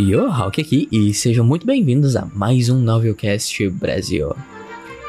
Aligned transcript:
Yo, 0.00 0.30
Hulk 0.30 0.62
aqui 0.62 0.88
e 0.90 1.12
sejam 1.12 1.44
muito 1.44 1.66
bem-vindos 1.66 2.16
a 2.16 2.24
mais 2.24 2.70
um 2.70 2.80
Novelcast 2.80 3.68
Brasil. 3.68 4.34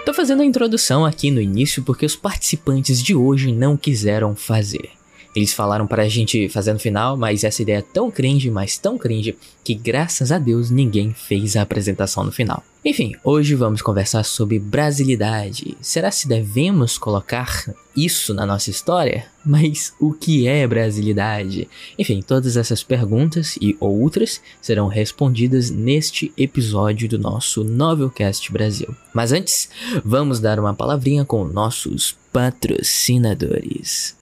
Tô 0.06 0.14
fazendo 0.14 0.42
a 0.42 0.46
introdução 0.46 1.06
aqui 1.06 1.32
no 1.32 1.40
início 1.40 1.82
porque 1.82 2.06
os 2.06 2.18
participantes 2.18 3.02
de 3.02 3.16
hoje 3.16 3.54
não 3.54 3.78
quiseram 3.78 4.36
fazer. 4.36 4.90
Eles 5.36 5.54
falaram 5.54 5.88
pra 5.88 6.10
gente 6.10 6.50
fazer 6.50 6.74
no 6.74 6.80
final, 6.80 7.16
mas 7.16 7.44
essa 7.44 7.62
ideia 7.62 7.78
é 7.78 7.82
tão 7.82 8.12
cringe, 8.12 8.52
mas 8.52 8.78
tão 8.78 8.98
cringe, 8.98 9.38
que 9.64 9.74
graças 9.74 10.32
a 10.32 10.38
Deus 10.38 10.70
ninguém 10.70 11.14
fez 11.14 11.56
a 11.56 11.62
apresentação 11.62 12.24
no 12.24 12.32
final. 12.32 12.64
Enfim, 12.84 13.14
hoje 13.24 13.54
vamos 13.54 13.80
conversar 13.82 14.24
sobre 14.24 14.58
brasilidade. 14.58 15.78
Será 15.80 16.10
se 16.10 16.28
devemos 16.28 16.98
colocar 16.98 17.72
isso 17.96 18.34
na 18.34 18.44
nossa 18.44 18.72
história? 18.72 19.28
Mas 19.46 19.94
o 20.00 20.12
que 20.12 20.48
é 20.48 20.66
brasilidade? 20.66 21.70
Enfim, 21.98 22.24
todas 22.24 22.58
essas 22.58 22.82
perguntas 22.82 23.56
e 23.62 23.78
outras 23.80 24.42
serão 24.60 24.88
respondidas 24.88 25.70
neste 25.70 26.34
episódio 26.36 27.08
do 27.08 27.20
nosso 27.20 27.64
Novelcast 27.64 28.52
Brasil. 28.52 28.96
Mas 29.14 29.32
antes, 29.32 29.70
vamos 30.04 30.40
dar 30.40 30.60
uma 30.60 30.74
palavrinha 30.74 31.24
com 31.24 31.46
nossos 31.46 32.18
patrocinadores. 32.34 34.16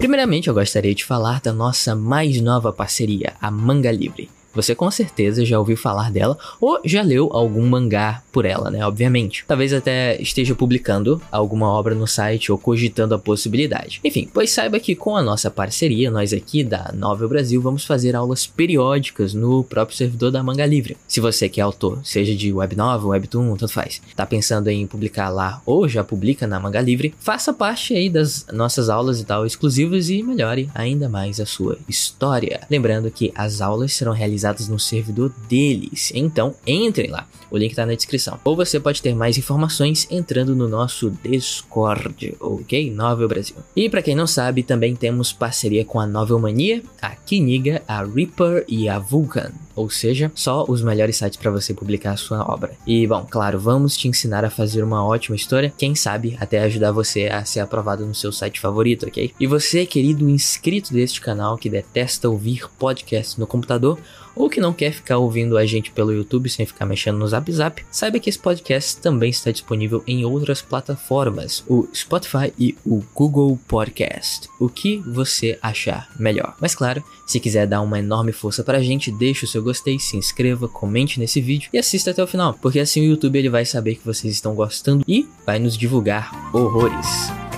Primeiramente, 0.00 0.48
eu 0.48 0.54
gostaria 0.54 0.94
de 0.94 1.04
falar 1.04 1.42
da 1.42 1.52
nossa 1.52 1.94
mais 1.94 2.40
nova 2.40 2.72
parceria, 2.72 3.34
a 3.38 3.50
Manga 3.50 3.92
Livre. 3.92 4.30
Você 4.52 4.74
com 4.74 4.90
certeza 4.90 5.44
já 5.44 5.58
ouviu 5.58 5.76
falar 5.76 6.10
dela 6.10 6.36
ou 6.60 6.80
já 6.84 7.02
leu 7.02 7.30
algum 7.32 7.66
mangá 7.66 8.22
por 8.32 8.44
ela, 8.44 8.70
né? 8.70 8.84
Obviamente. 8.84 9.44
Talvez 9.46 9.72
até 9.72 10.20
esteja 10.20 10.54
publicando 10.54 11.22
alguma 11.30 11.68
obra 11.68 11.94
no 11.94 12.06
site 12.06 12.50
ou 12.50 12.58
cogitando 12.58 13.14
a 13.14 13.18
possibilidade. 13.18 14.00
Enfim, 14.04 14.28
pois 14.32 14.50
saiba 14.50 14.80
que 14.80 14.96
com 14.96 15.16
a 15.16 15.22
nossa 15.22 15.50
parceria, 15.50 16.10
nós 16.10 16.32
aqui 16.32 16.64
da 16.64 16.92
Novel 16.94 17.28
Brasil 17.28 17.62
vamos 17.62 17.84
fazer 17.84 18.16
aulas 18.16 18.46
periódicas 18.46 19.34
no 19.34 19.62
próprio 19.62 19.96
servidor 19.96 20.32
da 20.32 20.42
Manga 20.42 20.66
Livre. 20.66 20.96
Se 21.06 21.20
você 21.20 21.48
que 21.48 21.60
é 21.60 21.62
autor, 21.62 22.00
seja 22.02 22.34
de 22.34 22.52
web 22.52 22.76
novel, 22.76 23.10
webtoon, 23.10 23.56
tanto 23.56 23.72
faz, 23.72 24.02
tá 24.16 24.26
pensando 24.26 24.68
em 24.68 24.86
publicar 24.86 25.28
lá 25.28 25.62
ou 25.64 25.88
já 25.88 26.02
publica 26.02 26.46
na 26.46 26.58
Manga 26.58 26.80
Livre, 26.80 27.14
faça 27.20 27.52
parte 27.52 27.94
aí 27.94 28.10
das 28.10 28.46
nossas 28.52 28.88
aulas 28.88 29.20
e 29.20 29.24
tal 29.24 29.46
exclusivas 29.46 30.10
e 30.10 30.22
melhore 30.22 30.68
ainda 30.74 31.08
mais 31.08 31.38
a 31.38 31.46
sua 31.46 31.78
história. 31.88 32.60
Lembrando 32.68 33.10
que 33.10 33.32
as 33.34 33.60
aulas 33.60 33.92
serão 33.92 34.12
realizadas 34.12 34.39
realizadas 34.40 34.68
no 34.68 34.78
servidor 34.78 35.32
deles. 35.48 36.10
Então, 36.14 36.54
entrem 36.66 37.10
lá. 37.10 37.26
O 37.50 37.58
link 37.58 37.70
está 37.70 37.84
na 37.84 37.94
descrição. 37.94 38.38
Ou 38.44 38.56
você 38.56 38.78
pode 38.78 39.02
ter 39.02 39.14
mais 39.14 39.36
informações 39.36 40.06
entrando 40.10 40.54
no 40.54 40.68
nosso 40.68 41.10
Discord, 41.10 42.36
ok? 42.40 42.90
Novel 42.90 43.28
Brasil. 43.28 43.56
E 43.74 43.88
para 43.90 44.02
quem 44.02 44.14
não 44.14 44.26
sabe, 44.26 44.62
também 44.62 44.94
temos 44.94 45.32
parceria 45.32 45.84
com 45.84 45.98
a 45.98 46.06
Novel 46.06 46.38
Mania, 46.38 46.82
a 47.02 47.10
Kiniga, 47.10 47.82
a 47.88 48.04
Reaper 48.04 48.64
e 48.68 48.88
a 48.88 48.98
Vulcan. 48.98 49.50
Ou 49.74 49.88
seja, 49.88 50.30
só 50.34 50.64
os 50.68 50.82
melhores 50.82 51.16
sites 51.16 51.38
para 51.38 51.50
você 51.50 51.72
publicar 51.72 52.12
a 52.12 52.16
sua 52.16 52.42
obra. 52.48 52.72
E 52.86 53.06
bom, 53.06 53.26
claro, 53.28 53.58
vamos 53.58 53.96
te 53.96 54.08
ensinar 54.08 54.44
a 54.44 54.50
fazer 54.50 54.84
uma 54.84 55.04
ótima 55.04 55.34
história, 55.34 55.72
quem 55.76 55.94
sabe 55.94 56.36
até 56.38 56.60
ajudar 56.60 56.92
você 56.92 57.28
a 57.28 57.44
ser 57.44 57.60
aprovado 57.60 58.04
no 58.04 58.14
seu 58.14 58.30
site 58.30 58.60
favorito, 58.60 59.06
ok? 59.06 59.32
E 59.40 59.46
você, 59.46 59.86
querido 59.86 60.28
inscrito 60.28 60.92
deste 60.92 61.20
canal 61.20 61.56
que 61.56 61.70
detesta 61.70 62.28
ouvir 62.28 62.68
podcast 62.78 63.40
no 63.40 63.46
computador, 63.46 63.98
ou 64.34 64.48
que 64.48 64.60
não 64.60 64.72
quer 64.72 64.92
ficar 64.92 65.18
ouvindo 65.18 65.56
a 65.56 65.66
gente 65.66 65.90
pelo 65.90 66.12
YouTube 66.12 66.48
sem 66.48 66.66
ficar 66.66 66.86
mexendo 66.86 67.18
no 67.18 67.28
Zap 67.28 67.50
Zap, 67.52 67.84
saiba 67.90 68.18
que 68.18 68.28
esse 68.28 68.38
podcast 68.38 68.98
também 68.98 69.30
está 69.30 69.50
disponível 69.50 70.02
em 70.06 70.24
outras 70.24 70.62
plataformas, 70.62 71.64
o 71.68 71.88
Spotify 71.94 72.52
e 72.58 72.76
o 72.84 73.02
Google 73.14 73.58
Podcast. 73.68 74.48
O 74.58 74.68
que 74.68 74.98
você 74.98 75.58
achar 75.62 76.08
melhor. 76.18 76.56
Mas 76.60 76.74
claro, 76.74 77.02
se 77.26 77.40
quiser 77.40 77.66
dar 77.66 77.80
uma 77.80 77.98
enorme 77.98 78.32
força 78.32 78.64
pra 78.64 78.82
gente, 78.82 79.10
deixe 79.10 79.44
o 79.44 79.48
seu 79.48 79.62
gostei, 79.62 79.98
se 79.98 80.16
inscreva, 80.16 80.68
comente 80.68 81.20
nesse 81.20 81.40
vídeo 81.40 81.70
e 81.72 81.78
assista 81.78 82.10
até 82.10 82.22
o 82.22 82.26
final, 82.26 82.54
porque 82.54 82.80
assim 82.80 83.02
o 83.02 83.10
YouTube 83.10 83.38
ele 83.38 83.48
vai 83.48 83.64
saber 83.64 83.96
que 83.96 84.06
vocês 84.06 84.32
estão 84.32 84.54
gostando 84.54 85.04
e 85.06 85.28
vai 85.46 85.58
nos 85.58 85.76
divulgar 85.76 86.30
horrores. 86.52 87.49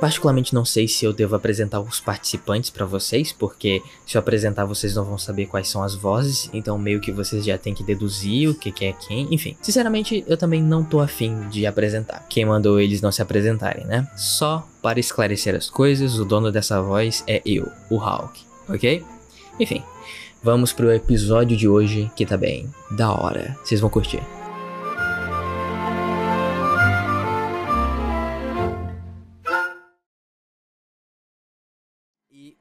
Particularmente 0.00 0.54
não 0.54 0.64
sei 0.64 0.86
se 0.86 1.04
eu 1.04 1.12
devo 1.12 1.34
apresentar 1.34 1.80
os 1.80 2.00
participantes 2.00 2.70
para 2.70 2.84
vocês, 2.84 3.32
porque 3.32 3.82
se 4.06 4.16
eu 4.16 4.18
apresentar 4.18 4.64
vocês 4.64 4.94
não 4.94 5.04
vão 5.04 5.18
saber 5.18 5.46
quais 5.46 5.68
são 5.68 5.82
as 5.82 5.94
vozes, 5.94 6.50
então 6.52 6.78
meio 6.78 7.00
que 7.00 7.12
vocês 7.12 7.44
já 7.44 7.56
tem 7.56 7.74
que 7.74 7.82
deduzir 7.82 8.48
o 8.50 8.54
que, 8.54 8.70
que 8.70 8.84
é 8.86 8.92
quem, 8.92 9.32
enfim. 9.32 9.56
Sinceramente, 9.62 10.24
eu 10.26 10.36
também 10.36 10.62
não 10.62 10.84
tô 10.84 11.00
afim 11.00 11.48
de 11.48 11.66
apresentar. 11.66 12.26
Quem 12.28 12.44
mandou 12.44 12.80
eles 12.80 13.00
não 13.00 13.12
se 13.12 13.22
apresentarem, 13.22 13.84
né? 13.86 14.06
Só 14.16 14.66
para 14.82 15.00
esclarecer 15.00 15.54
as 15.54 15.70
coisas, 15.70 16.18
o 16.18 16.24
dono 16.24 16.52
dessa 16.52 16.80
voz 16.80 17.24
é 17.26 17.40
eu, 17.44 17.70
o 17.88 17.96
Hulk, 17.96 18.40
ok? 18.68 19.02
Enfim, 19.58 19.82
vamos 20.42 20.72
pro 20.72 20.92
episódio 20.92 21.56
de 21.56 21.68
hoje 21.68 22.10
que 22.14 22.26
tá 22.26 22.36
bem 22.36 22.68
da 22.90 23.12
hora. 23.12 23.56
Vocês 23.64 23.80
vão 23.80 23.90
curtir. 23.90 24.20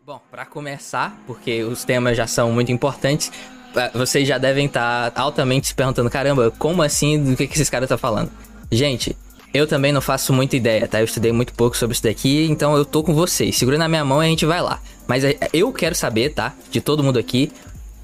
Bom, 0.06 0.20
para 0.30 0.46
começar, 0.46 1.18
porque 1.26 1.64
os 1.64 1.86
temas 1.86 2.18
já 2.18 2.28
são 2.28 2.52
muito 2.52 2.70
importantes, 2.74 3.32
vocês 3.94 4.28
já 4.28 4.38
devem 4.38 4.66
estar 4.66 5.12
tá 5.12 5.22
altamente 5.22 5.68
se 5.68 5.74
perguntando: 5.74 6.10
caramba, 6.10 6.52
como 6.60 6.82
assim? 6.82 7.24
Do 7.24 7.38
que, 7.38 7.48
que 7.48 7.54
esses 7.54 7.70
caras 7.70 7.86
estão 7.86 7.98
tá 7.98 8.02
falando? 8.02 8.30
Gente, 8.70 9.16
eu 9.54 9.66
também 9.66 9.94
não 9.94 10.02
faço 10.02 10.34
muita 10.34 10.58
ideia, 10.58 10.90
tá? 10.90 11.00
Eu 11.00 11.06
estudei 11.06 11.32
muito 11.32 11.54
pouco 11.54 11.78
sobre 11.78 11.94
isso 11.94 12.04
daqui, 12.04 12.46
então 12.52 12.76
eu 12.76 12.84
tô 12.84 13.02
com 13.02 13.14
vocês. 13.14 13.58
Segura 13.58 13.78
na 13.78 13.88
minha 13.88 14.04
mão 14.04 14.22
e 14.22 14.26
a 14.26 14.30
gente 14.30 14.46
vai 14.46 14.62
lá. 14.62 14.82
Mas 15.08 15.24
é, 15.24 15.38
eu 15.54 15.72
quero 15.72 15.96
saber, 15.96 16.34
tá? 16.34 16.54
De 16.70 16.82
todo 16.82 17.02
mundo 17.02 17.18
aqui. 17.18 17.50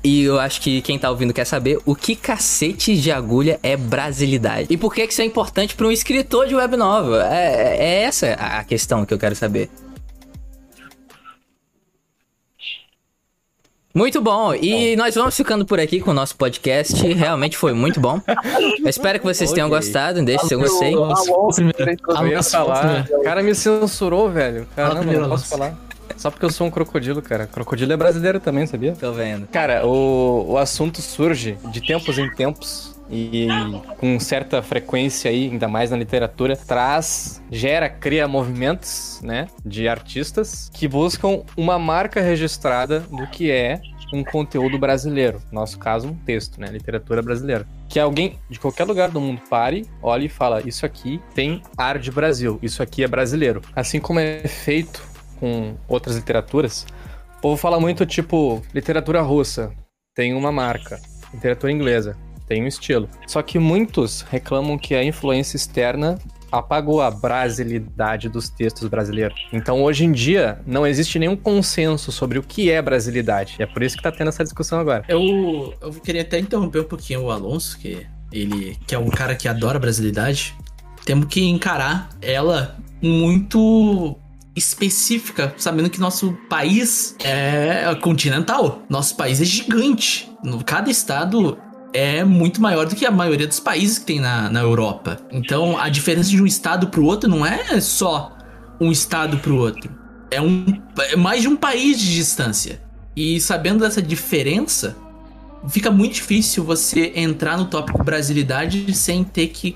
E 0.02 0.24
eu 0.24 0.40
acho 0.40 0.62
que 0.62 0.82
quem 0.82 0.98
tá 0.98 1.10
ouvindo 1.10 1.34
quer 1.34 1.44
saber 1.44 1.80
o 1.86 1.94
que 1.94 2.16
cacete 2.16 2.96
de 2.96 3.12
agulha 3.12 3.60
é 3.62 3.76
brasilidade. 3.76 4.68
E 4.70 4.78
por 4.78 4.94
que, 4.94 5.06
que 5.06 5.12
isso 5.12 5.22
é 5.22 5.26
importante 5.26 5.76
para 5.76 5.86
um 5.86 5.92
escritor 5.92 6.48
de 6.48 6.56
web 6.56 6.78
novel? 6.78 7.20
É, 7.20 7.76
é 7.78 8.04
essa 8.04 8.32
a 8.36 8.64
questão 8.64 9.06
que 9.06 9.14
eu 9.14 9.20
quero 9.20 9.36
saber. 9.36 9.70
Muito 14.00 14.22
bom. 14.22 14.56
E 14.56 14.96
nós 14.96 15.14
vamos 15.14 15.36
ficando 15.36 15.66
por 15.66 15.78
aqui 15.78 16.00
com 16.00 16.12
o 16.12 16.14
nosso 16.14 16.34
podcast. 16.38 17.06
Realmente 17.06 17.58
foi 17.58 17.74
muito 17.74 18.00
bom. 18.00 18.22
Eu 18.82 18.88
espero 18.88 19.20
que 19.20 19.26
vocês 19.26 19.52
tenham 19.52 19.68
gostado. 19.68 20.24
Deixe 20.24 20.48
seu 20.48 20.58
gostei. 20.58 20.96
Eu 20.96 22.28
ia 22.28 22.42
falar. 22.42 23.06
O 23.12 23.24
cara 23.24 23.44
me 23.44 23.54
censurou, 23.54 24.30
velho. 24.32 24.66
Caramba, 24.74 25.04
não 25.04 25.28
posso 25.28 25.48
falar. 25.50 25.78
Só 26.16 26.32
porque 26.32 26.46
eu 26.46 26.50
sou 26.50 26.68
um 26.68 26.72
crocodilo, 26.72 27.22
cara. 27.22 27.46
Crocodilo 27.48 27.92
é 27.92 27.98
brasileiro 27.98 28.40
também, 28.40 28.66
sabia? 28.66 28.94
Tô 28.94 29.12
vendo. 29.12 29.48
Cara, 29.48 29.86
o, 29.86 30.52
o 30.52 30.58
assunto 30.58 31.02
surge 31.02 31.58
de 31.66 31.82
tempos 31.82 32.18
em 32.18 32.30
tempos 32.30 32.99
e 33.10 33.48
com 33.98 34.20
certa 34.20 34.62
frequência 34.62 35.32
aí, 35.32 35.50
ainda 35.50 35.68
mais 35.68 35.92
na 35.92 35.98
literatura, 35.98 36.56
traz, 36.56 37.42
gera, 37.52 37.90
cria 37.90 38.28
movimentos, 38.28 39.20
né, 39.24 39.48
de 39.66 39.88
artistas 39.88 40.70
que 40.74 40.88
buscam 40.88 41.42
uma 41.58 41.80
marca 41.80 42.22
registrada 42.22 43.00
do 43.00 43.26
que 43.28 43.50
é 43.52 43.82
um 44.14 44.24
conteúdo 44.24 44.78
brasileiro, 44.78 45.42
no 45.52 45.60
nosso 45.60 45.78
caso 45.78 46.08
um 46.08 46.16
texto, 46.16 46.60
né, 46.60 46.68
literatura 46.68 47.22
brasileira. 47.22 47.66
Que 47.88 48.00
alguém 48.00 48.38
de 48.50 48.60
qualquer 48.60 48.86
lugar 48.86 49.10
do 49.10 49.22
mundo 49.22 49.42
pare, 49.50 49.86
olhe 50.02 50.26
e 50.26 50.30
fala, 50.30 50.62
isso 50.68 50.86
aqui 50.86 51.22
tem 51.34 51.62
ar 51.78 52.00
de 52.00 52.12
Brasil, 52.12 52.60
isso 52.62 52.82
aqui 52.82 53.04
é 53.04 53.08
brasileiro. 53.08 53.62
Assim 53.76 54.00
como 54.00 54.20
é 54.20 54.40
feito 54.48 55.04
com 55.40 55.76
outras 55.88 56.16
literaturas, 56.16 56.86
o 57.38 57.42
povo 57.42 57.58
fala 57.58 57.80
muito 57.80 58.06
tipo 58.06 58.62
literatura 58.74 59.22
russa, 59.22 59.72
tem 60.16 60.34
uma 60.34 60.52
marca, 60.52 61.00
literatura 61.34 61.72
inglesa, 61.72 62.18
tem 62.50 62.64
um 62.64 62.68
estilo. 62.68 63.08
Só 63.28 63.42
que 63.44 63.60
muitos 63.60 64.22
reclamam 64.30 64.78
que 64.78 64.96
a 64.96 65.04
influência 65.04 65.56
externa 65.56 66.18
apagou 66.52 67.00
a 67.00 67.12
brasilidade 67.12 68.28
dos 68.28 68.50
textos 68.50 68.88
brasileiros. 68.88 69.40
Então, 69.54 69.84
hoje 69.84 70.04
em 70.04 70.12
dia, 70.12 70.60
não 70.66 70.86
existe 70.86 71.20
nenhum 71.20 71.36
consenso 71.36 72.12
sobre 72.12 72.40
o 72.40 72.44
que 72.44 72.72
é 72.72 72.82
brasilidade. 72.82 73.56
E 73.60 73.64
é 73.64 73.68
por 73.68 73.84
isso 73.84 73.96
que 73.96 74.02
tá 74.02 74.12
tendo 74.12 74.30
essa 74.30 74.44
discussão 74.44 74.80
agora. 74.80 75.06
Eu, 75.08 75.76
eu 75.80 75.92
queria 75.94 76.24
até 76.24 76.40
interromper 76.40 76.80
um 76.80 76.86
pouquinho 76.86 77.22
o 77.22 77.32
Alonso, 77.32 77.78
que 77.78 78.08
ele 78.32 78.76
que 78.88 78.96
é 78.96 79.00
um 79.00 79.10
cara 79.10 79.36
que 79.36 79.48
adora 79.48 79.78
brasilidade. 79.78 80.56
Temos 81.06 81.28
que 81.28 81.44
encarar 81.44 82.10
ela 82.20 82.78
muito 83.00 84.18
específica, 84.56 85.54
sabendo 85.56 85.90
que 85.90 86.00
nosso 86.00 86.34
país 86.50 87.16
é 87.24 87.96
continental. 88.02 88.82
Nosso 88.90 89.16
país 89.16 89.40
é 89.40 89.46
gigante. 89.46 90.30
Cada 90.66 90.90
estado 90.90 91.58
é 91.94 92.24
muito 92.24 92.62
maior 92.62 92.86
do 92.86 92.96
que 92.96 93.06
a 93.06 93.12
maioria 93.12 93.48
dos 93.48 93.60
países 93.60 94.00
que 94.00 94.06
tem 94.06 94.20
na, 94.20 94.50
na 94.50 94.62
Europa. 94.62 95.18
Então, 95.32 95.78
a 95.78 95.90
diferença 95.90 96.30
de 96.30 96.42
um 96.42 96.46
estado 96.46 96.88
para 96.88 97.00
o 97.00 97.06
outro 97.06 97.30
não 97.30 97.46
é 97.46 97.80
só 97.82 98.36
um 98.80 98.92
estado 98.92 99.38
para 99.38 99.52
o 99.52 99.58
outro. 99.58 99.94
É, 100.32 100.42
um, 100.42 100.66
é 101.00 101.16
mais 101.16 101.42
de 101.42 101.48
um 101.48 101.56
país 101.56 102.00
de 102.00 102.14
distância. 102.14 102.82
E 103.16 103.40
sabendo 103.42 103.80
dessa 103.80 104.02
diferença, 104.02 104.96
fica 105.68 105.92
muito 105.92 106.14
difícil 106.14 106.64
você 106.64 107.12
entrar 107.16 107.58
no 107.58 107.66
tópico 107.66 108.04
brasilidade 108.04 108.94
sem 108.94 109.24
ter 109.24 109.48
que 109.48 109.76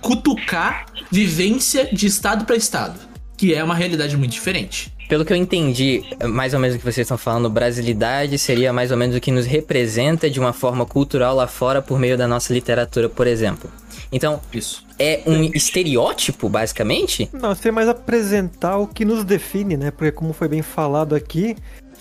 cutucar 0.00 0.86
vivência 1.10 1.88
de 1.92 2.06
estado 2.06 2.44
para 2.44 2.56
estado. 2.56 2.98
que 3.36 3.54
é 3.54 3.64
uma 3.64 3.74
realidade 3.74 4.16
muito 4.18 4.32
diferente. 4.32 4.92
Pelo 5.10 5.24
que 5.24 5.32
eu 5.32 5.36
entendi, 5.36 6.04
mais 6.28 6.54
ou 6.54 6.60
menos 6.60 6.76
o 6.76 6.78
que 6.78 6.84
vocês 6.84 7.04
estão 7.04 7.18
falando, 7.18 7.50
brasilidade 7.50 8.38
seria 8.38 8.72
mais 8.72 8.92
ou 8.92 8.96
menos 8.96 9.16
o 9.16 9.20
que 9.20 9.32
nos 9.32 9.44
representa 9.44 10.30
de 10.30 10.38
uma 10.38 10.52
forma 10.52 10.86
cultural 10.86 11.34
lá 11.34 11.48
fora 11.48 11.82
por 11.82 11.98
meio 11.98 12.16
da 12.16 12.28
nossa 12.28 12.52
literatura, 12.52 13.08
por 13.08 13.26
exemplo. 13.26 13.68
Então, 14.12 14.40
Isso. 14.52 14.86
é 15.00 15.20
um 15.26 15.42
estereótipo, 15.52 16.48
basicamente? 16.48 17.28
Não, 17.32 17.52
seria 17.56 17.72
mais 17.72 17.88
apresentar 17.88 18.78
o 18.78 18.86
que 18.86 19.04
nos 19.04 19.24
define, 19.24 19.76
né? 19.76 19.90
Porque 19.90 20.12
como 20.12 20.32
foi 20.32 20.46
bem 20.46 20.62
falado 20.62 21.16
aqui, 21.16 21.56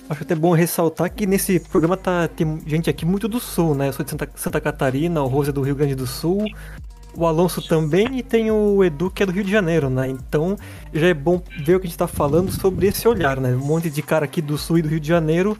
acho 0.07 0.21
até 0.21 0.35
bom 0.35 0.51
ressaltar 0.53 1.11
que 1.11 1.25
nesse 1.25 1.59
programa 1.59 1.97
tá, 1.97 2.27
tem 2.27 2.61
gente 2.67 2.91
aqui 2.91 3.07
muito 3.07 3.27
do 3.27 3.39
sul, 3.39 3.73
né? 3.73 3.87
Eu 3.87 3.93
sou 3.93 4.05
de 4.05 4.11
Santa, 4.11 4.29
Santa 4.35 4.61
Catarina, 4.61 5.23
o 5.23 5.27
Rose 5.27 5.49
é 5.49 5.53
do 5.53 5.63
Rio 5.63 5.75
Grande 5.75 5.95
do 5.95 6.05
Sul, 6.05 6.45
o 7.23 7.27
Alonso 7.27 7.61
também 7.61 8.17
e 8.17 8.23
tem 8.23 8.51
o 8.51 8.83
Edu 8.83 9.11
que 9.11 9.23
é 9.23 9.25
do 9.25 9.31
Rio 9.31 9.43
de 9.43 9.51
Janeiro, 9.51 9.89
né? 9.89 10.07
Então 10.07 10.55
já 10.93 11.07
é 11.07 11.13
bom 11.13 11.41
ver 11.63 11.75
o 11.75 11.79
que 11.79 11.87
a 11.87 11.89
gente 11.89 11.97
tá 11.97 12.07
falando 12.07 12.51
sobre 12.51 12.87
esse 12.87 13.07
olhar, 13.07 13.39
né? 13.39 13.53
Um 13.55 13.65
monte 13.65 13.89
de 13.89 14.01
cara 14.01 14.25
aqui 14.25 14.41
do 14.41 14.57
sul 14.57 14.77
e 14.77 14.81
do 14.81 14.89
Rio 14.89 14.99
de 14.99 15.07
Janeiro 15.07 15.57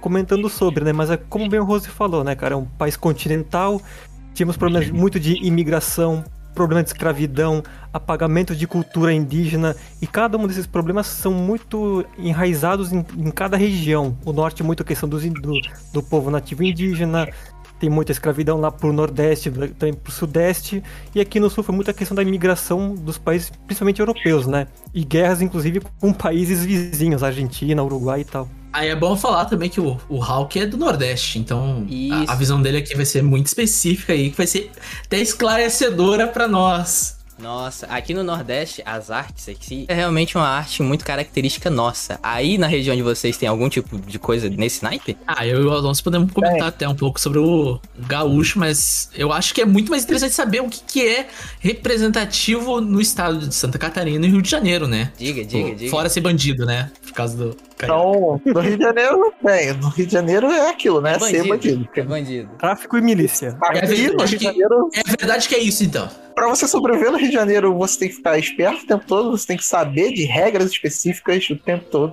comentando 0.00 0.48
sobre, 0.48 0.84
né? 0.84 0.92
Mas 0.92 1.10
é 1.10 1.16
como 1.16 1.48
bem 1.48 1.60
o 1.60 1.64
Rose 1.64 1.88
falou, 1.88 2.24
né, 2.24 2.34
cara? 2.34 2.54
É 2.54 2.56
um 2.56 2.64
país 2.64 2.96
continental, 2.96 3.80
tínhamos 4.34 4.56
problemas 4.56 4.90
muito 4.90 5.20
de 5.20 5.34
imigração, 5.46 6.24
problema 6.54 6.82
de 6.82 6.90
escravidão, 6.90 7.62
apagamento 7.92 8.54
de 8.54 8.66
cultura 8.66 9.12
indígena, 9.12 9.76
e 10.00 10.06
cada 10.06 10.36
um 10.36 10.46
desses 10.46 10.66
problemas 10.66 11.06
são 11.06 11.32
muito 11.32 12.04
enraizados 12.18 12.92
em, 12.92 13.04
em 13.16 13.30
cada 13.30 13.56
região. 13.56 14.16
O 14.24 14.32
norte, 14.32 14.62
muito 14.62 14.82
a 14.82 14.86
questão 14.86 15.08
do, 15.08 15.18
do 15.92 16.02
povo 16.02 16.30
nativo 16.30 16.64
indígena, 16.64 17.28
tem 17.80 17.88
muita 17.88 18.12
escravidão 18.12 18.60
lá 18.60 18.70
pro 18.70 18.92
nordeste, 18.92 19.50
também 19.50 19.94
pro 19.94 20.12
sudeste, 20.12 20.82
e 21.14 21.20
aqui 21.20 21.40
no 21.40 21.48
sul 21.48 21.64
foi 21.64 21.74
muita 21.74 21.94
questão 21.94 22.14
da 22.14 22.22
imigração 22.22 22.94
dos 22.94 23.16
países, 23.16 23.50
principalmente 23.66 24.00
europeus, 24.00 24.46
né? 24.46 24.66
E 24.92 25.02
guerras, 25.02 25.40
inclusive, 25.40 25.80
com 25.98 26.12
países 26.12 26.64
vizinhos, 26.64 27.22
Argentina, 27.22 27.82
Uruguai 27.82 28.20
e 28.20 28.24
tal. 28.24 28.48
Aí 28.72 28.88
é 28.88 28.94
bom 28.94 29.16
falar 29.16 29.46
também 29.46 29.68
que 29.68 29.80
o, 29.80 29.98
o 30.08 30.18
Hulk 30.18 30.60
é 30.60 30.66
do 30.66 30.76
Nordeste, 30.76 31.38
então 31.38 31.86
a, 32.28 32.32
a 32.32 32.36
visão 32.36 32.60
dele 32.62 32.78
aqui 32.78 32.94
vai 32.94 33.06
ser 33.06 33.22
muito 33.22 33.46
específica 33.46 34.12
aí, 34.12 34.30
que 34.30 34.36
vai 34.36 34.46
ser 34.46 34.70
até 35.04 35.18
esclarecedora 35.18 36.28
pra 36.28 36.46
nós. 36.46 37.19
Nossa, 37.40 37.86
aqui 37.86 38.12
no 38.12 38.22
Nordeste, 38.22 38.82
as 38.84 39.10
artes 39.10 39.48
aqui 39.48 39.86
é 39.88 39.94
realmente 39.94 40.36
uma 40.36 40.46
arte 40.46 40.82
muito 40.82 41.04
característica 41.04 41.70
nossa. 41.70 42.18
Aí 42.22 42.58
na 42.58 42.66
região 42.66 42.94
de 42.94 43.02
vocês 43.02 43.36
tem 43.36 43.48
algum 43.48 43.68
tipo 43.68 43.98
de 43.98 44.18
coisa 44.18 44.48
nesse 44.48 44.82
naipe? 44.82 45.16
Ah, 45.26 45.46
eu 45.46 45.62
e 45.62 45.64
o 45.64 45.72
Alonso 45.72 46.04
podemos 46.04 46.30
comentar 46.32 46.68
até 46.68 46.88
um 46.88 46.94
pouco 46.94 47.20
sobre 47.20 47.38
o 47.38 47.80
gaúcho, 47.98 48.58
mas 48.58 49.10
eu 49.14 49.32
acho 49.32 49.54
que 49.54 49.62
é 49.62 49.66
muito 49.66 49.90
mais 49.90 50.04
interessante 50.04 50.34
saber 50.34 50.60
o 50.60 50.68
que, 50.68 50.80
que 50.86 51.08
é 51.08 51.28
representativo 51.58 52.80
no 52.80 53.00
estado 53.00 53.46
de 53.46 53.54
Santa 53.54 53.78
Catarina 53.78 54.26
e 54.26 54.28
Rio 54.28 54.42
de 54.42 54.50
Janeiro, 54.50 54.86
né? 54.86 55.12
Diga, 55.18 55.44
diga, 55.44 55.74
diga. 55.74 55.90
Fora 55.90 56.08
ser 56.08 56.20
bandido, 56.20 56.66
né? 56.66 56.90
Por 57.02 57.12
causa 57.12 57.36
do. 57.36 57.56
Então, 57.84 58.40
no 58.44 58.60
Rio 58.60 58.76
de 58.76 58.82
Janeiro, 58.82 59.34
bem, 59.42 59.72
no 59.74 59.88
Rio 59.88 60.06
de 60.06 60.12
Janeiro 60.12 60.46
é 60.50 60.70
aquilo, 60.70 61.00
né? 61.00 61.14
É 61.14 61.18
Ser 61.18 61.46
bandido. 61.46 61.88
É 61.94 62.02
bandido. 62.02 62.50
Tráfico 62.58 62.96
e 62.98 63.00
milícia. 63.00 63.56
Aqui 63.62 63.80
verdade 63.86 64.12
no 64.12 64.24
Rio 64.24 64.38
de 64.38 64.44
Janeiro, 64.44 64.90
É 64.94 65.16
verdade 65.18 65.48
que 65.48 65.54
é 65.54 65.58
isso, 65.58 65.84
então. 65.84 66.08
pra 66.34 66.48
você 66.48 66.66
sobreviver 66.66 67.10
no 67.10 67.18
Rio 67.18 67.28
de 67.28 67.34
Janeiro, 67.34 67.76
você 67.76 67.98
tem 68.00 68.08
que 68.08 68.14
ficar 68.16 68.38
esperto 68.38 68.82
o 68.84 68.86
tempo 68.86 69.04
todo, 69.06 69.30
você 69.30 69.46
tem 69.46 69.56
que 69.56 69.64
saber 69.64 70.12
de 70.12 70.24
regras 70.24 70.70
específicas 70.70 71.48
o 71.50 71.56
tempo 71.56 71.84
todo. 71.90 72.12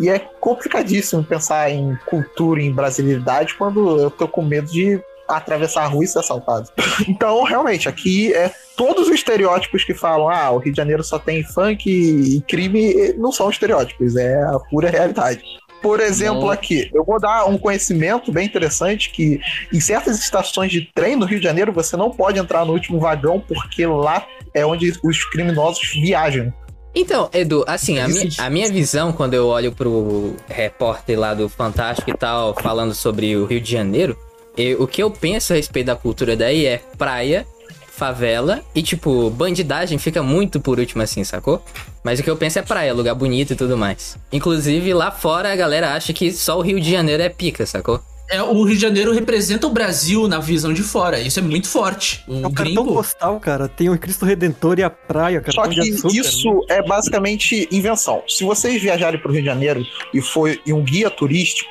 E 0.00 0.08
é 0.08 0.18
complicadíssimo 0.18 1.24
pensar 1.24 1.70
em 1.70 1.96
cultura, 2.06 2.60
em 2.60 2.72
brasilidade, 2.72 3.54
quando 3.54 3.98
eu 4.00 4.10
tô 4.10 4.28
com 4.28 4.42
medo 4.42 4.70
de 4.70 5.00
atravessar 5.28 5.84
a 5.84 5.86
rua 5.86 6.04
e 6.04 6.08
ser 6.08 6.20
assaltado. 6.20 6.68
Então, 7.08 7.42
realmente, 7.44 7.88
aqui 7.88 8.32
é 8.32 8.50
todos 8.76 9.08
os 9.08 9.14
estereótipos 9.14 9.84
que 9.84 9.94
falam, 9.94 10.28
ah, 10.28 10.50
o 10.50 10.58
Rio 10.58 10.72
de 10.72 10.76
Janeiro 10.76 11.04
só 11.04 11.18
tem 11.18 11.42
funk 11.42 11.88
e 11.88 12.40
crime, 12.42 13.12
não 13.18 13.30
são 13.30 13.48
estereótipos, 13.48 14.16
é 14.16 14.42
a 14.42 14.58
pura 14.58 14.90
realidade. 14.90 15.42
Por 15.82 16.00
exemplo, 16.00 16.50
aqui, 16.50 16.90
eu 16.92 17.04
vou 17.04 17.20
dar 17.20 17.44
um 17.44 17.58
conhecimento 17.58 18.32
bem 18.32 18.46
interessante 18.46 19.10
que 19.10 19.40
em 19.72 19.80
certas 19.80 20.18
estações 20.18 20.72
de 20.72 20.90
trem 20.94 21.16
no 21.16 21.26
Rio 21.26 21.38
de 21.38 21.44
Janeiro 21.44 21.72
você 21.72 21.96
não 21.96 22.10
pode 22.10 22.38
entrar 22.38 22.64
no 22.64 22.72
último 22.72 22.98
vagão 22.98 23.40
porque 23.40 23.86
lá 23.86 24.26
é 24.52 24.64
onde 24.64 24.92
os 25.04 25.24
criminosos 25.26 25.88
viajam. 25.92 26.52
Então, 26.94 27.28
Edu, 27.30 27.62
assim, 27.66 27.98
a, 27.98 28.08
mi 28.08 28.28
a 28.38 28.48
minha 28.48 28.72
visão 28.72 29.12
quando 29.12 29.34
eu 29.34 29.48
olho 29.48 29.70
pro 29.70 30.34
repórter 30.48 31.18
lá 31.18 31.34
do 31.34 31.46
Fantástico 31.46 32.10
e 32.10 32.14
tal, 32.14 32.54
falando 32.54 32.94
sobre 32.94 33.36
o 33.36 33.44
Rio 33.44 33.60
de 33.60 33.70
Janeiro, 33.70 34.16
eu- 34.56 34.82
o 34.82 34.86
que 34.86 35.02
eu 35.02 35.10
penso 35.10 35.52
a 35.52 35.56
respeito 35.56 35.86
da 35.86 35.96
cultura 35.96 36.36
daí 36.36 36.64
é 36.66 36.80
praia, 36.98 37.46
favela 37.90 38.62
e, 38.74 38.82
tipo, 38.82 39.30
bandidagem 39.30 39.98
fica 39.98 40.22
muito 40.22 40.60
por 40.60 40.78
último 40.78 41.02
assim, 41.02 41.24
sacou? 41.24 41.62
Mas 42.04 42.20
o 42.20 42.22
que 42.22 42.30
eu 42.30 42.36
penso 42.36 42.58
é 42.58 42.62
praia, 42.62 42.92
lugar 42.92 43.14
bonito 43.14 43.52
e 43.52 43.56
tudo 43.56 43.76
mais. 43.76 44.16
Inclusive, 44.32 44.92
lá 44.92 45.10
fora 45.10 45.52
a 45.52 45.56
galera 45.56 45.94
acha 45.94 46.12
que 46.12 46.30
só 46.32 46.58
o 46.58 46.60
Rio 46.62 46.78
de 46.80 46.90
Janeiro 46.90 47.22
é 47.22 47.28
pica, 47.28 47.64
sacou? 47.64 48.00
É, 48.28 48.42
o 48.42 48.64
Rio 48.64 48.74
de 48.74 48.80
Janeiro 48.82 49.12
representa 49.12 49.68
o 49.68 49.70
Brasil 49.70 50.26
na 50.26 50.40
visão 50.40 50.72
de 50.72 50.82
fora. 50.82 51.20
Isso 51.20 51.38
é 51.38 51.42
muito 51.42 51.68
forte. 51.68 52.24
O 52.26 52.34
É 52.34 52.38
o 52.38 52.42
cartão 52.52 52.82
gringo. 52.82 52.92
postal, 52.94 53.38
cara. 53.38 53.68
Tem 53.68 53.88
o 53.88 53.96
Cristo 53.96 54.24
Redentor 54.24 54.80
e 54.80 54.82
a 54.82 54.90
praia, 54.90 55.40
Só 55.48 55.62
cartão 55.62 55.72
que 55.84 55.92
açúcar. 55.92 56.08
né? 56.12 56.20
isso 56.20 56.66
é 56.68 56.82
basicamente 56.82 57.68
invenção. 57.70 58.22
Se 58.26 58.42
vocês 58.42 58.82
viajarem 58.82 59.20
para 59.20 59.30
o 59.30 59.32
Rio 59.32 59.42
de 59.42 59.46
Janeiro 59.46 59.86
e 60.12 60.20
for 60.20 60.50
em 60.66 60.72
um 60.72 60.82
guia 60.82 61.08
turístico 61.08 61.70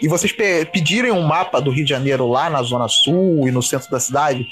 e 0.00 0.08
vocês 0.08 0.32
pe- 0.32 0.64
pedirem 0.66 1.10
um 1.10 1.22
mapa 1.22 1.60
do 1.60 1.70
Rio 1.70 1.84
de 1.84 1.90
Janeiro 1.90 2.28
lá 2.28 2.48
na 2.48 2.62
zona 2.62 2.88
sul 2.88 3.46
e 3.48 3.50
no 3.50 3.62
centro 3.62 3.90
da 3.90 4.00
cidade, 4.00 4.46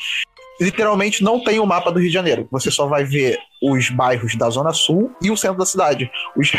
literalmente 0.61 1.23
não 1.23 1.43
tem 1.43 1.61
o 1.61 1.67
mapa 1.67 1.93
do 1.93 1.99
Rio 1.99 2.09
de 2.09 2.15
Janeiro. 2.15 2.49
Você 2.51 2.71
só 2.71 2.87
vai 2.87 3.05
ver 3.05 3.39
os 3.63 3.91
bairros 3.91 4.35
da 4.37 4.49
zona 4.49 4.73
sul 4.73 5.13
e 5.23 5.31
o 5.31 5.37
centro 5.37 5.59
da 5.59 5.67
cidade. 5.67 6.11
Os 6.37 6.51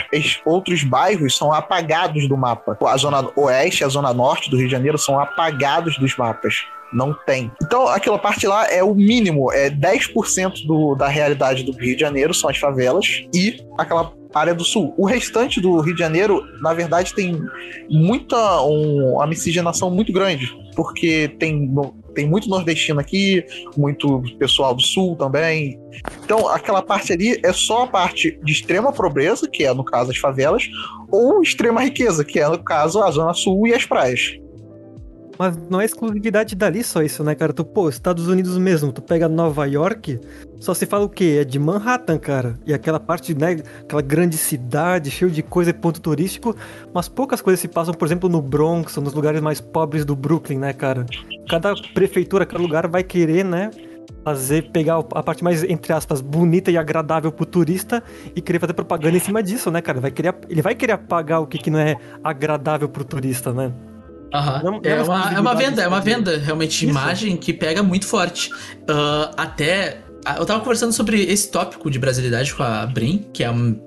outros 0.46 0.84
bairros 0.84 1.36
são 1.36 1.52
apagados 1.54 2.28
do 2.28 2.38
mapa. 2.38 2.78
A 2.82 2.98
zona 2.98 3.28
oeste 3.36 3.82
e 3.82 3.86
a 3.86 3.90
zona 3.90 4.14
norte 4.14 4.50
do 4.50 4.58
Rio 4.58 4.68
de 4.68 4.72
Janeiro 4.72 4.98
são 4.98 5.20
apagados 5.20 5.98
dos 5.98 6.16
mapas. 6.16 6.64
Não 6.94 7.14
tem. 7.26 7.52
Então, 7.62 7.88
aquela 7.88 8.18
parte 8.18 8.48
lá 8.48 8.68
é 8.72 8.84
o 8.84 8.96
mínimo, 8.96 9.52
é 9.52 9.70
10% 9.70 10.66
do, 10.66 10.96
da 10.96 11.08
realidade 11.08 11.64
do 11.64 11.72
Rio 11.72 11.96
de 11.96 12.02
Janeiro, 12.02 12.34
são 12.34 12.50
as 12.50 12.58
favelas, 12.58 13.26
e 13.34 13.62
aquela 13.78 14.14
área 14.34 14.54
do 14.54 14.64
sul. 14.64 14.94
O 14.98 15.06
restante 15.06 15.60
do 15.60 15.80
Rio 15.80 15.94
de 15.94 16.00
Janeiro, 16.00 16.44
na 16.62 16.74
verdade, 16.74 17.14
tem 17.14 17.42
muita 17.90 18.62
um, 18.62 19.16
uma 19.16 19.28
miscigenação 19.28 19.90
muito 19.90 20.14
grande, 20.14 20.50
porque 20.76 21.30
tem, 21.40 21.70
tem 22.14 22.28
muito 22.28 22.50
nordestino 22.50 23.00
aqui, 23.00 23.44
muito 23.76 24.22
pessoal 24.38 24.74
do 24.74 24.82
sul 24.82 25.16
também. 25.16 25.80
Então, 26.24 26.48
aquela 26.48 26.82
parte 26.82 27.14
ali 27.14 27.40
é 27.44 27.52
só 27.52 27.84
a 27.84 27.88
parte 27.88 28.40
de 28.44 28.52
extrema 28.52 28.92
pobreza, 28.94 29.48
que 29.52 29.64
é 29.64 29.74
no 29.74 29.84
caso 29.84 30.12
as 30.12 30.18
favelas, 30.18 30.68
ou 31.12 31.42
extrema 31.42 31.82
riqueza, 31.82 32.24
que 32.24 32.40
é 32.40 32.48
no 32.48 32.64
caso 32.64 33.02
a 33.02 33.12
zona 33.12 33.34
sul 33.34 33.68
e 33.68 33.74
as 33.74 33.86
praias. 33.86 34.40
Mas 35.38 35.58
não 35.70 35.80
é 35.80 35.86
exclusividade 35.86 36.56
dali 36.56 36.84
só 36.84 37.02
isso, 37.02 37.24
né, 37.24 37.36
cara? 37.36 37.54
Tu, 37.54 37.64
pô, 37.64 37.90
Estados 37.90 38.28
Unidos 38.28 38.58
mesmo, 38.58 38.92
tu 38.92 39.02
pega 39.02 39.30
Nova 39.30 39.66
York, 39.66 40.20
só 40.60 40.74
se 40.74 40.86
fala 40.86 41.06
o 41.06 41.10
quê? 41.10 41.40
É 41.42 41.44
de 41.44 41.60
Manhattan, 41.60 42.18
cara. 42.18 42.60
E 42.66 42.74
aquela 42.74 43.00
parte, 43.00 43.36
né, 43.36 43.58
aquela 43.82 44.02
grande 44.02 44.38
cidade, 44.38 45.12
cheio 45.12 45.30
de 45.30 45.44
coisa 45.44 45.70
e 45.70 45.74
ponto 45.74 46.02
turístico, 46.02 46.56
mas 46.94 47.08
poucas 47.08 47.42
coisas 47.42 47.60
se 47.60 47.68
passam, 47.68 47.94
por 47.94 48.06
exemplo, 48.06 48.28
no 48.28 48.42
Bronx, 48.42 48.98
ou 48.98 49.04
nos 49.04 49.14
lugares 49.14 49.42
mais 49.42 49.62
pobres 49.62 50.04
do 50.04 50.16
Brooklyn, 50.16 50.58
né, 50.58 50.74
cara? 50.74 51.06
Cada 51.50 51.74
prefeitura, 51.94 52.46
cada 52.46 52.62
lugar 52.62 52.88
vai 52.88 53.04
querer, 53.04 53.46
né, 53.46 53.70
fazer, 54.24 54.72
pegar 54.72 54.98
a 54.98 55.24
parte 55.24 55.44
mais, 55.44 55.64
entre 55.64 55.94
aspas, 55.94 56.20
bonita 56.20 56.70
e 56.72 56.78
agradável 56.78 57.32
pro 57.32 57.46
turista 57.46 58.04
e 58.36 58.42
querer 58.42 58.60
fazer 58.60 58.74
propaganda 58.74 59.16
em 59.16 59.22
cima 59.22 59.42
disso, 59.42 59.72
né, 59.72 59.82
cara? 59.82 60.02
Vai 60.02 60.12
querer, 60.12 60.36
ele 60.50 60.62
vai 60.62 60.76
querer 60.76 60.94
apagar 60.94 61.42
o 61.42 61.48
que, 61.48 61.58
que 61.58 61.70
não 61.70 61.80
é 61.80 61.96
agradável 62.24 62.90
pro 62.90 63.06
turista, 63.06 63.54
né? 63.54 63.72
Não- 64.34 64.62
não 64.64 64.82
é, 64.84 64.90
é 64.90 65.02
uma, 65.02 65.34
é 65.34 65.40
uma 65.40 65.56
venda, 65.56 65.82
é 65.82 65.88
uma 65.88 66.02
venda 66.02 66.38
realmente 66.38 66.72
de 66.80 66.86
Isso. 66.86 66.92
imagem 66.92 67.38
que 67.38 67.54
pega 67.54 67.82
muito 67.84 68.06
forte. 68.06 68.50
Ah, 68.90 69.32
até. 69.38 70.02
ah, 70.26 70.36
Eu 70.38 70.46
tava 70.46 70.60
conversando 70.60 70.92
sobre 70.94 71.22
esse 71.24 71.50
tópico 71.50 71.90
de 71.90 71.98
brasilidade 72.00 72.54
com 72.54 72.64
a 72.64 72.86
Brin, 72.86 73.26
que 73.34 73.44
é 73.44 73.50
um- 73.52 73.80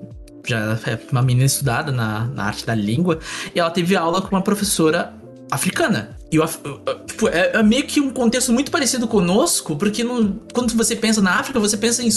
já 0.47 0.79
é 0.87 0.97
uma 1.11 1.21
menina 1.21 1.45
estudada 1.45 1.91
na, 1.91 2.25
na 2.25 2.45
arte 2.45 2.65
da 2.65 2.73
língua, 2.73 3.19
e 3.53 3.59
ela 3.59 3.69
teve 3.69 3.95
aula 3.95 4.21
com 4.21 4.35
uma 4.35 4.41
professora 4.41 5.13
africana. 5.51 6.17
E 6.31 6.39
o 6.39 6.45
tipo, 7.05 7.27
é, 7.27 7.51
é 7.57 7.61
meio 7.63 7.83
que 7.83 7.99
um 7.99 8.09
contexto 8.09 8.51
muito 8.53 8.71
parecido 8.71 9.07
conosco, 9.07 9.75
porque 9.75 10.03
no- 10.03 10.41
quando 10.53 10.73
você 10.75 10.95
pensa 10.95 11.21
na 11.21 11.35
África, 11.39 11.59
você 11.59 11.77
pensa 11.77 12.01
em 12.01 12.09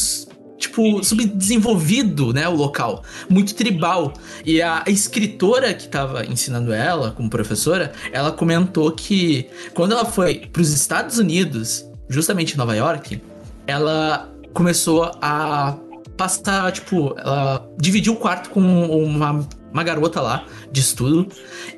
tipo 0.65 1.03
subdesenvolvido, 1.05 2.33
né, 2.33 2.49
o 2.49 2.55
local, 2.55 3.03
muito 3.29 3.55
tribal. 3.55 4.13
E 4.45 4.61
a 4.61 4.85
escritora 4.87 5.73
que 5.75 5.89
tava 5.89 6.25
ensinando 6.25 6.73
ela 6.73 7.11
como 7.13 7.29
professora, 7.31 7.93
ela 8.13 8.33
comentou 8.33 8.91
que 8.93 9.47
quando 9.73 9.93
ela 9.93 10.05
foi 10.05 10.47
para 10.53 10.63
os 10.63 10.71
Estados 10.71 11.19
Unidos, 11.19 11.85
justamente 12.09 12.55
em 12.55 12.57
Nova 12.57 12.75
York, 12.75 13.21
ela 13.67 14.31
começou 14.53 15.11
a 15.21 15.77
passar, 16.17 16.71
tipo, 16.73 17.15
ela 17.19 17.69
dividiu 17.79 18.13
o 18.13 18.17
quarto 18.17 18.51
com 18.51 18.61
uma, 18.61 19.47
uma 19.73 19.83
garota 19.83 20.21
lá 20.21 20.47
de 20.71 20.81
estudo 20.81 21.29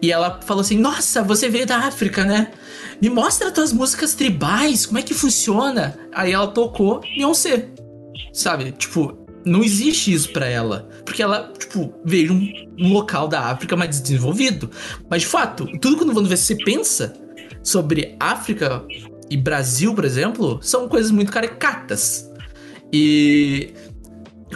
e 0.02 0.12
ela 0.12 0.40
falou 0.44 0.60
assim: 0.60 0.78
Nossa, 0.78 1.22
você 1.22 1.48
veio 1.48 1.66
da 1.66 1.78
África, 1.78 2.24
né? 2.24 2.52
Me 3.00 3.10
mostra 3.10 3.50
tuas 3.50 3.72
músicas 3.72 4.14
tribais, 4.14 4.86
como 4.86 4.98
é 4.98 5.02
que 5.02 5.12
funciona? 5.12 5.98
Aí 6.12 6.32
ela 6.32 6.46
tocou 6.46 7.00
Beyoncé, 7.00 7.68
sabe? 8.32 8.72
Tipo, 8.72 9.26
não 9.44 9.62
existe 9.62 10.12
isso 10.12 10.32
pra 10.32 10.46
ela. 10.46 10.88
Porque 11.04 11.22
ela, 11.22 11.52
tipo, 11.58 11.94
veio 12.04 12.32
um, 12.32 12.52
um 12.78 12.92
local 12.92 13.28
da 13.28 13.46
África 13.50 13.76
mais 13.76 14.00
desenvolvido. 14.00 14.70
Mas, 15.08 15.22
de 15.22 15.28
fato, 15.28 15.66
tudo 15.80 15.96
quando 15.96 16.12
você 16.12 16.56
pensa 16.56 17.14
sobre 17.62 18.16
África 18.18 18.84
e 19.30 19.36
Brasil, 19.36 19.94
por 19.94 20.04
exemplo, 20.04 20.58
são 20.62 20.88
coisas 20.88 21.10
muito 21.10 21.32
caricatas. 21.32 22.30
E 22.92 23.72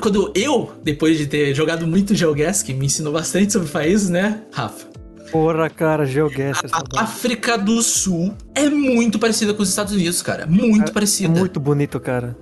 quando 0.01 0.33
eu, 0.35 0.73
depois 0.83 1.19
de 1.19 1.27
ter 1.27 1.55
jogado 1.55 1.87
muito 1.87 2.15
GeoGuess, 2.15 2.63
que 2.63 2.73
me 2.73 2.87
ensinou 2.87 3.13
bastante 3.13 3.53
sobre 3.53 3.69
países, 3.69 4.09
né, 4.09 4.43
Rafa? 4.53 4.89
Porra, 5.31 5.71
cara, 5.71 6.05
GeoGuess. 6.05 6.61
A 6.73 7.03
África 7.03 7.57
do 7.57 7.81
Sul 7.83 8.35
é 8.55 8.69
muito 8.69 9.19
parecida 9.19 9.55
com 9.55 9.63
os 9.63 9.69
Estados 9.69 9.93
Unidos, 9.93 10.21
cara. 10.23 10.47
Muito 10.47 10.91
é, 10.91 10.93
parecida. 10.93 11.33
É 11.33 11.39
muito 11.39 11.61
bonito, 11.61 12.01
cara. 12.01 12.37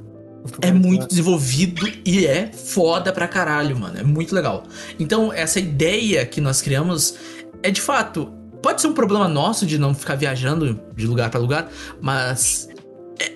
É 0.60 0.72
muito 0.72 1.06
desenvolvido 1.08 1.86
e 2.04 2.26
é 2.26 2.50
foda 2.52 3.12
pra 3.12 3.28
caralho, 3.28 3.78
mano. 3.78 3.98
É 3.98 4.02
muito 4.02 4.34
legal. 4.34 4.64
Então, 4.98 5.32
essa 5.32 5.58
ideia 5.58 6.24
que 6.24 6.40
nós 6.40 6.60
criamos 6.60 7.14
é 7.62 7.70
de 7.70 7.80
fato. 7.80 8.32
Pode 8.62 8.80
ser 8.80 8.88
um 8.88 8.92
problema 8.92 9.28
nosso 9.28 9.64
de 9.64 9.78
não 9.78 9.94
ficar 9.94 10.16
viajando 10.16 10.80
de 10.96 11.06
lugar 11.06 11.30
para 11.30 11.38
lugar, 11.38 11.70
mas. 12.00 12.68
É, 13.20 13.30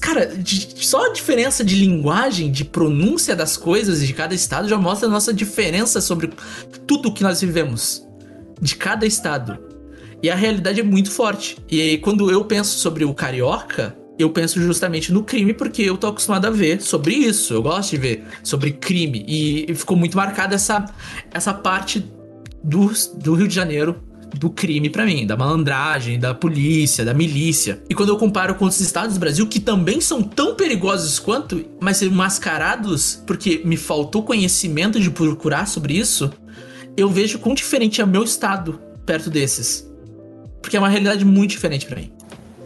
cara, 0.00 0.26
de, 0.26 0.86
só 0.86 1.06
a 1.06 1.12
diferença 1.12 1.64
de 1.64 1.74
linguagem, 1.74 2.50
de 2.50 2.64
pronúncia 2.64 3.34
das 3.34 3.56
coisas 3.56 4.04
de 4.06 4.12
cada 4.12 4.34
estado 4.34 4.68
já 4.68 4.78
mostra 4.78 5.08
a 5.08 5.10
nossa 5.10 5.32
diferença 5.32 6.00
sobre 6.00 6.30
tudo 6.86 7.12
que 7.12 7.22
nós 7.22 7.40
vivemos. 7.40 8.06
De 8.60 8.76
cada 8.76 9.04
estado. 9.04 9.58
E 10.22 10.30
a 10.30 10.36
realidade 10.36 10.78
é 10.78 10.84
muito 10.84 11.10
forte. 11.10 11.56
E 11.68 11.80
aí, 11.80 11.98
quando 11.98 12.30
eu 12.30 12.44
penso 12.44 12.78
sobre 12.78 13.04
o 13.04 13.12
carioca, 13.12 13.96
eu 14.22 14.30
penso 14.30 14.60
justamente 14.60 15.12
no 15.12 15.22
crime 15.22 15.52
porque 15.52 15.82
eu 15.82 15.96
tô 15.96 16.06
acostumado 16.06 16.46
a 16.46 16.50
ver 16.50 16.80
sobre 16.80 17.14
isso. 17.14 17.54
Eu 17.54 17.62
gosto 17.62 17.90
de 17.90 17.96
ver 17.96 18.24
sobre 18.42 18.72
crime. 18.72 19.24
E 19.28 19.74
ficou 19.74 19.96
muito 19.96 20.16
marcada 20.16 20.54
essa, 20.54 20.84
essa 21.32 21.52
parte 21.52 22.04
do, 22.62 22.90
do 23.16 23.34
Rio 23.34 23.48
de 23.48 23.54
Janeiro 23.54 24.02
do 24.38 24.48
crime 24.48 24.88
para 24.88 25.04
mim, 25.04 25.26
da 25.26 25.36
malandragem, 25.36 26.18
da 26.18 26.34
polícia, 26.34 27.04
da 27.04 27.12
milícia. 27.12 27.82
E 27.88 27.94
quando 27.94 28.08
eu 28.08 28.16
comparo 28.16 28.54
com 28.54 28.64
outros 28.64 28.80
estados 28.80 29.14
do 29.16 29.20
Brasil 29.20 29.46
que 29.46 29.60
também 29.60 30.00
são 30.00 30.22
tão 30.22 30.54
perigosos 30.54 31.18
quanto, 31.18 31.64
mas 31.80 32.02
mascarados 32.02 33.22
porque 33.26 33.60
me 33.64 33.76
faltou 33.76 34.22
conhecimento 34.22 34.98
de 34.98 35.10
procurar 35.10 35.66
sobre 35.66 35.94
isso, 35.94 36.30
eu 36.96 37.08
vejo 37.08 37.38
quão 37.38 37.54
diferente 37.54 38.00
é 38.00 38.04
o 38.04 38.08
meu 38.08 38.22
estado 38.22 38.80
perto 39.04 39.28
desses. 39.28 39.86
Porque 40.60 40.76
é 40.76 40.80
uma 40.80 40.88
realidade 40.88 41.24
muito 41.24 41.50
diferente 41.50 41.86
para 41.86 42.00
mim. 42.00 42.10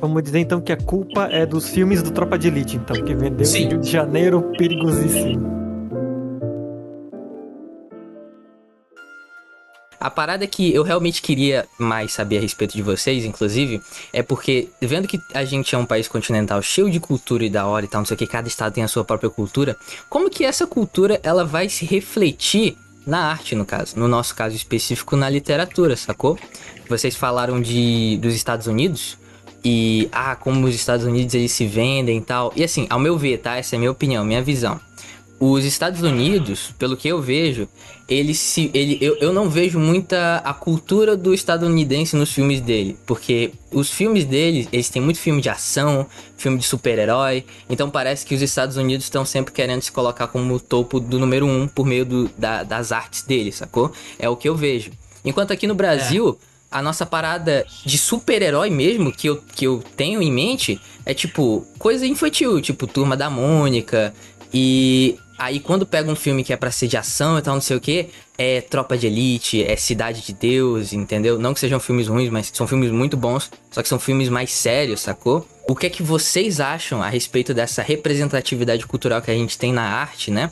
Vamos 0.00 0.22
dizer 0.22 0.40
então 0.40 0.60
que 0.60 0.72
a 0.72 0.76
culpa 0.76 1.24
é 1.26 1.46
dos 1.46 1.68
filmes 1.68 2.02
do 2.02 2.10
Tropa 2.10 2.38
de 2.38 2.48
Elite, 2.48 2.76
então, 2.76 3.02
que 3.02 3.14
vendeu 3.14 3.46
Sim. 3.46 3.68
Rio 3.68 3.80
de 3.80 3.90
Janeiro 3.90 4.42
perigosíssimo. 4.58 5.56
A 9.98 10.10
parada 10.10 10.46
que 10.46 10.72
eu 10.72 10.82
realmente 10.82 11.22
queria 11.22 11.66
mais 11.78 12.12
saber 12.12 12.36
a 12.36 12.40
respeito 12.40 12.76
de 12.76 12.82
vocês, 12.82 13.24
inclusive, 13.24 13.80
é 14.12 14.22
porque, 14.22 14.68
vendo 14.80 15.08
que 15.08 15.18
a 15.34 15.44
gente 15.44 15.74
é 15.74 15.78
um 15.78 15.86
país 15.86 16.06
continental 16.06 16.60
cheio 16.60 16.90
de 16.90 17.00
cultura 17.00 17.44
e 17.44 17.50
da 17.50 17.66
hora 17.66 17.86
e 17.86 17.88
tal, 17.88 18.02
não 18.02 18.06
sei 18.06 18.14
o 18.14 18.18
que, 18.18 18.26
cada 18.26 18.46
estado 18.46 18.74
tem 18.74 18.84
a 18.84 18.88
sua 18.88 19.04
própria 19.04 19.30
cultura, 19.30 19.74
como 20.08 20.30
que 20.30 20.44
essa 20.44 20.66
cultura 20.66 21.18
ela 21.22 21.44
vai 21.44 21.68
se 21.68 21.86
refletir 21.86 22.76
na 23.06 23.30
arte, 23.30 23.54
no 23.54 23.64
caso, 23.64 23.98
no 23.98 24.06
nosso 24.06 24.34
caso 24.34 24.54
específico, 24.54 25.16
na 25.16 25.30
literatura, 25.30 25.96
sacou? 25.96 26.38
Vocês 26.88 27.16
falaram 27.16 27.60
de 27.60 28.18
dos 28.20 28.34
Estados 28.34 28.66
Unidos, 28.66 29.16
e 29.68 30.08
ah, 30.12 30.36
como 30.36 30.64
os 30.64 30.76
Estados 30.76 31.04
Unidos 31.04 31.34
eles 31.34 31.50
se 31.50 31.66
vendem 31.66 32.18
e 32.18 32.20
tal. 32.20 32.52
E 32.54 32.62
assim, 32.62 32.86
ao 32.88 33.00
meu 33.00 33.18
ver, 33.18 33.38
tá? 33.38 33.56
Essa 33.56 33.74
é 33.74 33.76
a 33.76 33.80
minha 33.80 33.90
opinião, 33.90 34.24
minha 34.24 34.40
visão. 34.40 34.80
Os 35.40 35.64
Estados 35.64 36.02
Unidos, 36.02 36.72
pelo 36.78 36.96
que 36.96 37.08
eu 37.08 37.20
vejo, 37.20 37.68
eles 38.08 38.38
se. 38.38 38.70
Ele, 38.72 38.96
eu, 39.00 39.16
eu 39.16 39.32
não 39.32 39.50
vejo 39.50 39.80
muita 39.80 40.36
a 40.36 40.54
cultura 40.54 41.16
do 41.16 41.34
estadunidense 41.34 42.14
nos 42.14 42.32
filmes 42.32 42.60
dele. 42.60 42.96
Porque 43.04 43.50
os 43.72 43.90
filmes 43.90 44.24
dele, 44.24 44.68
eles 44.72 44.88
têm 44.88 45.02
muito 45.02 45.18
filme 45.18 45.42
de 45.42 45.48
ação, 45.48 46.06
filme 46.36 46.58
de 46.58 46.64
super-herói. 46.64 47.44
Então 47.68 47.90
parece 47.90 48.24
que 48.24 48.36
os 48.36 48.42
Estados 48.42 48.76
Unidos 48.76 49.06
estão 49.06 49.24
sempre 49.24 49.52
querendo 49.52 49.82
se 49.82 49.90
colocar 49.90 50.28
como 50.28 50.54
o 50.54 50.60
topo 50.60 51.00
do 51.00 51.18
número 51.18 51.44
um 51.44 51.66
por 51.66 51.84
meio 51.84 52.06
do, 52.06 52.30
da, 52.38 52.62
das 52.62 52.92
artes 52.92 53.22
dele, 53.22 53.50
sacou? 53.50 53.90
É 54.16 54.28
o 54.28 54.36
que 54.36 54.48
eu 54.48 54.54
vejo. 54.54 54.92
Enquanto 55.24 55.50
aqui 55.50 55.66
no 55.66 55.74
Brasil. 55.74 56.38
É 56.52 56.55
a 56.70 56.82
nossa 56.82 57.06
parada 57.06 57.64
de 57.84 57.96
super-herói 57.96 58.70
mesmo, 58.70 59.12
que 59.12 59.28
eu, 59.28 59.36
que 59.54 59.66
eu 59.66 59.82
tenho 59.96 60.20
em 60.20 60.32
mente, 60.32 60.80
é 61.04 61.14
tipo, 61.14 61.66
coisa 61.78 62.06
infantil, 62.06 62.60
tipo 62.60 62.86
Turma 62.86 63.16
da 63.16 63.30
Mônica. 63.30 64.12
E 64.52 65.18
aí 65.38 65.60
quando 65.60 65.86
pega 65.86 66.10
um 66.10 66.16
filme 66.16 66.42
que 66.42 66.52
é 66.52 66.56
pra 66.56 66.70
ser 66.70 66.88
de 66.88 66.96
ação 66.96 67.38
e 67.38 67.42
tal, 67.42 67.54
não 67.54 67.60
sei 67.60 67.76
o 67.76 67.80
que, 67.80 68.08
é 68.38 68.60
Tropa 68.60 68.96
de 68.96 69.06
Elite, 69.06 69.62
é 69.62 69.76
Cidade 69.76 70.22
de 70.22 70.32
Deus, 70.32 70.92
entendeu? 70.92 71.38
Não 71.38 71.54
que 71.54 71.60
sejam 71.60 71.80
filmes 71.80 72.08
ruins, 72.08 72.30
mas 72.30 72.50
são 72.52 72.66
filmes 72.66 72.90
muito 72.90 73.16
bons, 73.16 73.50
só 73.70 73.82
que 73.82 73.88
são 73.88 73.98
filmes 73.98 74.28
mais 74.28 74.50
sérios, 74.52 75.00
sacou? 75.00 75.46
O 75.68 75.74
que 75.74 75.86
é 75.86 75.90
que 75.90 76.02
vocês 76.02 76.60
acham 76.60 77.02
a 77.02 77.08
respeito 77.08 77.52
dessa 77.52 77.82
representatividade 77.82 78.86
cultural 78.86 79.20
que 79.20 79.30
a 79.30 79.34
gente 79.34 79.58
tem 79.58 79.72
na 79.72 79.82
arte, 79.82 80.30
né? 80.30 80.50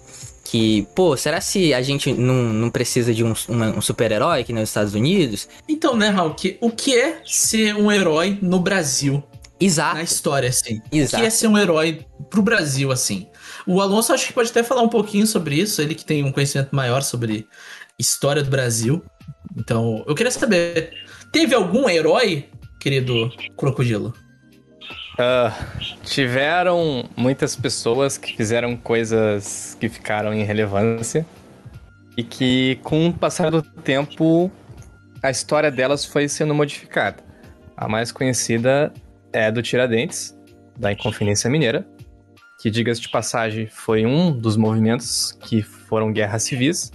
Que, 0.55 0.87
pô, 0.95 1.17
será 1.17 1.41
se 1.41 1.75
a 1.75 1.83
gente 1.83 2.13
não, 2.13 2.45
não 2.53 2.71
precisa 2.71 3.13
de 3.13 3.25
um, 3.25 3.35
um 3.49 3.81
super-herói 3.81 4.43
aqui 4.43 4.53
nos 4.53 4.69
Estados 4.69 4.95
Unidos? 4.95 5.49
Então, 5.69 5.97
né, 5.97 6.11
Raul, 6.11 6.33
que, 6.33 6.57
o 6.61 6.71
que 6.71 6.97
é 6.97 7.21
ser 7.25 7.75
um 7.75 7.91
herói 7.91 8.39
no 8.41 8.61
Brasil? 8.61 9.21
Exato. 9.59 9.97
Na 9.97 10.05
história, 10.05 10.49
assim. 10.49 10.81
Exato. 10.93 11.17
O 11.17 11.21
que 11.21 11.27
é 11.27 11.31
ser 11.31 11.49
um 11.49 11.59
herói 11.59 12.07
pro 12.31 12.41
Brasil, 12.41 12.93
assim? 12.93 13.27
O 13.67 13.81
Alonso 13.81 14.13
acho 14.13 14.29
que 14.29 14.33
pode 14.33 14.51
até 14.51 14.63
falar 14.63 14.83
um 14.83 14.89
pouquinho 14.89 15.27
sobre 15.27 15.57
isso, 15.57 15.83
ele 15.83 15.93
que 15.93 16.05
tem 16.05 16.23
um 16.23 16.31
conhecimento 16.31 16.73
maior 16.73 17.03
sobre 17.03 17.49
história 17.99 18.41
do 18.41 18.49
Brasil. 18.49 19.03
Então, 19.59 20.05
eu 20.07 20.15
queria 20.15 20.31
saber, 20.31 20.93
teve 21.33 21.53
algum 21.53 21.89
herói, 21.89 22.49
querido 22.79 23.29
Crocodilo? 23.57 24.15
Uh, 25.14 25.94
tiveram 26.02 27.09
muitas 27.16 27.54
pessoas 27.54 28.18
que 28.18 28.37
fizeram 28.37 28.76
coisas 28.76 29.76
que 29.78 29.88
ficaram 29.88 30.35
em 30.35 30.42
relevância 30.42 31.25
e 32.16 32.25
que, 32.25 32.80
com 32.83 33.09
o 33.09 33.12
passar 33.12 33.50
do 33.50 33.62
tempo, 33.62 34.50
a 35.23 35.30
história 35.30 35.71
delas 35.71 36.04
foi 36.04 36.28
sendo 36.28 36.52
modificada. 36.52 37.23
A 37.76 37.88
mais 37.88 38.11
conhecida 38.11 38.92
é 39.33 39.52
do 39.52 39.62
Tiradentes, 39.62 40.37
da 40.76 40.92
Inconfidência 40.92 41.49
Mineira, 41.49 41.87
que, 42.61 42.68
diga-se 42.68 43.00
de 43.00 43.09
passagem, 43.09 43.68
foi 43.68 44.04
um 44.04 44.33
dos 44.33 44.56
movimentos 44.56 45.33
que 45.42 45.62
foram 45.62 46.12
guerras 46.12 46.42
civis, 46.42 46.90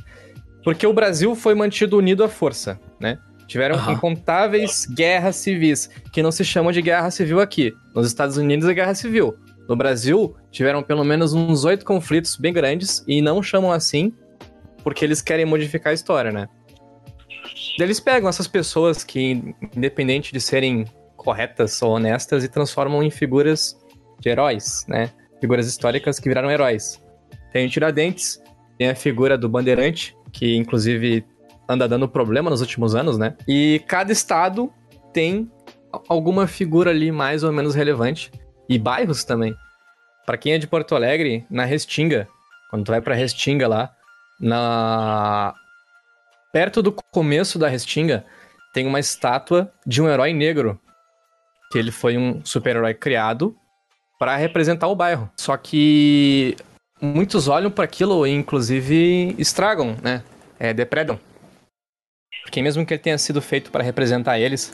porque 0.63 0.85
o 0.85 0.93
Brasil 0.93 1.35
foi 1.35 1.55
mantido 1.55 1.97
unido 1.97 2.23
à 2.23 2.27
força, 2.27 2.79
né? 2.99 3.17
Tiveram 3.49 3.83
uhum. 3.83 3.93
incontáveis 3.93 4.85
guerras 4.85 5.35
civis, 5.37 5.89
que 6.13 6.21
não 6.21 6.31
se 6.31 6.45
chamam 6.45 6.71
de 6.71 6.83
guerra 6.83 7.09
civil 7.09 7.39
aqui. 7.39 7.73
Nos 7.95 8.05
Estados 8.05 8.37
Unidos 8.37 8.69
é 8.69 8.73
guerra 8.75 8.93
civil. 8.93 9.35
No 9.67 9.75
Brasil, 9.75 10.35
tiveram 10.51 10.83
pelo 10.83 11.03
menos 11.03 11.33
uns 11.33 11.65
oito 11.65 11.83
conflitos 11.83 12.35
bem 12.35 12.53
grandes 12.53 13.03
e 13.07 13.23
não 13.23 13.41
chamam 13.41 13.71
assim 13.71 14.13
porque 14.83 15.03
eles 15.03 15.19
querem 15.19 15.45
modificar 15.45 15.89
a 15.89 15.93
história, 15.95 16.31
né? 16.31 16.47
Eles 17.79 17.99
pegam 17.99 18.29
essas 18.29 18.47
pessoas 18.47 19.03
que, 19.03 19.55
independente 19.75 20.31
de 20.31 20.39
serem 20.39 20.85
corretas 21.17 21.81
ou 21.81 21.91
honestas, 21.91 22.43
e 22.43 22.47
transformam 22.47 23.01
em 23.01 23.09
figuras 23.09 23.75
de 24.19 24.29
heróis, 24.29 24.85
né? 24.87 25.09
Figuras 25.41 25.67
históricas 25.67 26.19
que 26.19 26.29
viraram 26.29 26.51
heróis. 26.51 27.01
Tem 27.51 27.65
o 27.65 27.69
Tiradentes, 27.69 28.39
tem 28.77 28.89
a 28.89 28.95
figura 28.95 29.35
do 29.35 29.49
Bandeirante, 29.49 30.15
que 30.31 30.55
inclusive 30.55 31.25
anda 31.69 31.87
dando 31.87 32.09
problema 32.09 32.49
nos 32.49 32.61
últimos 32.61 32.95
anos, 32.95 33.19
né? 33.19 33.35
E 33.47 33.83
cada 33.87 34.11
estado 34.11 34.73
tem 35.13 35.49
alguma 36.07 36.47
figura 36.47 36.89
ali 36.89 37.11
mais 37.11 37.43
ou 37.43 37.51
menos 37.51 37.75
relevante. 37.75 38.31
E 38.67 38.77
bairros 38.77 39.23
também. 39.23 39.55
Para 40.25 40.37
quem 40.37 40.53
é 40.53 40.57
de 40.57 40.67
Porto 40.67 40.95
Alegre, 40.95 41.45
na 41.49 41.65
Restinga, 41.65 42.27
quando 42.69 42.85
tu 42.85 42.91
vai 42.91 43.01
pra 43.01 43.15
Restinga 43.15 43.67
lá, 43.67 43.91
na 44.39 45.53
perto 46.51 46.81
do 46.81 46.91
começo 46.91 47.59
da 47.59 47.67
Restinga, 47.67 48.25
tem 48.73 48.85
uma 48.85 48.99
estátua 48.99 49.71
de 49.85 50.01
um 50.01 50.09
herói 50.09 50.33
negro, 50.33 50.79
que 51.71 51.77
ele 51.77 51.91
foi 51.91 52.17
um 52.17 52.43
super-herói 52.43 52.93
criado 52.93 53.55
para 54.19 54.35
representar 54.35 54.87
o 54.87 54.95
bairro. 54.95 55.29
Só 55.37 55.57
que 55.57 56.55
muitos 57.01 57.47
olham 57.47 57.71
para 57.71 57.85
aquilo 57.85 58.25
e 58.25 58.31
inclusive 58.31 59.35
estragam, 59.37 59.95
né? 60.01 60.23
É, 60.59 60.73
depredam. 60.73 61.19
Porque 62.49 62.63
mesmo 62.63 62.83
que 62.83 62.95
ele 62.95 62.99
tenha 62.99 63.17
sido 63.19 63.43
feito 63.43 63.69
para 63.69 63.83
representar 63.83 64.39
eles, 64.39 64.73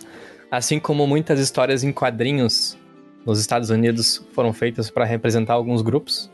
assim 0.49 0.79
como 0.79 1.05
muitas 1.05 1.41
histórias 1.41 1.83
em 1.83 1.91
quadrinhos 1.91 2.77
nos 3.25 3.37
Estados 3.37 3.69
Unidos 3.69 4.25
foram 4.31 4.53
feitas 4.53 4.89
para 4.89 5.03
representar 5.03 5.55
alguns 5.55 5.81
grupos, 5.81 6.31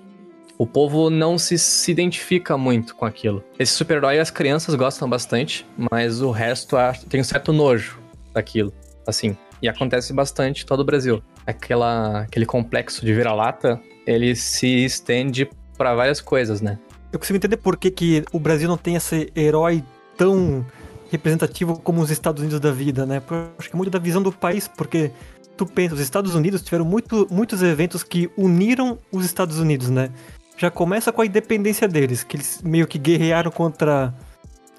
o 0.55 0.67
povo 0.67 1.09
não 1.09 1.39
se, 1.39 1.57
se 1.57 1.89
identifica 1.89 2.55
muito 2.59 2.95
com 2.95 3.05
aquilo. 3.05 3.43
Esse 3.57 3.73
super-herói 3.73 4.19
as 4.19 4.29
crianças 4.29 4.75
gostam 4.75 5.09
bastante, 5.09 5.65
mas 5.75 6.21
o 6.21 6.29
resto 6.29 6.77
tem 7.09 7.21
um 7.21 7.23
certo 7.23 7.51
nojo 7.51 7.99
daquilo, 8.31 8.71
assim. 9.07 9.35
E 9.63 9.67
acontece 9.67 10.13
bastante 10.13 10.61
em 10.61 10.67
todo 10.67 10.81
o 10.81 10.85
Brasil. 10.85 11.23
Aquela, 11.47 12.19
aquele 12.19 12.45
complexo 12.45 13.03
de 13.03 13.15
vira-lata, 13.15 13.81
ele 14.05 14.35
se 14.35 14.85
estende 14.85 15.49
para 15.75 15.95
várias 15.95 16.21
coisas, 16.21 16.61
né? 16.61 16.77
eu 17.11 17.19
consigo 17.19 17.35
entender 17.35 17.57
por 17.57 17.77
que, 17.77 17.89
que 17.91 18.23
o 18.31 18.39
Brasil 18.39 18.69
não 18.69 18.77
tem 18.77 18.95
esse 18.95 19.31
herói 19.35 19.83
tão 20.15 20.65
representativo 21.11 21.77
como 21.79 22.01
os 22.01 22.09
Estados 22.09 22.41
Unidos 22.41 22.59
da 22.59 22.71
vida, 22.71 23.05
né? 23.05 23.19
Porque 23.19 23.51
acho 23.59 23.69
que 23.69 23.75
é 23.75 23.77
muito 23.77 23.91
da 23.91 23.99
visão 23.99 24.21
do 24.23 24.31
país, 24.31 24.67
porque 24.67 25.11
tu 25.57 25.65
pensa, 25.65 25.93
os 25.93 25.99
Estados 25.99 26.33
Unidos 26.33 26.61
tiveram 26.61 26.85
muito, 26.85 27.27
muitos 27.29 27.61
eventos 27.61 28.01
que 28.01 28.31
uniram 28.37 28.97
os 29.11 29.25
Estados 29.25 29.59
Unidos, 29.59 29.89
né? 29.89 30.09
Já 30.57 30.71
começa 30.71 31.11
com 31.11 31.21
a 31.21 31.25
independência 31.25 31.87
deles, 31.87 32.23
que 32.23 32.37
eles 32.37 32.61
meio 32.63 32.87
que 32.87 32.97
guerrearam 32.97 33.51
contra 33.51 34.13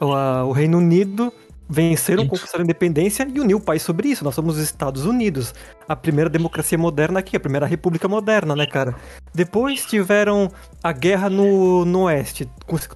o, 0.00 0.12
a- 0.12 0.44
o 0.44 0.52
Reino 0.52 0.78
Unido, 0.78 1.32
venceram, 1.68 2.26
conquistaram 2.26 2.62
a 2.62 2.64
independência 2.64 3.26
e 3.32 3.40
uniu 3.40 3.58
o 3.58 3.60
país 3.60 3.82
sobre 3.82 4.08
isso. 4.08 4.24
Nós 4.24 4.34
somos 4.34 4.56
os 4.56 4.62
Estados 4.62 5.04
Unidos, 5.04 5.54
a 5.88 5.94
primeira 5.96 6.30
democracia 6.30 6.78
moderna 6.78 7.20
aqui, 7.20 7.36
a 7.36 7.40
primeira 7.40 7.66
república 7.66 8.08
moderna, 8.08 8.54
né, 8.56 8.66
cara? 8.66 8.94
Depois 9.34 9.84
tiveram 9.86 10.50
a 10.82 10.92
guerra 10.92 11.28
no, 11.28 11.84
no 11.84 12.02
oeste, 12.04 12.48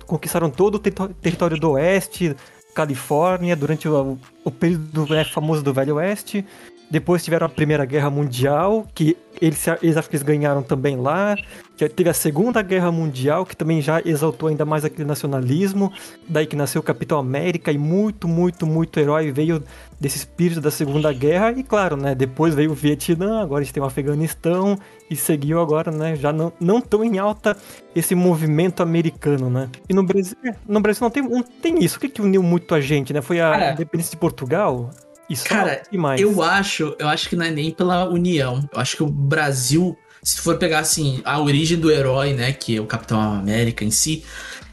conquistaram 0.06 0.48
todo 0.50 0.76
o 0.76 0.78
território 0.78 1.58
do 1.58 1.72
oeste, 1.72 2.36
Califórnia, 2.76 3.56
durante 3.56 3.88
o, 3.88 4.18
o 4.44 4.50
período 4.50 5.06
né, 5.06 5.24
famoso 5.24 5.62
do 5.62 5.72
Velho 5.72 5.94
Oeste. 5.96 6.44
Depois 6.90 7.24
tiveram 7.24 7.46
a 7.46 7.48
Primeira 7.48 7.84
Guerra 7.84 8.10
Mundial, 8.10 8.86
que 8.94 9.16
eles, 9.40 9.66
eles 9.82 9.96
acham 9.96 10.08
que 10.08 10.16
eles 10.16 10.22
ganharam 10.22 10.62
também 10.62 10.96
lá. 10.96 11.36
Já 11.76 11.88
teve 11.88 12.08
a 12.08 12.14
Segunda 12.14 12.62
Guerra 12.62 12.90
Mundial, 12.92 13.44
que 13.44 13.56
também 13.56 13.82
já 13.82 14.00
exaltou 14.04 14.48
ainda 14.48 14.64
mais 14.64 14.84
aquele 14.84 15.06
nacionalismo. 15.06 15.92
Daí 16.28 16.46
que 16.46 16.56
nasceu 16.56 16.80
o 16.80 16.84
Capitão 16.84 17.18
América 17.18 17.72
e 17.72 17.78
muito, 17.78 18.28
muito, 18.28 18.66
muito 18.66 18.98
herói 19.00 19.32
veio 19.32 19.62
desse 20.00 20.18
espírito 20.18 20.60
da 20.60 20.70
Segunda 20.70 21.12
Guerra. 21.12 21.52
E 21.52 21.62
claro, 21.62 21.96
né, 21.96 22.14
depois 22.14 22.54
veio 22.54 22.70
o 22.70 22.74
Vietnã, 22.74 23.42
agora 23.42 23.60
a 23.60 23.64
gente 23.64 23.74
tem 23.74 23.82
o 23.82 23.86
Afeganistão 23.86 24.78
e 25.10 25.16
seguiu 25.16 25.60
agora, 25.60 25.90
né, 25.90 26.16
já 26.16 26.32
não, 26.32 26.52
não 26.60 26.80
tão 26.80 27.04
em 27.04 27.18
alta 27.18 27.56
esse 27.94 28.14
movimento 28.14 28.82
americano, 28.82 29.50
né? 29.50 29.68
E 29.88 29.94
no 29.94 30.02
Brasil, 30.02 30.36
no 30.66 30.80
Brasil 30.80 31.02
não 31.02 31.10
tem, 31.10 31.22
não 31.22 31.42
tem 31.42 31.82
isso. 31.82 31.96
O 31.96 32.00
que, 32.00 32.08
que 32.08 32.22
uniu 32.22 32.42
muito 32.42 32.74
a 32.74 32.80
gente, 32.80 33.12
né? 33.12 33.20
Foi 33.20 33.40
a 33.40 33.50
Cara, 33.50 33.72
independência 33.72 34.12
de 34.12 34.16
Portugal? 34.18 34.90
E 35.28 35.36
Cara, 35.36 35.82
mais. 35.92 36.20
Eu 36.20 36.42
acho, 36.42 36.94
eu 36.98 37.08
acho 37.08 37.28
que 37.28 37.36
não 37.36 37.44
é 37.44 37.50
nem 37.50 37.70
pela 37.70 38.08
união. 38.08 38.68
Eu 38.72 38.80
acho 38.80 38.96
que 38.96 39.02
o 39.02 39.06
Brasil, 39.06 39.96
se 40.22 40.40
for 40.40 40.56
pegar 40.58 40.80
assim, 40.80 41.20
a 41.24 41.40
origem 41.40 41.78
do 41.78 41.90
herói, 41.90 42.32
né, 42.32 42.52
que 42.52 42.76
é 42.76 42.80
o 42.80 42.86
Capitão 42.86 43.20
América 43.20 43.84
em 43.84 43.90
si, 43.90 44.24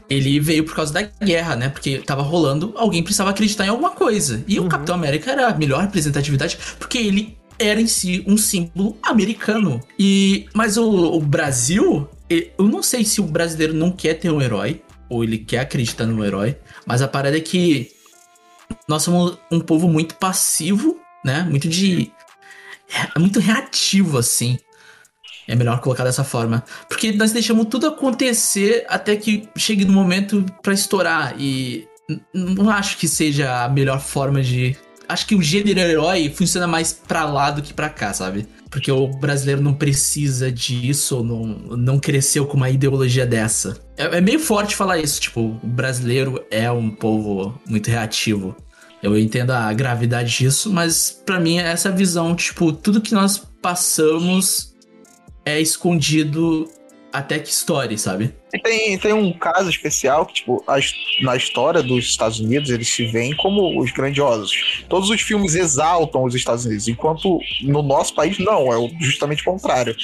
ele 0.08 0.38
veio 0.38 0.64
por 0.64 0.74
causa 0.74 0.92
da 0.92 1.02
guerra, 1.02 1.56
né? 1.56 1.68
Porque 1.70 1.98
tava 1.98 2.22
rolando, 2.22 2.72
alguém 2.76 3.02
precisava 3.02 3.30
acreditar 3.30 3.64
em 3.66 3.68
alguma 3.70 3.90
coisa. 3.90 4.44
E 4.46 4.60
Uhum. 4.60 4.66
o 4.66 4.68
Capitão 4.68 4.94
América 4.94 5.32
era 5.32 5.48
a 5.48 5.54
melhor 5.54 5.80
representatividade, 5.82 6.58
porque 6.78 6.98
ele 6.98 7.36
era 7.58 7.80
em 7.80 7.86
si 7.86 8.22
um 8.26 8.36
símbolo 8.36 8.96
americano. 9.02 9.80
E 9.98 10.46
mas 10.52 10.76
o, 10.76 10.84
o 11.14 11.20
Brasil, 11.20 12.08
eu 12.28 12.68
não 12.68 12.82
sei 12.82 13.04
se 13.04 13.20
o 13.20 13.24
brasileiro 13.24 13.72
não 13.72 13.90
quer 13.90 14.14
ter 14.14 14.30
um 14.30 14.42
herói 14.42 14.82
ou 15.08 15.22
ele 15.24 15.38
quer 15.38 15.60
acreditar 15.60 16.06
no 16.06 16.24
herói, 16.24 16.56
mas 16.86 17.00
a 17.00 17.08
parada 17.08 17.36
é 17.36 17.40
que 17.40 17.90
nós 18.88 19.02
somos 19.02 19.38
um 19.50 19.60
povo 19.60 19.88
muito 19.88 20.14
passivo, 20.16 20.98
né? 21.24 21.42
Muito 21.48 21.68
de. 21.68 22.12
É 23.14 23.18
muito 23.18 23.40
reativo, 23.40 24.18
assim. 24.18 24.58
É 25.46 25.54
melhor 25.54 25.80
colocar 25.80 26.04
dessa 26.04 26.24
forma. 26.24 26.64
Porque 26.88 27.12
nós 27.12 27.32
deixamos 27.32 27.66
tudo 27.66 27.86
acontecer 27.86 28.84
até 28.88 29.16
que 29.16 29.48
chegue 29.56 29.84
no 29.84 29.92
momento 29.92 30.44
pra 30.62 30.72
estourar. 30.72 31.34
E 31.38 31.86
não 32.32 32.70
acho 32.70 32.98
que 32.98 33.08
seja 33.08 33.64
a 33.64 33.68
melhor 33.68 34.00
forma 34.00 34.42
de. 34.42 34.76
Acho 35.06 35.26
que 35.26 35.34
o 35.34 35.42
gênero 35.42 35.80
herói 35.80 36.32
funciona 36.34 36.66
mais 36.66 36.92
pra 36.92 37.26
lá 37.26 37.50
do 37.50 37.60
que 37.60 37.74
pra 37.74 37.90
cá, 37.90 38.12
sabe? 38.14 38.48
Porque 38.70 38.90
o 38.90 39.06
brasileiro 39.06 39.60
não 39.60 39.74
precisa 39.74 40.50
disso, 40.50 41.22
não, 41.22 41.44
não 41.76 42.00
cresceu 42.00 42.46
com 42.46 42.56
uma 42.56 42.70
ideologia 42.70 43.26
dessa. 43.26 43.78
É, 43.96 44.16
é 44.16 44.20
meio 44.20 44.40
forte 44.40 44.74
falar 44.74 44.98
isso, 44.98 45.20
tipo, 45.20 45.60
o 45.62 45.66
brasileiro 45.66 46.44
é 46.50 46.70
um 46.72 46.90
povo 46.90 47.60
muito 47.68 47.88
reativo. 47.88 48.56
Eu 49.04 49.18
entendo 49.18 49.50
a 49.50 49.70
gravidade 49.74 50.34
disso, 50.34 50.72
mas 50.72 51.10
pra 51.26 51.38
mim 51.38 51.58
é 51.58 51.64
essa 51.64 51.92
visão, 51.92 52.34
tipo, 52.34 52.72
tudo 52.72 53.02
que 53.02 53.12
nós 53.12 53.36
passamos 53.60 54.74
é 55.44 55.60
escondido 55.60 56.66
até 57.12 57.38
que 57.38 57.50
estoure, 57.50 57.98
sabe? 57.98 58.34
Tem, 58.62 58.98
tem 58.98 59.12
um 59.12 59.30
caso 59.34 59.68
especial 59.68 60.24
que, 60.24 60.34
tipo, 60.34 60.64
na 61.22 61.36
história 61.36 61.82
dos 61.82 62.06
Estados 62.06 62.40
Unidos, 62.40 62.70
eles 62.70 62.88
se 62.88 63.04
veem 63.06 63.36
como 63.36 63.78
os 63.78 63.92
grandiosos. 63.92 64.84
Todos 64.88 65.10
os 65.10 65.20
filmes 65.20 65.54
exaltam 65.54 66.24
os 66.24 66.34
Estados 66.34 66.64
Unidos, 66.64 66.88
enquanto 66.88 67.38
no 67.62 67.82
nosso 67.82 68.14
país 68.14 68.38
não, 68.38 68.72
é 68.72 68.90
justamente 69.00 69.42
o 69.42 69.44
contrário. 69.44 69.94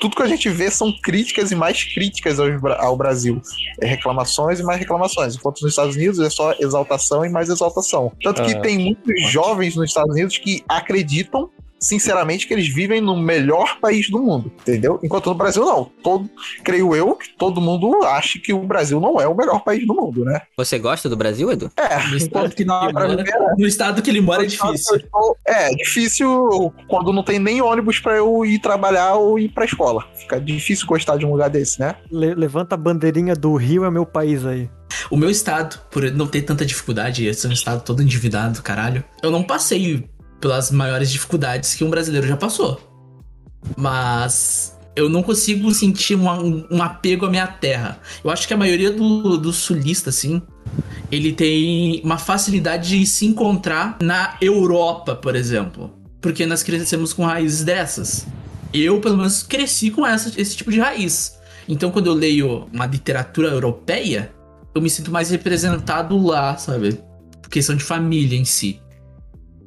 Tudo 0.00 0.16
que 0.16 0.22
a 0.22 0.26
gente 0.26 0.48
vê 0.48 0.70
são 0.70 0.92
críticas 1.02 1.50
e 1.50 1.54
mais 1.54 1.82
críticas 1.82 2.38
ao, 2.38 2.46
ao 2.78 2.96
Brasil. 2.96 3.40
É 3.80 3.86
reclamações 3.86 4.60
e 4.60 4.62
mais 4.62 4.78
reclamações. 4.78 5.34
Enquanto 5.36 5.60
nos 5.62 5.72
Estados 5.72 5.96
Unidos 5.96 6.18
é 6.20 6.30
só 6.30 6.54
exaltação 6.58 7.24
e 7.24 7.28
mais 7.28 7.48
exaltação. 7.48 8.12
Tanto 8.22 8.42
que 8.44 8.54
Ah, 8.54 8.60
tem 8.60 8.78
muitos 8.78 9.30
jovens 9.30 9.76
nos 9.76 9.86
Estados 9.90 10.14
Unidos 10.14 10.38
que 10.38 10.62
acreditam 10.68 11.50
sinceramente 11.80 12.46
que 12.46 12.54
eles 12.54 12.68
vivem 12.72 13.00
no 13.00 13.16
melhor 13.16 13.78
país 13.80 14.10
do 14.10 14.18
mundo, 14.20 14.50
entendeu? 14.60 14.98
Enquanto 15.02 15.26
no 15.28 15.34
Brasil 15.34 15.64
não. 15.64 15.90
Todo, 16.02 16.28
creio 16.64 16.94
eu 16.94 17.14
que 17.14 17.28
todo 17.36 17.60
mundo 17.60 18.02
acha 18.04 18.38
que 18.38 18.52
o 18.52 18.60
Brasil 18.64 19.00
não 19.00 19.20
é 19.20 19.26
o 19.28 19.36
melhor 19.36 19.62
país 19.62 19.86
do 19.86 19.94
mundo, 19.94 20.24
né? 20.24 20.40
Você 20.56 20.78
gosta 20.78 21.08
do 21.08 21.16
Brasil, 21.16 21.50
Edu? 21.52 21.70
É, 21.76 22.08
No 22.08 22.16
estado 22.16 22.54
que 22.54 22.64
mora, 22.64 23.08
viver, 23.08 23.24
né? 23.24 23.54
no 23.58 23.66
estado 23.66 24.02
que 24.02 24.10
ele 24.10 24.20
mora 24.20 24.42
é 24.44 24.46
difícil. 24.46 25.00
É, 25.46 25.70
difícil 25.74 26.72
quando 26.88 27.12
não 27.12 27.22
tem 27.22 27.38
nem 27.38 27.60
ônibus 27.60 27.98
pra 27.98 28.16
eu 28.16 28.44
ir 28.44 28.58
trabalhar 28.60 29.14
ou 29.14 29.38
ir 29.38 29.48
pra 29.50 29.64
escola. 29.64 30.04
Fica 30.14 30.40
difícil 30.40 30.86
gostar 30.86 31.16
de 31.16 31.24
um 31.26 31.30
lugar 31.32 31.50
desse, 31.50 31.80
né? 31.80 31.96
Le- 32.10 32.34
levanta 32.34 32.74
a 32.74 32.78
bandeirinha 32.78 33.34
do 33.34 33.54
Rio, 33.56 33.84
é 33.84 33.90
meu 33.90 34.04
país 34.06 34.44
aí. 34.44 34.68
O 35.10 35.16
meu 35.16 35.30
estado, 35.30 35.78
por 35.90 36.02
não 36.12 36.26
ter 36.26 36.42
tanta 36.42 36.64
dificuldade, 36.66 37.32
ser 37.34 37.48
um 37.48 37.52
estado 37.52 37.82
todo 37.82 38.02
endividado, 38.02 38.62
caralho, 38.62 39.04
eu 39.22 39.30
não 39.30 39.42
passei 39.42 40.08
pelas 40.40 40.70
maiores 40.70 41.10
dificuldades 41.10 41.74
que 41.74 41.84
um 41.84 41.90
brasileiro 41.90 42.26
já 42.26 42.36
passou. 42.36 42.80
Mas 43.76 44.78
eu 44.94 45.08
não 45.08 45.22
consigo 45.22 45.72
sentir 45.72 46.16
um, 46.16 46.66
um 46.70 46.82
apego 46.82 47.26
à 47.26 47.30
minha 47.30 47.46
terra. 47.46 48.00
Eu 48.22 48.30
acho 48.30 48.48
que 48.48 48.54
a 48.54 48.56
maioria 48.56 48.90
do, 48.90 49.36
do 49.36 49.52
sulista, 49.52 50.10
assim, 50.10 50.42
ele 51.10 51.32
tem 51.32 52.00
uma 52.04 52.18
facilidade 52.18 52.88
de 52.88 53.06
se 53.06 53.24
encontrar 53.26 53.96
na 54.02 54.36
Europa, 54.40 55.14
por 55.14 55.36
exemplo. 55.36 55.92
Porque 56.20 56.44
nós 56.46 56.62
crescemos 56.62 57.12
com 57.12 57.24
raízes 57.24 57.64
dessas. 57.64 58.26
Eu, 58.74 59.00
pelo 59.00 59.16
menos, 59.16 59.42
cresci 59.42 59.90
com 59.90 60.06
essa, 60.06 60.32
esse 60.40 60.56
tipo 60.56 60.70
de 60.70 60.80
raiz. 60.80 61.38
Então, 61.68 61.90
quando 61.90 62.06
eu 62.06 62.14
leio 62.14 62.66
uma 62.72 62.86
literatura 62.86 63.48
europeia, 63.48 64.32
eu 64.74 64.82
me 64.82 64.90
sinto 64.90 65.10
mais 65.10 65.30
representado 65.30 66.18
lá, 66.18 66.56
sabe? 66.56 66.98
Por 67.40 67.50
questão 67.50 67.76
de 67.76 67.84
família 67.84 68.36
em 68.36 68.44
si. 68.44 68.80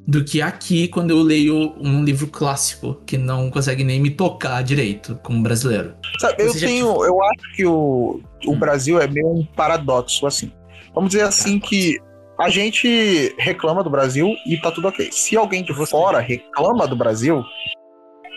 Do 0.07 0.23
que 0.25 0.41
aqui, 0.41 0.87
quando 0.87 1.11
eu 1.11 1.21
leio 1.21 1.73
um 1.79 2.03
livro 2.03 2.27
clássico 2.27 2.95
que 3.05 3.17
não 3.17 3.51
consegue 3.51 3.83
nem 3.83 3.99
me 3.99 4.09
tocar 4.09 4.63
direito 4.63 5.19
como 5.23 5.43
brasileiro. 5.43 5.93
Sabe, 6.19 6.43
eu 6.43 6.53
tenho. 6.53 7.05
Eu 7.05 7.23
acho 7.23 7.55
que 7.55 7.65
o, 7.65 8.19
o 8.45 8.51
Hum. 8.51 8.59
Brasil 8.59 8.99
é 8.99 9.07
meio 9.07 9.27
um 9.27 9.45
paradoxo, 9.45 10.25
assim. 10.25 10.51
Vamos 10.93 11.11
dizer 11.11 11.23
assim 11.23 11.59
que 11.59 11.99
a 12.39 12.49
gente 12.49 13.33
reclama 13.37 13.83
do 13.83 13.89
Brasil 13.89 14.27
e 14.47 14.57
tá 14.57 14.71
tudo 14.71 14.87
ok. 14.87 15.09
Se 15.11 15.37
alguém 15.37 15.63
de 15.63 15.73
fora 15.85 16.19
reclama 16.19 16.87
do 16.87 16.95
Brasil, 16.95 17.43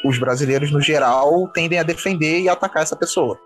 os 0.05 0.18
brasileiros, 0.18 0.70
no 0.70 0.81
geral, 0.81 1.48
tendem 1.48 1.79
a 1.79 1.83
defender 1.83 2.40
e 2.40 2.48
atacar 2.48 2.83
essa 2.83 2.94
pessoa. 2.94 3.38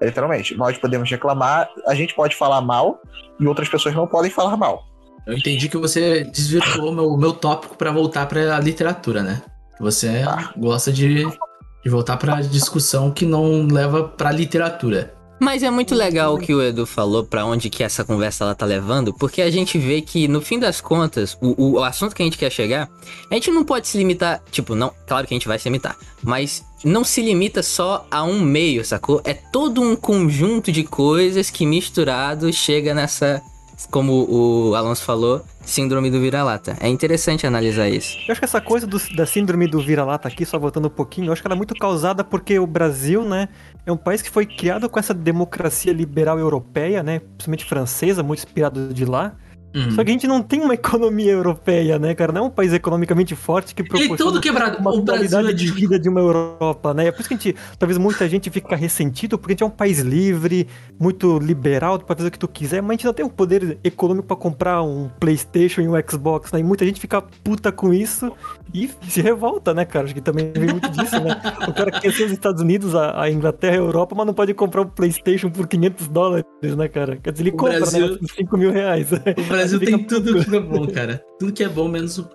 Literalmente. 0.00 0.54
Nós 0.54 0.78
podemos 0.78 1.10
reclamar, 1.10 1.68
a 1.86 1.94
gente 1.94 2.14
pode 2.14 2.36
falar 2.36 2.60
mal 2.60 3.00
e 3.40 3.46
outras 3.46 3.68
pessoas 3.68 3.94
não 3.94 4.06
podem 4.06 4.30
falar 4.30 4.56
mal. 4.56 4.84
Eu 5.26 5.34
entendi 5.34 5.68
que 5.68 5.76
você 5.76 6.22
desvirtuou 6.24 6.92
meu, 6.92 7.16
meu 7.16 7.32
tópico 7.32 7.76
pra 7.76 7.90
voltar 7.90 8.26
pra 8.26 8.60
literatura, 8.60 9.22
né? 9.22 9.42
Você 9.80 10.22
gosta 10.56 10.92
de, 10.92 11.24
de 11.24 11.90
voltar 11.90 12.16
pra 12.16 12.40
discussão 12.40 13.10
que 13.10 13.26
não 13.26 13.66
leva 13.66 14.04
pra 14.04 14.30
literatura. 14.30 15.16
Mas 15.38 15.62
é 15.62 15.70
muito 15.70 15.94
legal 15.94 16.34
o 16.34 16.38
que 16.38 16.54
o 16.54 16.62
Edu 16.62 16.86
falou 16.86 17.22
pra 17.22 17.44
onde 17.44 17.68
que 17.68 17.82
essa 17.84 18.04
conversa 18.04 18.44
ela 18.44 18.54
tá 18.54 18.64
levando, 18.64 19.12
porque 19.12 19.42
a 19.42 19.50
gente 19.50 19.76
vê 19.76 20.00
que 20.00 20.26
no 20.26 20.40
fim 20.40 20.58
das 20.58 20.80
contas, 20.80 21.36
o, 21.42 21.72
o 21.72 21.84
assunto 21.84 22.14
que 22.14 22.22
a 22.22 22.24
gente 22.24 22.38
quer 22.38 22.50
chegar, 22.50 22.88
a 23.30 23.34
gente 23.34 23.50
não 23.50 23.62
pode 23.62 23.86
se 23.86 23.98
limitar, 23.98 24.42
tipo, 24.50 24.74
não, 24.74 24.92
claro 25.06 25.26
que 25.26 25.34
a 25.34 25.36
gente 25.36 25.46
vai 25.46 25.58
se 25.58 25.68
limitar, 25.68 25.94
mas 26.22 26.64
não 26.82 27.04
se 27.04 27.20
limita 27.20 27.62
só 27.62 28.06
a 28.10 28.22
um 28.24 28.40
meio, 28.40 28.82
sacou? 28.82 29.20
É 29.24 29.34
todo 29.34 29.82
um 29.82 29.94
conjunto 29.94 30.72
de 30.72 30.84
coisas 30.84 31.50
que 31.50 31.66
misturado 31.66 32.50
chega 32.50 32.94
nessa, 32.94 33.42
como 33.90 34.26
o 34.28 34.74
Alonso 34.74 35.02
falou, 35.04 35.44
síndrome 35.60 36.10
do 36.10 36.20
vira-lata. 36.20 36.76
É 36.80 36.88
interessante 36.88 37.46
analisar 37.46 37.88
isso. 37.88 38.16
Eu 38.26 38.32
acho 38.32 38.40
que 38.40 38.44
essa 38.44 38.60
coisa 38.60 38.86
do- 38.86 38.98
da 39.14 39.26
síndrome 39.26 39.66
do 39.66 39.80
vira-lata 39.80 40.28
aqui, 40.28 40.44
só 40.46 40.58
voltando 40.58 40.86
um 40.86 40.90
pouquinho, 40.90 41.28
eu 41.28 41.32
acho 41.32 41.42
que 41.42 41.48
ela 41.48 41.54
é 41.54 41.56
muito 41.56 41.74
causada 41.74 42.24
porque 42.24 42.58
o 42.58 42.66
Brasil, 42.66 43.22
né, 43.24 43.48
é 43.84 43.92
um 43.92 43.96
país 43.96 44.22
que 44.22 44.30
foi 44.30 44.46
criado 44.46 44.88
com 44.88 44.98
essa 44.98 45.12
democracia 45.12 45.92
liberal 45.92 46.38
europeia, 46.38 47.02
né, 47.02 47.18
principalmente 47.20 47.64
francesa, 47.64 48.22
muito 48.22 48.38
inspirado 48.40 48.92
de 48.94 49.04
lá. 49.04 49.34
Hum. 49.76 49.90
Só 49.90 50.02
que 50.02 50.10
a 50.10 50.12
gente 50.12 50.26
não 50.26 50.42
tem 50.42 50.60
uma 50.62 50.72
economia 50.72 51.32
europeia, 51.32 51.98
né, 51.98 52.14
cara? 52.14 52.32
Não 52.32 52.44
é 52.44 52.44
um 52.46 52.50
país 52.50 52.72
economicamente 52.72 53.36
forte 53.36 53.74
que 53.74 53.82
é 53.82 53.84
proporciona 53.84 54.16
todo 54.16 54.40
quebrado. 54.40 54.78
uma 54.78 54.90
O 54.90 55.02
Brasil 55.02 55.28
qualidade 55.28 55.50
é 55.50 55.52
de 55.52 55.70
vida 55.70 55.98
de 55.98 56.08
uma 56.08 56.20
Europa, 56.20 56.94
né? 56.94 57.08
É 57.08 57.12
por 57.12 57.20
isso 57.20 57.28
que 57.28 57.34
a 57.34 57.36
gente, 57.36 57.54
talvez 57.78 57.98
muita 57.98 58.26
gente 58.26 58.48
fica 58.48 58.74
ressentido, 58.74 59.36
porque 59.38 59.52
a 59.52 59.54
gente 59.54 59.62
é 59.62 59.66
um 59.66 59.70
país 59.70 59.98
livre, 59.98 60.66
muito 60.98 61.38
liberal, 61.38 61.98
tu 61.98 62.06
pode 62.06 62.18
fazer 62.18 62.28
o 62.28 62.32
que 62.32 62.38
tu 62.38 62.48
quiser, 62.48 62.80
mas 62.80 62.90
a 62.90 62.92
gente 62.94 63.04
não 63.04 63.12
tem 63.12 63.24
um 63.26 63.28
poder 63.28 63.78
econômico 63.84 64.26
pra 64.26 64.36
comprar 64.36 64.82
um 64.82 65.10
Playstation 65.20 65.82
e 65.82 65.88
um 65.88 65.92
Xbox, 66.08 66.52
né? 66.52 66.60
E 66.60 66.62
muita 66.62 66.84
gente 66.86 66.98
fica 66.98 67.20
puta 67.20 67.70
com 67.70 67.92
isso 67.92 68.32
e 68.72 68.90
se 69.08 69.20
revolta, 69.20 69.74
né, 69.74 69.84
cara? 69.84 70.06
Acho 70.06 70.14
que 70.14 70.20
também 70.22 70.52
vem 70.52 70.70
muito 70.70 70.88
disso, 70.90 71.20
né? 71.20 71.40
O 71.68 71.72
cara 71.74 71.90
quer 71.90 72.12
ser 72.12 72.24
os 72.24 72.32
Estados 72.32 72.62
Unidos, 72.62 72.94
a, 72.94 73.22
a 73.22 73.30
Inglaterra, 73.30 73.74
a 73.74 73.78
Europa, 73.78 74.14
mas 74.16 74.26
não 74.26 74.32
pode 74.34 74.54
comprar 74.54 74.82
um 74.82 74.86
Playstation 74.86 75.50
por 75.50 75.66
500 75.66 76.08
dólares, 76.08 76.44
né, 76.62 76.88
cara? 76.88 77.16
Quer 77.16 77.32
dizer, 77.32 77.42
ele 77.44 77.50
O 77.50 77.56
compra, 77.56 77.78
Brasil- 77.78 78.08
né? 78.12 78.16
Por 78.18 78.30
5 78.30 78.56
mil 78.56 78.72
reais. 78.72 79.08
O 79.12 79.42
Brasil 79.48 79.65
Fica 79.72 79.86
tem 79.86 80.04
tudo 80.04 80.44
que 80.44 80.56
é 80.56 80.60
bom, 80.60 80.86
cara. 80.88 81.22
Tudo 81.38 81.52
que 81.52 81.64
é 81.64 81.68
bom, 81.68 81.88
menos 81.88 82.18
o- 82.18 82.28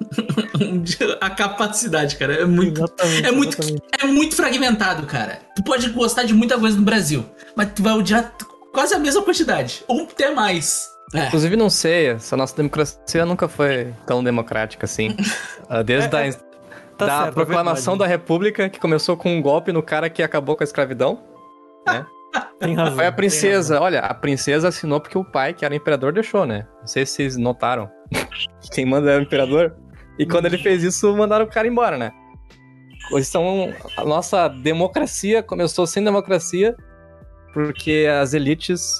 a 1.20 1.30
capacidade, 1.30 2.16
cara. 2.16 2.34
É 2.34 2.44
muito, 2.44 2.78
Exatamente, 2.80 3.26
é 3.26 3.30
muito- 3.32 3.60
exatamente. 3.60 3.82
é 4.02 4.06
muito 4.06 4.36
fragmentado, 4.36 5.06
cara. 5.06 5.40
Tu 5.56 5.62
pode 5.64 5.88
gostar 5.90 6.24
de 6.24 6.34
muita 6.34 6.58
coisa 6.58 6.76
no 6.76 6.82
Brasil, 6.82 7.24
mas 7.56 7.70
tu 7.74 7.82
vai 7.82 7.92
odiar 7.94 8.32
quase 8.72 8.94
a 8.94 8.98
mesma 8.98 9.22
quantidade. 9.22 9.84
Ou 9.88 10.02
até 10.02 10.30
mais. 10.34 10.88
É. 11.14 11.26
Inclusive, 11.26 11.54
não 11.54 11.70
sei, 11.70 12.08
essa 12.08 12.36
nossa 12.36 12.56
democracia 12.56 13.24
nunca 13.26 13.46
foi 13.46 13.92
tão 14.06 14.22
democrática 14.24 14.84
assim. 14.86 15.14
Ah, 15.68 15.82
Desde 15.82 16.14
É, 16.14 16.26
é, 16.26 16.30
a, 16.30 16.32
Tá 16.96 17.06
da 17.06 17.18
certo, 17.24 17.28
é 17.28 17.32
proclamação 17.32 17.96
da 17.96 18.04
verdade. 18.06 18.22
República, 18.22 18.68
que 18.68 18.78
começou 18.78 19.16
com 19.16 19.36
um 19.36 19.42
golpe 19.42 19.72
no 19.72 19.82
cara 19.82 20.08
que 20.08 20.22
acabou 20.22 20.54
com 20.56 20.62
a 20.62 20.64
escravidão. 20.66 21.18
Tem 22.58 22.74
razão. 22.74 22.96
Foi 22.96 23.06
a 23.06 23.12
princesa. 23.12 23.80
Olha, 23.80 24.00
a 24.00 24.14
princesa 24.14 24.68
assinou 24.68 25.00
porque 25.00 25.18
o 25.18 25.24
pai, 25.24 25.52
que 25.52 25.64
era 25.64 25.74
imperador, 25.74 26.12
deixou, 26.12 26.46
né? 26.46 26.66
Não 26.80 26.86
sei 26.86 27.04
se 27.04 27.14
vocês 27.14 27.36
notaram. 27.36 27.90
Quem 28.72 28.86
manda 28.86 29.12
é 29.12 29.18
o 29.18 29.22
imperador. 29.22 29.76
E 30.18 30.26
quando 30.26 30.46
ele 30.46 30.58
fez 30.58 30.82
isso, 30.82 31.14
mandaram 31.16 31.44
o 31.44 31.48
cara 31.48 31.66
embora, 31.66 31.98
né? 31.98 32.12
São. 33.22 33.72
A 33.96 34.04
nossa 34.04 34.48
democracia 34.48 35.42
começou 35.42 35.86
sem 35.86 36.02
democracia 36.02 36.74
porque 37.52 38.06
as 38.20 38.34
elites 38.34 38.98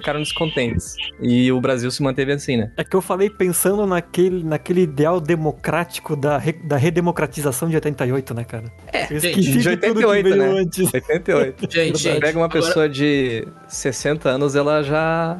ficaram 0.00 0.20
descontentes. 0.20 0.94
E 1.20 1.50
o 1.52 1.60
Brasil 1.60 1.90
se 1.90 2.02
manteve 2.02 2.32
assim, 2.32 2.56
né? 2.56 2.72
É 2.76 2.84
que 2.84 2.94
eu 2.96 3.00
falei 3.02 3.28
pensando 3.30 3.86
naquele, 3.86 4.42
naquele 4.44 4.82
ideal 4.82 5.20
democrático 5.20 6.14
da, 6.16 6.38
re- 6.38 6.52
da 6.52 6.76
redemocratização 6.76 7.68
de 7.68 7.74
88, 7.76 8.34
né, 8.34 8.44
cara? 8.44 8.64
É, 8.92 9.04
Eu 9.04 9.18
gente, 9.20 9.40
esqueci 9.40 9.58
de 9.58 9.58
de 9.58 9.76
tudo 9.76 10.00
que 10.00 10.06
88, 10.06 10.28
veio 10.28 10.36
né? 10.36 10.60
antes. 10.60 10.92
88. 10.94 11.66
gente, 11.72 11.98
Você 11.98 12.10
gente. 12.10 12.20
pega 12.20 12.38
uma 12.38 12.46
agora- 12.46 12.60
pessoa 12.66 12.88
de 12.88 13.46
60 13.68 14.28
anos, 14.28 14.54
ela 14.54 14.82
já 14.82 15.38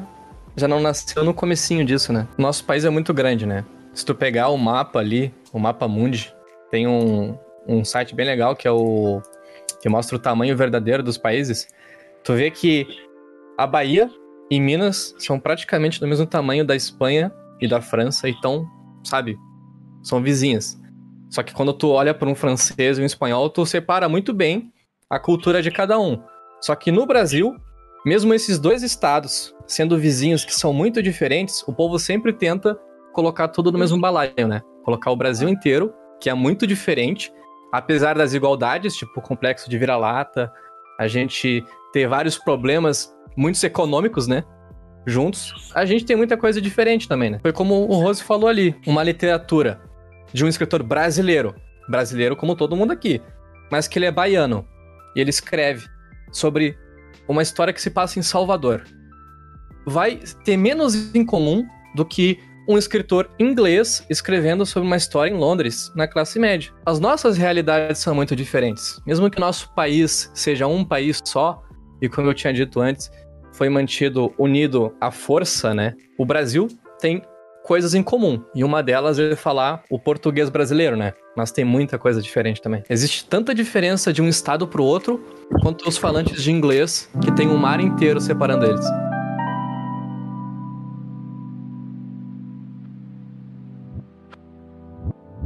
já 0.55 0.67
não 0.67 0.79
nasceu 0.79 1.23
no 1.23 1.33
comecinho 1.35 1.85
disso, 1.85 2.11
né? 2.11 2.27
Nosso 2.35 2.65
país 2.65 2.83
é 2.83 2.89
muito 2.89 3.13
grande, 3.13 3.45
né? 3.45 3.63
Se 3.93 4.03
tu 4.03 4.15
pegar 4.15 4.49
o 4.49 4.57
mapa 4.57 4.97
ali, 4.99 5.31
o 5.53 5.59
mapa 5.59 5.87
mundi, 5.87 6.33
tem 6.71 6.87
um, 6.87 7.37
um 7.67 7.85
site 7.85 8.15
bem 8.15 8.25
legal 8.25 8.55
que 8.55 8.67
é 8.67 8.71
o 8.71 9.21
que 9.81 9.87
mostra 9.87 10.15
o 10.15 10.19
tamanho 10.19 10.57
verdadeiro 10.57 11.03
dos 11.03 11.15
países. 11.17 11.67
Tu 12.23 12.33
vê 12.33 12.49
que 12.49 12.87
a 13.55 13.67
Bahia 13.67 14.09
e 14.49 14.59
Minas 14.59 15.13
são 15.17 15.39
praticamente 15.39 15.99
do 15.99 16.07
mesmo 16.07 16.25
tamanho 16.25 16.65
da 16.65 16.75
Espanha 16.75 17.31
e 17.59 17.67
da 17.67 17.81
França, 17.81 18.29
então, 18.29 18.67
sabe, 19.03 19.37
são 20.01 20.21
vizinhas. 20.21 20.79
Só 21.29 21.43
que 21.43 21.53
quando 21.53 21.73
tu 21.73 21.89
olha 21.89 22.13
para 22.13 22.29
um 22.29 22.35
francês 22.35 22.97
e 22.97 23.01
um 23.01 23.05
espanhol, 23.05 23.49
tu 23.49 23.65
separa 23.65 24.07
muito 24.07 24.33
bem 24.33 24.71
a 25.09 25.19
cultura 25.19 25.61
de 25.61 25.71
cada 25.71 25.99
um. 25.99 26.21
Só 26.61 26.75
que 26.75 26.91
no 26.91 27.05
Brasil, 27.05 27.55
mesmo 28.05 28.33
esses 28.33 28.57
dois 28.57 28.83
estados 28.83 29.53
sendo 29.67 29.97
vizinhos 29.97 30.45
que 30.45 30.55
são 30.55 30.71
muito 30.71 31.03
diferentes, 31.03 31.61
o 31.67 31.73
povo 31.73 31.99
sempre 31.99 32.31
tenta 32.31 32.79
colocar 33.13 33.49
tudo 33.49 33.71
no 33.71 33.77
mesmo 33.77 33.99
balaio, 33.99 34.47
né? 34.47 34.61
Colocar 34.83 35.11
o 35.11 35.15
Brasil 35.15 35.49
inteiro, 35.49 35.93
que 36.21 36.29
é 36.29 36.33
muito 36.33 36.65
diferente, 36.65 37.31
apesar 37.71 38.17
das 38.17 38.33
igualdades, 38.33 38.95
tipo 38.95 39.19
o 39.19 39.21
complexo 39.21 39.69
de 39.69 39.77
vira-lata, 39.77 40.51
a 40.99 41.07
gente 41.07 41.63
ter 41.93 42.07
vários 42.07 42.37
problemas, 42.37 43.13
muitos 43.35 43.63
econômicos, 43.63 44.27
né? 44.27 44.43
Juntos, 45.05 45.71
a 45.73 45.85
gente 45.85 46.03
tem 46.03 46.15
muita 46.15 46.35
coisa 46.35 46.61
diferente 46.61 47.07
também, 47.07 47.29
né? 47.29 47.39
Foi 47.41 47.53
como 47.53 47.73
o 47.87 48.01
Rose 48.01 48.23
falou 48.23 48.49
ali, 48.49 48.75
uma 48.85 49.03
literatura 49.03 49.79
de 50.33 50.43
um 50.43 50.47
escritor 50.47 50.83
brasileiro, 50.83 51.55
brasileiro 51.87 52.35
como 52.35 52.55
todo 52.55 52.75
mundo 52.75 52.91
aqui, 52.91 53.21
mas 53.71 53.87
que 53.87 53.97
ele 53.97 54.05
é 54.05 54.11
baiano, 54.11 54.67
e 55.15 55.21
ele 55.21 55.29
escreve 55.29 55.87
sobre 56.31 56.77
uma 57.27 57.41
história 57.41 57.73
que 57.73 57.81
se 57.81 57.89
passa 57.89 58.19
em 58.19 58.21
Salvador. 58.21 58.83
Vai 59.85 60.19
ter 60.43 60.57
menos 60.57 61.15
em 61.15 61.25
comum 61.25 61.65
do 61.95 62.05
que 62.05 62.39
um 62.67 62.77
escritor 62.77 63.29
inglês 63.39 64.05
escrevendo 64.09 64.65
sobre 64.65 64.85
uma 64.85 64.97
história 64.97 65.31
em 65.31 65.37
Londres, 65.37 65.91
na 65.95 66.07
classe 66.07 66.37
média. 66.37 66.71
As 66.85 66.99
nossas 66.99 67.37
realidades 67.37 67.99
são 67.99 68.13
muito 68.13 68.35
diferentes. 68.35 69.01
Mesmo 69.05 69.29
que 69.29 69.37
o 69.37 69.41
nosso 69.41 69.73
país 69.73 70.29
seja 70.33 70.67
um 70.67 70.83
país 70.83 71.21
só, 71.23 71.63
e 72.01 72.09
como 72.09 72.27
eu 72.27 72.33
tinha 72.33 72.53
dito 72.53 72.81
antes, 72.81 73.09
foi 73.53 73.69
mantido 73.69 74.33
unido 74.37 74.93
à 74.99 75.09
força, 75.09 75.73
né? 75.73 75.95
O 76.17 76.25
Brasil 76.25 76.67
tem 76.99 77.21
coisas 77.63 77.93
em 77.93 78.03
comum. 78.03 78.43
E 78.53 78.63
uma 78.63 78.83
delas 78.83 79.17
é 79.17 79.35
falar 79.35 79.83
o 79.89 79.97
português 79.97 80.49
brasileiro, 80.49 80.95
né? 80.95 81.13
Mas 81.35 81.51
tem 81.51 81.65
muita 81.65 81.97
coisa 81.97 82.21
diferente 82.21 82.61
também. 82.61 82.83
Existe 82.89 83.25
tanta 83.25 83.55
diferença 83.55 84.11
de 84.11 84.21
um 84.21 84.27
estado 84.27 84.67
pro 84.67 84.83
outro 84.83 85.23
quanto 85.61 85.87
os 85.87 85.97
falantes 85.97 86.43
de 86.43 86.51
inglês, 86.51 87.09
que 87.21 87.31
tem 87.31 87.47
um 87.47 87.57
mar 87.57 87.79
inteiro 87.79 88.19
separando 88.21 88.65
eles. 88.65 88.85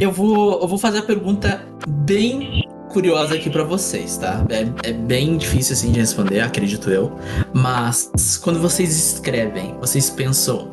Eu 0.01 0.11
vou, 0.11 0.59
eu 0.59 0.67
vou 0.67 0.79
fazer 0.79 0.97
a 0.97 1.03
pergunta 1.03 1.63
bem 1.87 2.67
curiosa 2.91 3.35
aqui 3.35 3.51
pra 3.51 3.63
vocês, 3.63 4.17
tá? 4.17 4.43
É, 4.49 4.89
é 4.89 4.93
bem 4.93 5.37
difícil 5.37 5.73
assim 5.73 5.91
de 5.91 5.99
responder, 5.99 6.39
acredito 6.39 6.89
eu. 6.89 7.15
Mas 7.53 8.35
quando 8.43 8.59
vocês 8.59 9.13
escrevem, 9.13 9.77
vocês 9.79 10.09
pensam 10.09 10.67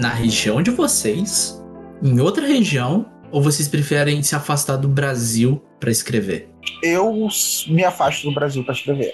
na 0.00 0.08
região 0.08 0.62
de 0.62 0.70
vocês, 0.70 1.62
em 2.02 2.20
outra 2.20 2.46
região, 2.46 3.04
ou 3.30 3.42
vocês 3.42 3.68
preferem 3.68 4.22
se 4.22 4.34
afastar 4.34 4.78
do 4.78 4.88
Brasil 4.88 5.62
pra 5.78 5.90
escrever? 5.90 6.48
Eu 6.82 7.28
me 7.68 7.84
afasto 7.84 8.30
do 8.30 8.34
Brasil 8.34 8.64
para 8.64 8.72
escrever. 8.72 9.12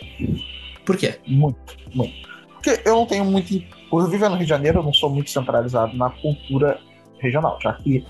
Por 0.85 0.96
quê? 0.96 1.18
Muito, 1.26 1.76
muito. 1.92 2.14
Porque 2.52 2.88
eu 2.88 2.94
não 2.94 3.07
tenho 3.07 3.24
muito. 3.24 3.61
Por 3.90 4.05
eu 4.05 4.09
viver 4.09 4.29
no 4.29 4.37
Rio 4.37 4.44
de 4.44 4.48
Janeiro, 4.48 4.79
eu 4.79 4.85
não 4.85 4.92
sou 4.92 5.11
muito 5.11 5.29
centralizado 5.29 5.96
na 5.96 6.09
cultura 6.11 6.79
regional, 7.18 7.59
já 7.61 7.72
que 7.72 8.07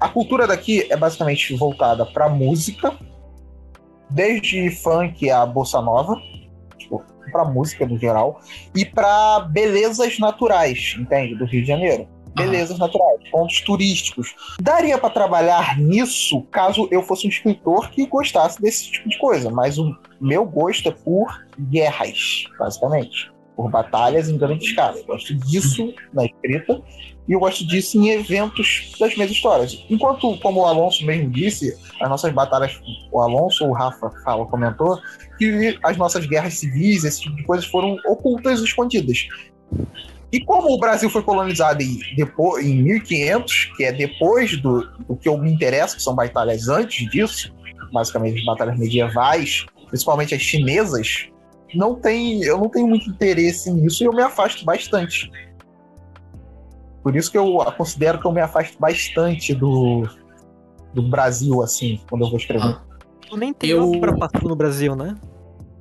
a 0.00 0.08
cultura 0.08 0.46
daqui 0.46 0.90
é 0.90 0.96
basicamente 0.96 1.54
voltada 1.54 2.06
para 2.06 2.28
música, 2.28 2.96
desde 4.08 4.70
funk 4.70 5.30
a 5.30 5.44
bossa 5.44 5.82
nova, 5.82 6.16
tipo, 6.78 7.04
para 7.30 7.44
música 7.44 7.86
no 7.86 7.98
geral, 7.98 8.40
e 8.74 8.84
para 8.84 9.40
belezas 9.40 10.18
naturais, 10.18 10.96
entende? 10.98 11.34
Do 11.36 11.44
Rio 11.44 11.60
de 11.60 11.68
Janeiro. 11.68 12.08
Belezas 12.34 12.78
naturais, 12.78 13.28
pontos 13.30 13.60
turísticos. 13.60 14.34
Daria 14.60 14.96
para 14.96 15.10
trabalhar 15.10 15.78
nisso 15.78 16.42
caso 16.42 16.88
eu 16.90 17.02
fosse 17.02 17.26
um 17.26 17.30
escritor 17.30 17.90
que 17.90 18.06
gostasse 18.06 18.62
desse 18.62 18.90
tipo 18.90 19.08
de 19.08 19.18
coisa, 19.18 19.50
mas 19.50 19.78
o 19.78 19.94
meu 20.20 20.46
gosto 20.46 20.88
é 20.88 20.92
por 20.92 21.44
guerras, 21.58 22.44
basicamente. 22.58 23.30
Por 23.56 23.70
batalhas 23.70 24.28
em 24.28 24.38
grande 24.38 24.64
escala. 24.64 24.96
Eu 24.96 25.04
gosto 25.04 25.34
disso 25.34 25.92
na 26.12 26.24
escrita 26.24 26.80
e 27.28 27.32
eu 27.32 27.40
gosto 27.40 27.66
disso 27.66 27.98
em 27.98 28.10
eventos 28.10 28.92
das 28.98 29.14
minhas 29.14 29.30
histórias. 29.30 29.84
Enquanto, 29.88 30.36
como 30.38 30.60
o 30.60 30.66
Alonso 30.66 31.04
mesmo 31.04 31.30
disse, 31.30 31.76
as 32.00 32.08
nossas 32.08 32.32
batalhas, 32.32 32.80
o 33.12 33.20
Alonso, 33.20 33.66
o 33.66 33.72
Rafa 33.72 34.10
fala, 34.24 34.46
comentou, 34.46 34.98
que 35.38 35.78
as 35.82 35.96
nossas 35.96 36.26
guerras 36.26 36.54
civis, 36.54 37.04
esse 37.04 37.22
tipo 37.22 37.36
de 37.36 37.44
coisas 37.44 37.66
foram 37.66 37.96
ocultas 38.06 38.60
escondidas. 38.60 39.28
E 40.32 40.40
como 40.44 40.72
o 40.72 40.78
Brasil 40.78 41.10
foi 41.10 41.22
colonizado 41.22 41.82
em, 41.82 41.98
depois, 42.16 42.64
em 42.64 42.82
1500, 42.82 43.72
que 43.76 43.84
é 43.84 43.92
depois 43.92 44.56
do, 44.60 44.82
do 45.08 45.16
que 45.16 45.28
eu 45.28 45.36
me 45.36 45.52
interesso, 45.52 45.96
que 45.96 46.02
são 46.02 46.14
batalhas 46.14 46.68
antes 46.68 47.10
disso, 47.10 47.52
basicamente 47.92 48.38
as 48.38 48.44
batalhas 48.44 48.78
medievais, 48.78 49.66
principalmente 49.88 50.34
as 50.34 50.40
chinesas, 50.40 51.28
não 51.74 51.94
tem, 51.94 52.42
eu 52.42 52.58
não 52.58 52.68
tenho 52.68 52.86
muito 52.86 53.08
interesse 53.08 53.70
nisso 53.72 54.02
e 54.02 54.06
eu 54.06 54.12
me 54.12 54.22
afasto 54.22 54.64
bastante. 54.64 55.30
Por 57.02 57.16
isso 57.16 57.30
que 57.30 57.38
eu 57.38 57.56
considero 57.76 58.20
que 58.20 58.26
eu 58.26 58.32
me 58.32 58.40
afasto 58.40 58.78
bastante 58.78 59.54
do, 59.54 60.06
do 60.92 61.02
Brasil, 61.02 61.62
assim, 61.62 62.00
quando 62.08 62.24
eu 62.24 62.28
vou 62.28 62.38
escrever. 62.38 62.64
Ah, 62.64 62.82
Tu 63.28 63.36
nem 63.36 63.52
tem 63.54 63.70
Eu- 63.70 63.90
obra 63.90 64.16
passando 64.16 64.48
no 64.48 64.56
Brasil, 64.56 64.94
né? 64.96 65.16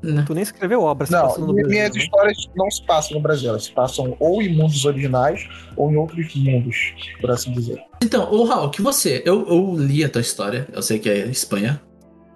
né? 0.02 0.23
Tu 0.25 0.34
nem 0.34 0.43
escreveu 0.43 0.82
obra 0.82 1.06
se 1.06 1.12
passando 1.12 1.39
Não, 1.41 1.47
no 1.47 1.54
Brasil. 1.56 1.71
minhas 1.71 1.93
né? 1.95 2.02
histórias 2.02 2.38
não 2.56 2.71
se 2.71 2.86
passam 2.86 3.17
no 3.17 3.21
Brasil, 3.23 3.49
elas 3.49 3.65
se 3.65 3.71
passam 3.73 4.15
ou 4.19 4.41
em 4.41 4.56
mundos 4.56 4.86
originais 4.86 5.45
ou 5.75 5.91
em 5.91 5.97
outros 5.97 6.34
mundos, 6.36 6.78
por 7.19 7.32
assim 7.32 7.52
dizer. 7.52 7.84
Então, 8.02 8.32
ô 8.32 8.43
Raul, 8.45 8.69
que 8.69 8.82
você. 8.82 9.21
Eu, 9.25 9.45
eu 9.49 9.75
li 9.75 10.04
a 10.06 10.10
tua 10.10 10.21
história, 10.21 10.67
eu 10.71 10.82
sei 10.82 10.99
que 10.99 11.10
é 11.10 11.28
Espanha, 11.28 11.82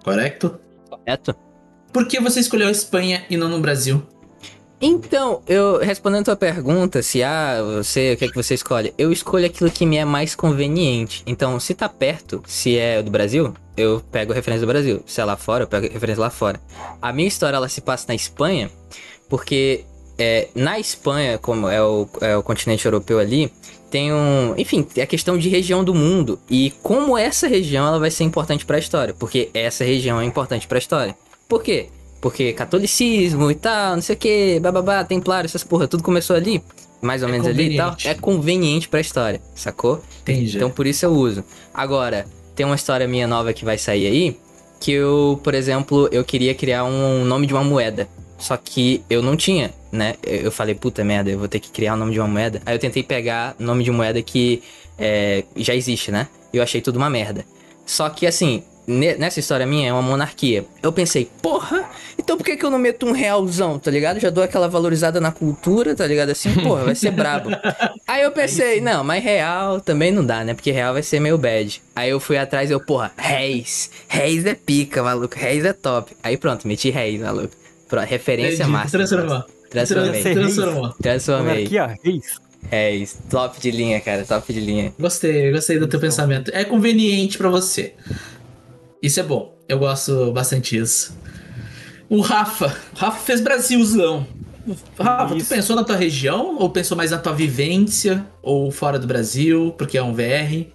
correto? 0.02 0.58
Correto? 0.90 1.34
Por 1.94 2.08
que 2.08 2.18
você 2.18 2.40
escolheu 2.40 2.66
a 2.66 2.72
Espanha 2.72 3.24
e 3.30 3.36
não 3.36 3.48
no 3.48 3.60
Brasil? 3.60 4.02
Então, 4.80 5.40
eu 5.46 5.78
respondendo 5.78 6.22
a 6.22 6.24
tua 6.24 6.36
pergunta, 6.36 7.00
se 7.02 7.22
ah, 7.22 7.62
você, 7.62 8.14
o 8.14 8.16
que 8.16 8.24
é 8.24 8.28
que 8.28 8.34
você 8.34 8.54
escolhe? 8.54 8.92
Eu 8.98 9.12
escolho 9.12 9.46
aquilo 9.46 9.70
que 9.70 9.86
me 9.86 9.96
é 9.96 10.04
mais 10.04 10.34
conveniente. 10.34 11.22
Então, 11.24 11.58
se 11.60 11.72
tá 11.72 11.88
perto, 11.88 12.42
se 12.48 12.76
é 12.76 13.00
do 13.00 13.12
Brasil, 13.12 13.54
eu 13.76 14.02
pego 14.10 14.32
referência 14.32 14.66
do 14.66 14.70
Brasil. 14.70 15.04
Se 15.06 15.20
é 15.20 15.24
lá 15.24 15.36
fora, 15.36 15.62
eu 15.62 15.68
pego 15.68 15.86
referência 15.86 16.20
lá 16.20 16.30
fora. 16.30 16.60
A 17.00 17.12
minha 17.12 17.28
história 17.28 17.56
ela 17.56 17.68
se 17.68 17.80
passa 17.80 18.06
na 18.08 18.14
Espanha, 18.16 18.68
porque 19.28 19.84
é, 20.18 20.48
na 20.52 20.80
Espanha, 20.80 21.38
como 21.38 21.68
é 21.68 21.80
o, 21.80 22.08
é 22.20 22.36
o 22.36 22.42
continente 22.42 22.84
europeu 22.84 23.20
ali, 23.20 23.52
tem 23.88 24.12
um. 24.12 24.54
Enfim, 24.58 24.84
é 24.96 25.02
a 25.02 25.06
questão 25.06 25.38
de 25.38 25.48
região 25.48 25.84
do 25.84 25.94
mundo. 25.94 26.40
E 26.50 26.72
como 26.82 27.16
essa 27.16 27.46
região 27.46 27.86
ela 27.86 28.00
vai 28.00 28.10
ser 28.10 28.24
importante 28.24 28.66
para 28.66 28.74
a 28.74 28.80
história. 28.80 29.14
Porque 29.14 29.48
essa 29.54 29.84
região 29.84 30.20
é 30.20 30.24
importante 30.24 30.66
para 30.66 30.78
a 30.78 30.80
história. 30.80 31.16
Por 31.48 31.62
quê? 31.62 31.88
Porque 32.20 32.52
catolicismo 32.52 33.50
e 33.50 33.54
tal, 33.54 33.96
não 33.96 34.02
sei 34.02 34.14
o 34.14 34.18
que, 34.18 34.60
bababá, 34.60 35.04
templário, 35.04 35.46
essas 35.46 35.62
porra, 35.62 35.86
tudo 35.86 36.02
começou 36.02 36.34
ali, 36.34 36.62
mais 37.02 37.22
ou 37.22 37.28
É 37.28 37.32
menos 37.32 37.46
ali 37.46 37.74
e 37.74 37.76
tal. 37.76 37.94
É 38.04 38.14
conveniente 38.14 38.88
pra 38.88 39.00
história, 39.00 39.42
sacou? 39.54 40.02
Entendi. 40.22 40.56
Então 40.56 40.70
por 40.70 40.86
isso 40.86 41.04
eu 41.04 41.12
uso. 41.12 41.44
Agora, 41.72 42.26
tem 42.54 42.64
uma 42.64 42.76
história 42.76 43.06
minha 43.06 43.26
nova 43.26 43.52
que 43.52 43.64
vai 43.64 43.76
sair 43.76 44.06
aí, 44.06 44.38
que 44.80 44.92
eu, 44.92 45.38
por 45.42 45.54
exemplo, 45.54 46.08
eu 46.10 46.24
queria 46.24 46.54
criar 46.54 46.84
um 46.84 47.24
nome 47.24 47.46
de 47.46 47.52
uma 47.52 47.64
moeda. 47.64 48.08
Só 48.36 48.56
que 48.56 49.02
eu 49.08 49.22
não 49.22 49.36
tinha, 49.36 49.72
né? 49.90 50.16
Eu 50.22 50.50
falei, 50.50 50.74
puta 50.74 51.04
merda, 51.04 51.30
eu 51.30 51.38
vou 51.38 51.48
ter 51.48 51.60
que 51.60 51.70
criar 51.70 51.94
o 51.94 51.96
nome 51.96 52.12
de 52.12 52.18
uma 52.18 52.28
moeda. 52.28 52.60
Aí 52.66 52.74
eu 52.74 52.78
tentei 52.78 53.02
pegar 53.02 53.54
nome 53.58 53.84
de 53.84 53.90
moeda 53.90 54.20
que 54.20 54.62
é, 54.98 55.44
já 55.56 55.74
existe, 55.74 56.10
né? 56.10 56.28
E 56.52 56.56
eu 56.56 56.62
achei 56.62 56.80
tudo 56.80 56.96
uma 56.96 57.08
merda. 57.08 57.44
Só 57.86 58.10
que 58.10 58.26
assim, 58.26 58.62
nessa 58.86 59.40
história 59.40 59.66
minha 59.66 59.88
é 59.88 59.92
uma 59.92 60.02
monarquia. 60.02 60.64
Eu 60.82 60.92
pensei, 60.92 61.28
porra, 61.40 61.88
então 62.18 62.36
por 62.36 62.44
que, 62.44 62.56
que 62.56 62.64
eu 62.64 62.70
não 62.70 62.78
meto 62.78 63.06
um 63.06 63.12
realzão, 63.12 63.78
tá 63.78 63.90
ligado? 63.90 64.20
Já 64.20 64.30
dou 64.30 64.44
aquela 64.44 64.68
valorizada 64.68 65.20
na 65.20 65.32
cultura, 65.32 65.94
tá 65.94 66.06
ligado? 66.06 66.30
Assim, 66.30 66.52
porra, 66.62 66.84
vai 66.84 66.94
ser 66.94 67.10
brabo. 67.10 67.50
Aí 68.06 68.22
eu 68.22 68.32
pensei, 68.32 68.80
não, 68.80 69.02
mas 69.02 69.22
real 69.22 69.80
também 69.80 70.12
não 70.12 70.24
dá, 70.24 70.44
né? 70.44 70.54
Porque 70.54 70.70
real 70.70 70.92
vai 70.92 71.02
ser 71.02 71.20
meio 71.20 71.38
bad. 71.38 71.82
Aí 71.94 72.10
eu 72.10 72.20
fui 72.20 72.36
atrás 72.36 72.70
e 72.70 72.72
eu, 72.72 72.80
porra, 72.80 73.12
réis. 73.16 73.90
Réis 74.08 74.44
é 74.46 74.54
pica, 74.54 75.02
maluco. 75.02 75.36
Réis 75.36 75.64
é 75.64 75.72
top. 75.72 76.14
Aí 76.22 76.36
pronto, 76.36 76.66
meti 76.68 76.90
réis, 76.90 77.20
maluco. 77.20 77.54
Pronto, 77.88 78.06
referência 78.06 78.66
massa. 78.66 78.98
Transformou. 78.98 79.44
Transformei. 79.70 80.22
Reis. 80.22 80.34
Transformou. 80.34 80.94
Transformei. 81.00 81.54
Monarquia, 81.54 81.98
reis. 82.02 82.44
Réis. 82.70 83.18
Top 83.28 83.60
de 83.60 83.70
linha, 83.70 84.00
cara. 84.00 84.24
Top 84.24 84.52
de 84.52 84.60
linha. 84.60 84.92
Gostei, 84.98 85.52
gostei 85.52 85.78
do 85.78 85.86
teu 85.86 86.00
pensamento. 86.00 86.50
É 86.54 86.64
conveniente 86.64 87.36
pra 87.36 87.48
você. 87.48 87.94
Isso 89.04 89.20
é 89.20 89.22
bom. 89.22 89.54
Eu 89.68 89.78
gosto 89.78 90.32
bastante 90.32 90.78
disso. 90.78 91.14
O 92.08 92.22
Rafa. 92.22 92.74
O 92.94 92.98
Rafa 92.98 93.18
fez 93.18 93.38
Brasilzão. 93.42 94.26
Rafa, 94.98 95.36
Isso. 95.36 95.46
tu 95.46 95.54
pensou 95.54 95.76
na 95.76 95.84
tua 95.84 95.94
região? 95.96 96.56
Ou 96.58 96.70
pensou 96.70 96.96
mais 96.96 97.10
na 97.10 97.18
tua 97.18 97.34
vivência? 97.34 98.24
Ou 98.40 98.70
fora 98.70 98.98
do 98.98 99.06
Brasil, 99.06 99.74
porque 99.76 99.98
é 99.98 100.02
um 100.02 100.14
VR? 100.14 100.70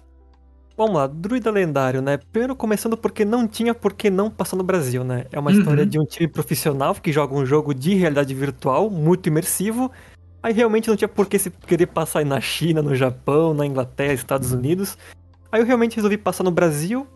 Vamos 0.76 0.94
lá, 0.94 1.08
druida 1.08 1.50
lendário, 1.50 2.00
né? 2.00 2.20
Primeiro 2.30 2.54
começando 2.54 2.96
porque 2.96 3.24
não 3.24 3.48
tinha 3.48 3.74
por 3.74 3.94
que 3.94 4.08
não 4.08 4.30
passar 4.30 4.56
no 4.56 4.62
Brasil, 4.62 5.02
né? 5.02 5.26
É 5.32 5.38
uma 5.40 5.50
Uhum. 5.50 5.58
história 5.58 5.84
de 5.84 5.98
um 5.98 6.04
time 6.04 6.28
profissional 6.28 6.94
que 6.94 7.10
joga 7.12 7.34
um 7.34 7.44
jogo 7.44 7.74
de 7.74 7.94
realidade 7.94 8.32
virtual 8.32 8.88
muito 8.88 9.26
imersivo. 9.28 9.90
Aí 10.40 10.52
realmente 10.54 10.88
não 10.88 10.96
tinha 10.96 11.08
por 11.08 11.26
que 11.26 11.36
se 11.36 11.50
querer 11.50 11.86
passar 11.86 12.20
aí 12.20 12.24
na 12.24 12.40
China, 12.40 12.80
no 12.80 12.94
Japão, 12.94 13.52
na 13.52 13.66
Inglaterra, 13.66 14.12
Estados 14.12 14.52
Unidos. 14.52 14.96
Aí 15.50 15.60
eu 15.60 15.66
realmente 15.66 15.96
resolvi 15.96 16.16
passar 16.16 16.44
no 16.44 16.52
Brasil. 16.52 17.06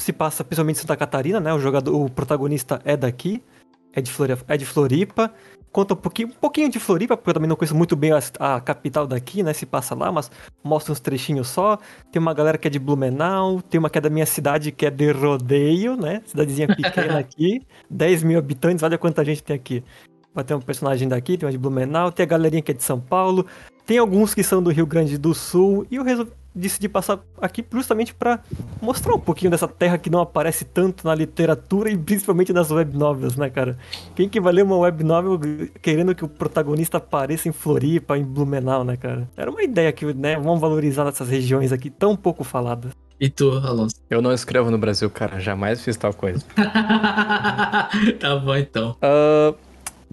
Se 0.00 0.12
passa 0.12 0.42
principalmente 0.42 0.76
em 0.78 0.80
Santa 0.80 0.96
Catarina, 0.96 1.38
né? 1.38 1.52
O 1.52 1.58
jogador, 1.60 1.94
o 1.94 2.08
protagonista 2.10 2.80
é 2.84 2.96
daqui, 2.96 3.42
é 3.92 4.00
de, 4.00 4.10
Flori- 4.10 4.36
é 4.48 4.56
de 4.56 4.64
Floripa. 4.66 5.32
Conta 5.72 5.94
um 5.94 5.96
pouquinho, 5.96 6.28
um 6.28 6.32
pouquinho 6.32 6.68
de 6.68 6.80
Floripa, 6.80 7.16
porque 7.16 7.30
eu 7.30 7.34
também 7.34 7.48
não 7.48 7.54
conheço 7.54 7.76
muito 7.76 7.94
bem 7.94 8.10
a, 8.10 8.18
a 8.40 8.60
capital 8.60 9.06
daqui, 9.06 9.42
né? 9.42 9.52
Se 9.52 9.64
passa 9.64 9.94
lá, 9.94 10.10
mas 10.10 10.28
mostra 10.64 10.92
uns 10.92 10.98
trechinhos 10.98 11.46
só. 11.48 11.78
Tem 12.10 12.20
uma 12.20 12.34
galera 12.34 12.58
que 12.58 12.66
é 12.66 12.70
de 12.70 12.78
Blumenau, 12.78 13.62
tem 13.62 13.78
uma 13.78 13.88
que 13.88 13.98
é 13.98 14.00
da 14.00 14.10
minha 14.10 14.26
cidade 14.26 14.72
que 14.72 14.86
é 14.86 14.90
de 14.90 15.12
Rodeio, 15.12 15.94
né? 15.96 16.22
Cidadezinha 16.26 16.66
pequena 16.66 17.18
aqui. 17.20 17.62
10 17.88 18.24
mil 18.24 18.38
habitantes, 18.38 18.82
olha 18.82 18.98
quanta 18.98 19.24
gente 19.24 19.44
tem 19.44 19.54
aqui. 19.54 19.84
Vai 20.34 20.42
ter 20.44 20.54
um 20.54 20.60
personagem 20.60 21.08
daqui, 21.08 21.36
tem 21.36 21.46
uma 21.46 21.52
de 21.52 21.58
Blumenau, 21.58 22.10
tem 22.10 22.24
a 22.24 22.26
galerinha 22.26 22.62
que 22.62 22.70
é 22.70 22.74
de 22.74 22.82
São 22.84 23.00
Paulo, 23.00 23.46
tem 23.84 23.98
alguns 23.98 24.32
que 24.32 24.42
são 24.44 24.62
do 24.62 24.70
Rio 24.70 24.86
Grande 24.86 25.18
do 25.18 25.34
Sul, 25.34 25.84
e 25.90 25.96
eu 25.96 26.04
resolvi 26.04 26.30
decidi 26.54 26.88
passar 26.88 27.20
aqui 27.40 27.64
justamente 27.72 28.14
para 28.14 28.40
mostrar 28.80 29.14
um 29.14 29.20
pouquinho 29.20 29.50
dessa 29.50 29.68
terra 29.68 29.98
que 29.98 30.10
não 30.10 30.20
aparece 30.20 30.64
tanto 30.64 31.06
na 31.06 31.14
literatura 31.14 31.90
e 31.90 31.96
principalmente 31.96 32.52
nas 32.52 32.70
web 32.70 32.96
novels, 32.96 33.36
né, 33.36 33.48
cara? 33.48 33.78
Quem 34.14 34.28
que 34.28 34.40
vai 34.40 34.52
ler 34.52 34.62
uma 34.62 34.76
web 34.76 35.04
novel 35.04 35.40
querendo 35.80 36.14
que 36.14 36.24
o 36.24 36.28
protagonista 36.28 36.98
apareça 36.98 37.48
em 37.48 37.52
Floripa, 37.52 38.18
em 38.18 38.24
Blumenau, 38.24 38.84
né, 38.84 38.96
cara? 38.96 39.28
Era 39.36 39.50
uma 39.50 39.62
ideia 39.62 39.92
que, 39.92 40.12
né, 40.12 40.36
vamos 40.36 40.60
valorizar 40.60 41.04
nessas 41.04 41.28
regiões 41.28 41.72
aqui 41.72 41.90
tão 41.90 42.16
pouco 42.16 42.44
faladas. 42.44 42.92
E 43.20 43.28
tu, 43.28 43.50
Alonso? 43.50 43.96
Eu 44.08 44.22
não 44.22 44.32
escrevo 44.32 44.70
no 44.70 44.78
Brasil, 44.78 45.10
cara. 45.10 45.38
Jamais 45.38 45.82
fiz 45.82 45.94
tal 45.94 46.14
coisa. 46.14 46.42
tá 48.18 48.36
bom 48.42 48.56
então. 48.56 48.96
Ah, 49.02 49.52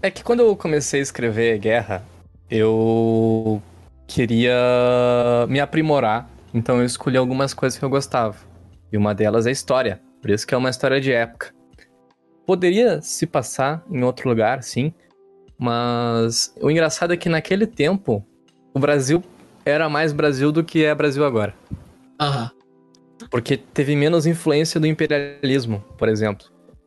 é 0.02 0.12
que 0.12 0.22
quando 0.22 0.42
eu 0.42 0.54
comecei 0.58 1.00
a 1.00 1.04
escrever 1.04 1.58
guerra, 1.58 2.04
eu 2.52 3.62
queria 4.08 4.56
me 5.50 5.60
aprimorar. 5.60 6.30
Então 6.54 6.80
eu 6.80 6.86
escolhi 6.86 7.18
algumas 7.18 7.54
coisas 7.54 7.78
que 7.78 7.84
eu 7.86 7.90
gostava. 7.90 8.38
E 8.92 8.98
uma 8.98 9.14
delas 9.14 9.46
é 9.46 9.52
história. 9.52 10.02
Por 10.22 10.32
isso 10.32 10.48
que 10.48 10.56
é 10.56 10.58
uma 10.58 10.70
história 10.70 11.00
de 11.00 11.12
época. 11.12 11.54
Poderia 12.46 13.02
se 13.02 13.28
passar 13.28 13.84
em 13.92 14.04
outro 14.04 14.30
lugar, 14.30 14.64
sim. 14.64 14.94
Mas 15.60 16.56
o 16.62 16.72
engraçado 16.72 17.14
é 17.14 17.18
que 17.18 17.28
naquele 17.28 17.68
tempo, 17.68 18.26
o 18.74 18.80
Brasil 18.80 19.22
era 19.66 19.90
mais 19.90 20.14
Brasil 20.14 20.52
do 20.52 20.64
que 20.64 20.86
é 20.86 20.96
Brasil 20.96 21.26
agora. 21.26 21.54
Aham. 22.20 22.50
Porque 23.30 23.58
teve 23.58 23.96
menos 23.96 24.26
influência 24.26 24.80
do 24.80 24.88
imperialismo, 24.88 25.84
por 25.98 26.08
exemplo, 26.08 26.46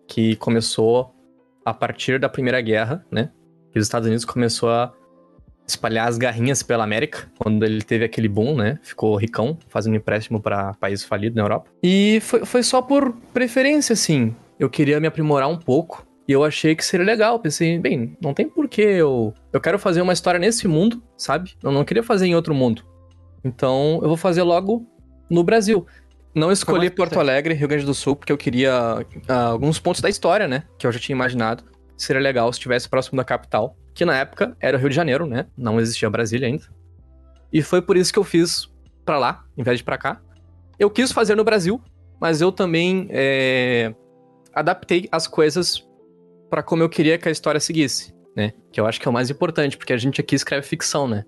que 0.08 0.36
começou 0.36 1.14
a 1.64 1.74
partir 1.74 2.18
da 2.18 2.28
Primeira 2.28 2.60
Guerra, 2.60 3.04
né? 3.10 3.30
Que 3.72 3.78
os 3.78 3.84
Estados 3.84 4.06
Unidos 4.06 4.24
começou 4.24 4.70
a 4.70 4.92
espalhar 5.70 6.08
as 6.08 6.18
garrinhas 6.18 6.62
pela 6.62 6.84
América, 6.84 7.30
quando 7.38 7.64
ele 7.64 7.82
teve 7.82 8.04
aquele 8.04 8.28
boom, 8.28 8.56
né? 8.56 8.78
Ficou 8.82 9.16
ricão, 9.16 9.58
fazendo 9.68 9.96
empréstimo 9.96 10.40
para 10.40 10.74
países 10.74 11.04
falidos 11.04 11.36
na 11.36 11.42
Europa. 11.42 11.70
E 11.82 12.20
foi, 12.22 12.44
foi 12.44 12.62
só 12.62 12.82
por 12.82 13.12
preferência, 13.32 13.92
assim. 13.92 14.34
Eu 14.58 14.68
queria 14.68 15.00
me 15.00 15.06
aprimorar 15.06 15.48
um 15.48 15.56
pouco 15.56 16.06
e 16.28 16.32
eu 16.32 16.44
achei 16.44 16.76
que 16.76 16.84
seria 16.84 17.04
legal. 17.04 17.38
Pensei, 17.40 17.78
bem, 17.78 18.16
não 18.22 18.34
tem 18.34 18.48
porquê 18.48 18.82
eu. 18.82 19.34
Eu 19.52 19.60
quero 19.60 19.78
fazer 19.78 20.02
uma 20.02 20.12
história 20.12 20.38
nesse 20.38 20.68
mundo, 20.68 21.02
sabe? 21.16 21.56
Eu 21.62 21.72
não 21.72 21.84
queria 21.84 22.02
fazer 22.02 22.26
em 22.26 22.34
outro 22.34 22.54
mundo. 22.54 22.84
Então 23.44 23.98
eu 24.02 24.08
vou 24.08 24.16
fazer 24.16 24.42
logo 24.42 24.86
no 25.30 25.42
Brasil. 25.42 25.86
Não 26.34 26.52
escolhi 26.52 26.90
Porto 26.90 27.18
Alegre, 27.18 27.54
Rio 27.54 27.66
Grande 27.66 27.84
do 27.84 27.94
Sul, 27.94 28.14
porque 28.14 28.32
eu 28.32 28.38
queria 28.38 29.04
ah, 29.26 29.46
alguns 29.46 29.80
pontos 29.80 30.00
da 30.00 30.08
história, 30.08 30.46
né? 30.46 30.62
Que 30.78 30.86
eu 30.86 30.92
já 30.92 31.00
tinha 31.00 31.16
imaginado. 31.16 31.64
Seria 31.96 32.22
legal 32.22 32.52
se 32.52 32.58
estivesse 32.58 32.88
próximo 32.88 33.16
da 33.16 33.24
capital, 33.24 33.76
que 33.94 34.04
na 34.04 34.16
época 34.16 34.56
era 34.60 34.76
o 34.76 34.80
Rio 34.80 34.88
de 34.88 34.94
Janeiro, 34.94 35.26
né? 35.26 35.46
Não 35.56 35.80
existia 35.80 36.08
Brasília 36.08 36.48
ainda. 36.48 36.64
E 37.52 37.62
foi 37.62 37.82
por 37.82 37.96
isso 37.96 38.12
que 38.12 38.18
eu 38.18 38.24
fiz 38.24 38.68
pra 39.04 39.18
lá, 39.18 39.44
em 39.56 39.62
vez 39.62 39.78
de 39.78 39.84
pra 39.84 39.98
cá. 39.98 40.20
Eu 40.78 40.88
quis 40.90 41.12
fazer 41.12 41.34
no 41.34 41.44
Brasil, 41.44 41.80
mas 42.20 42.40
eu 42.40 42.52
também 42.52 43.08
é, 43.10 43.94
adaptei 44.54 45.08
as 45.10 45.26
coisas 45.26 45.86
pra 46.48 46.62
como 46.62 46.82
eu 46.82 46.88
queria 46.88 47.18
que 47.18 47.28
a 47.28 47.32
história 47.32 47.60
seguisse, 47.60 48.14
né? 48.36 48.52
Que 48.72 48.80
eu 48.80 48.86
acho 48.86 49.00
que 49.00 49.06
é 49.06 49.10
o 49.10 49.14
mais 49.14 49.30
importante, 49.30 49.76
porque 49.76 49.92
a 49.92 49.96
gente 49.96 50.20
aqui 50.20 50.34
escreve 50.34 50.66
ficção, 50.66 51.06
né? 51.06 51.24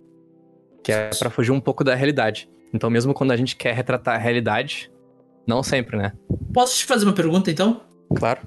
Que 0.82 0.92
é 0.92 1.10
pra 1.10 1.30
fugir 1.30 1.52
um 1.52 1.60
pouco 1.60 1.84
da 1.84 1.94
realidade. 1.94 2.48
Então, 2.74 2.88
mesmo 2.88 3.12
quando 3.12 3.32
a 3.32 3.36
gente 3.36 3.54
quer 3.56 3.74
retratar 3.74 4.14
a 4.14 4.18
realidade, 4.18 4.90
não 5.46 5.62
sempre, 5.62 5.96
né? 5.96 6.12
Posso 6.52 6.78
te 6.78 6.86
fazer 6.86 7.04
uma 7.04 7.12
pergunta 7.12 7.50
então? 7.50 7.82
Claro. 8.16 8.40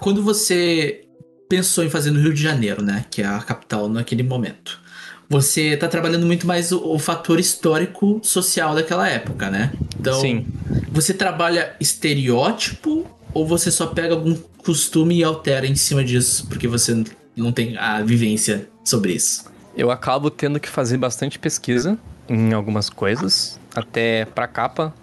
Quando 0.00 0.22
você 0.22 1.05
pensou 1.48 1.84
em 1.84 1.90
fazer 1.90 2.10
no 2.10 2.20
Rio 2.20 2.34
de 2.34 2.42
Janeiro, 2.42 2.82
né? 2.82 3.04
Que 3.10 3.22
é 3.22 3.26
a 3.26 3.38
capital 3.38 3.88
naquele 3.88 4.22
momento. 4.22 4.80
Você 5.28 5.76
tá 5.76 5.88
trabalhando 5.88 6.24
muito 6.24 6.46
mais 6.46 6.70
o, 6.70 6.78
o 6.88 6.98
fator 6.98 7.40
histórico 7.40 8.20
social 8.22 8.74
daquela 8.74 9.08
época, 9.08 9.50
né? 9.50 9.72
Então, 9.98 10.20
Sim. 10.20 10.46
você 10.92 11.12
trabalha 11.12 11.74
estereótipo 11.80 13.06
ou 13.34 13.46
você 13.46 13.70
só 13.70 13.86
pega 13.86 14.14
algum 14.14 14.36
costume 14.58 15.18
e 15.18 15.24
altera 15.24 15.66
em 15.66 15.74
cima 15.74 16.04
disso 16.04 16.46
porque 16.48 16.68
você 16.68 17.04
não 17.36 17.52
tem 17.52 17.76
a 17.76 18.02
vivência 18.02 18.68
sobre 18.84 19.12
isso? 19.12 19.44
Eu 19.76 19.90
acabo 19.90 20.30
tendo 20.30 20.58
que 20.60 20.68
fazer 20.68 20.96
bastante 20.96 21.38
pesquisa 21.38 21.98
em 22.28 22.52
algumas 22.52 22.88
coisas. 22.88 23.60
Até 23.74 24.24
pra 24.24 24.46
capa, 24.46 24.94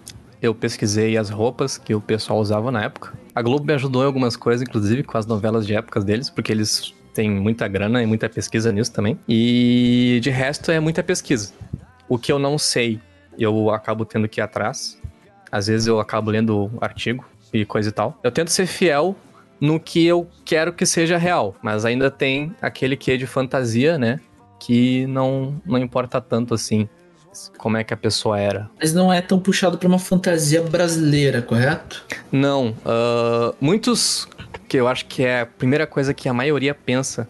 eu 0.42 0.54
pesquisei 0.54 1.16
as 1.16 1.30
roupas 1.30 1.78
que 1.78 1.94
o 1.94 2.00
pessoal 2.00 2.40
usava 2.40 2.72
na 2.72 2.82
época. 2.82 3.12
A 3.34 3.42
Globo 3.42 3.64
me 3.66 3.72
ajudou 3.72 4.02
em 4.02 4.06
algumas 4.06 4.36
coisas, 4.36 4.62
inclusive 4.62 5.02
com 5.02 5.18
as 5.18 5.26
novelas 5.26 5.66
de 5.66 5.74
épocas 5.74 6.04
deles, 6.04 6.30
porque 6.30 6.52
eles 6.52 6.94
têm 7.12 7.28
muita 7.28 7.66
grana 7.66 8.00
e 8.00 8.06
muita 8.06 8.28
pesquisa 8.28 8.70
nisso 8.70 8.92
também. 8.92 9.18
E 9.28 10.20
de 10.22 10.30
resto 10.30 10.70
é 10.70 10.78
muita 10.78 11.02
pesquisa. 11.02 11.52
O 12.08 12.16
que 12.16 12.30
eu 12.30 12.38
não 12.38 12.56
sei, 12.58 13.00
eu 13.36 13.70
acabo 13.70 14.04
tendo 14.04 14.28
que 14.28 14.40
ir 14.40 14.42
atrás. 14.42 15.00
Às 15.50 15.66
vezes 15.66 15.88
eu 15.88 15.98
acabo 15.98 16.30
lendo 16.30 16.70
artigo 16.80 17.24
e 17.52 17.64
coisa 17.64 17.88
e 17.88 17.92
tal. 17.92 18.18
Eu 18.22 18.30
tento 18.30 18.50
ser 18.50 18.66
fiel 18.66 19.16
no 19.60 19.80
que 19.80 20.06
eu 20.06 20.28
quero 20.44 20.72
que 20.72 20.86
seja 20.86 21.16
real, 21.16 21.56
mas 21.60 21.84
ainda 21.84 22.10
tem 22.10 22.54
aquele 22.62 22.96
quê 22.96 23.16
de 23.16 23.26
fantasia, 23.26 23.98
né? 23.98 24.20
Que 24.60 25.06
não, 25.06 25.60
não 25.66 25.78
importa 25.78 26.20
tanto 26.20 26.54
assim 26.54 26.88
como 27.58 27.76
é 27.76 27.84
que 27.84 27.92
a 27.92 27.96
pessoa 27.96 28.38
era. 28.38 28.70
Mas 28.78 28.92
não 28.92 29.12
é 29.12 29.20
tão 29.20 29.38
puxado 29.38 29.78
pra 29.78 29.88
uma 29.88 29.98
fantasia 29.98 30.62
brasileira, 30.62 31.42
correto? 31.42 32.04
Não. 32.30 32.70
Uh, 32.70 33.54
muitos. 33.60 34.28
Que 34.68 34.78
eu 34.78 34.88
acho 34.88 35.06
que 35.06 35.22
é 35.22 35.42
a 35.42 35.46
primeira 35.46 35.86
coisa 35.86 36.14
que 36.14 36.28
a 36.28 36.34
maioria 36.34 36.74
pensa 36.74 37.28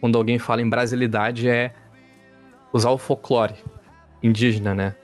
quando 0.00 0.16
alguém 0.16 0.38
fala 0.38 0.62
em 0.62 0.68
brasilidade 0.68 1.48
é 1.48 1.72
usar 2.72 2.90
o 2.90 2.98
folclore 2.98 3.54
indígena, 4.22 4.74
né? 4.74 4.94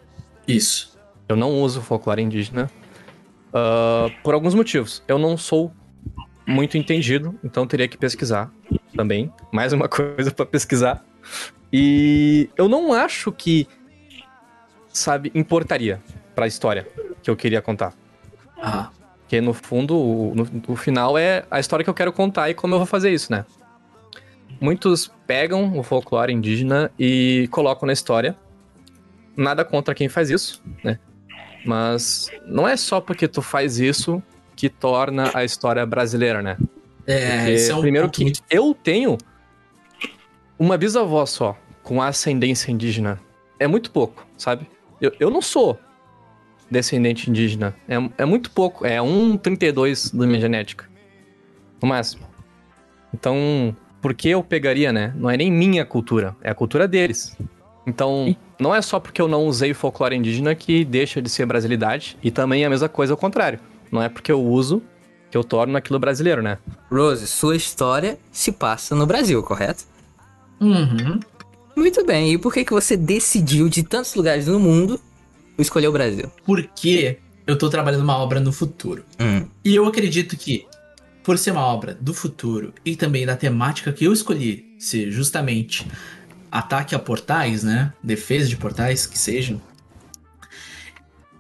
Isso. 0.46 0.96
Eu 1.28 1.36
não 1.36 1.60
uso 1.60 1.80
folclore 1.80 2.22
indígena 2.22 2.70
uh, 3.48 4.10
por 4.22 4.34
alguns 4.34 4.54
motivos. 4.54 5.02
Eu 5.08 5.18
não 5.18 5.36
sou 5.36 5.72
muito 6.46 6.76
entendido, 6.76 7.38
então 7.42 7.66
teria 7.66 7.88
que 7.88 7.96
pesquisar 7.96 8.52
também. 8.94 9.32
Mais 9.52 9.72
uma 9.72 9.88
coisa 9.88 10.30
para 10.30 10.46
pesquisar. 10.46 11.04
E 11.72 12.48
eu 12.56 12.68
não 12.68 12.92
acho 12.92 13.32
que 13.32 13.66
sabe, 14.94 15.30
importaria 15.34 16.00
para 16.34 16.44
a 16.46 16.48
história 16.48 16.88
que 17.22 17.28
eu 17.28 17.36
queria 17.36 17.60
contar. 17.60 17.92
Ah. 18.56 18.90
Porque 19.20 19.40
no 19.40 19.52
fundo, 19.52 19.96
o, 19.96 20.34
no, 20.34 20.48
o 20.68 20.76
final 20.76 21.18
é 21.18 21.44
a 21.50 21.58
história 21.60 21.82
que 21.84 21.90
eu 21.90 21.94
quero 21.94 22.12
contar 22.12 22.48
e 22.48 22.54
como 22.54 22.74
eu 22.74 22.78
vou 22.78 22.86
fazer 22.86 23.10
isso, 23.12 23.30
né? 23.32 23.44
Muitos 24.60 25.10
pegam 25.26 25.76
o 25.78 25.82
folclore 25.82 26.32
indígena 26.32 26.90
e 26.98 27.48
colocam 27.50 27.86
na 27.86 27.92
história. 27.92 28.36
Nada 29.36 29.64
contra 29.64 29.94
quem 29.94 30.08
faz 30.08 30.30
isso, 30.30 30.62
né? 30.82 30.98
Mas 31.66 32.30
não 32.46 32.68
é 32.68 32.76
só 32.76 33.00
porque 33.00 33.26
tu 33.26 33.42
faz 33.42 33.78
isso 33.78 34.22
que 34.54 34.68
torna 34.68 35.30
a 35.34 35.44
história 35.44 35.84
brasileira, 35.84 36.40
né? 36.40 36.56
É, 37.06 37.50
esse 37.50 37.70
é 37.70 37.74
um 37.74 37.80
primeiro 37.80 38.08
que 38.10 38.22
muito- 38.22 38.40
eu 38.48 38.74
tenho 38.74 39.18
uma 40.58 40.78
bisavó 40.78 41.26
só 41.26 41.56
com 41.82 42.00
ascendência 42.00 42.70
indígena. 42.70 43.20
É 43.58 43.66
muito 43.66 43.90
pouco, 43.90 44.26
sabe? 44.36 44.66
Eu, 45.04 45.12
eu 45.20 45.30
não 45.30 45.42
sou 45.42 45.78
descendente 46.70 47.30
indígena. 47.30 47.74
É, 47.88 47.96
é 48.18 48.24
muito 48.24 48.50
pouco. 48.50 48.86
É 48.86 48.98
1,32 48.98 50.16
da 50.16 50.26
minha 50.26 50.40
genética. 50.40 50.88
No 51.80 51.88
máximo. 51.88 52.26
Então, 53.12 53.76
por 54.00 54.14
que 54.14 54.28
eu 54.28 54.42
pegaria, 54.42 54.92
né? 54.92 55.12
Não 55.16 55.30
é 55.30 55.36
nem 55.36 55.50
minha 55.50 55.84
cultura, 55.84 56.36
é 56.42 56.50
a 56.50 56.54
cultura 56.54 56.88
deles. 56.88 57.36
Então, 57.86 58.34
não 58.58 58.74
é 58.74 58.80
só 58.80 58.98
porque 58.98 59.20
eu 59.20 59.28
não 59.28 59.46
usei 59.46 59.74
folclore 59.74 60.16
indígena 60.16 60.54
que 60.54 60.84
deixa 60.84 61.20
de 61.20 61.28
ser 61.28 61.46
brasilidade. 61.46 62.16
E 62.22 62.30
também 62.30 62.62
é 62.62 62.66
a 62.66 62.70
mesma 62.70 62.88
coisa 62.88 63.12
ao 63.12 63.16
contrário. 63.16 63.60
Não 63.92 64.02
é 64.02 64.08
porque 64.08 64.32
eu 64.32 64.42
uso 64.42 64.82
que 65.30 65.36
eu 65.36 65.44
torno 65.44 65.76
aquilo 65.76 65.98
brasileiro, 65.98 66.42
né? 66.42 66.58
Rose, 66.90 67.26
sua 67.26 67.56
história 67.56 68.18
se 68.32 68.52
passa 68.52 68.94
no 68.94 69.06
Brasil, 69.06 69.42
correto? 69.42 69.84
Uhum. 70.60 71.20
Muito 71.76 72.04
bem, 72.04 72.32
e 72.32 72.38
por 72.38 72.52
que, 72.52 72.64
que 72.64 72.72
você 72.72 72.96
decidiu, 72.96 73.68
de 73.68 73.82
tantos 73.82 74.14
lugares 74.14 74.46
no 74.46 74.60
mundo, 74.60 75.00
escolher 75.58 75.88
o 75.88 75.92
Brasil? 75.92 76.30
Porque 76.44 77.18
eu 77.46 77.58
tô 77.58 77.68
trabalhando 77.68 78.02
uma 78.02 78.16
obra 78.16 78.40
no 78.40 78.52
futuro. 78.52 79.04
Hum, 79.20 79.46
E 79.64 79.74
eu 79.74 79.84
acredito 79.86 80.36
que, 80.36 80.66
por 81.22 81.36
ser 81.38 81.50
uma 81.50 81.66
obra 81.66 81.96
do 82.00 82.14
futuro 82.14 82.72
e 82.84 82.96
também 82.96 83.26
da 83.26 83.36
temática 83.36 83.92
que 83.92 84.04
eu 84.04 84.12
escolhi 84.12 84.74
ser 84.78 85.10
justamente 85.10 85.86
ataque 86.50 86.94
a 86.94 86.98
portais, 86.98 87.64
né? 87.64 87.92
Defesa 88.02 88.48
de 88.48 88.56
portais, 88.56 89.06
que 89.06 89.18
sejam. 89.18 89.60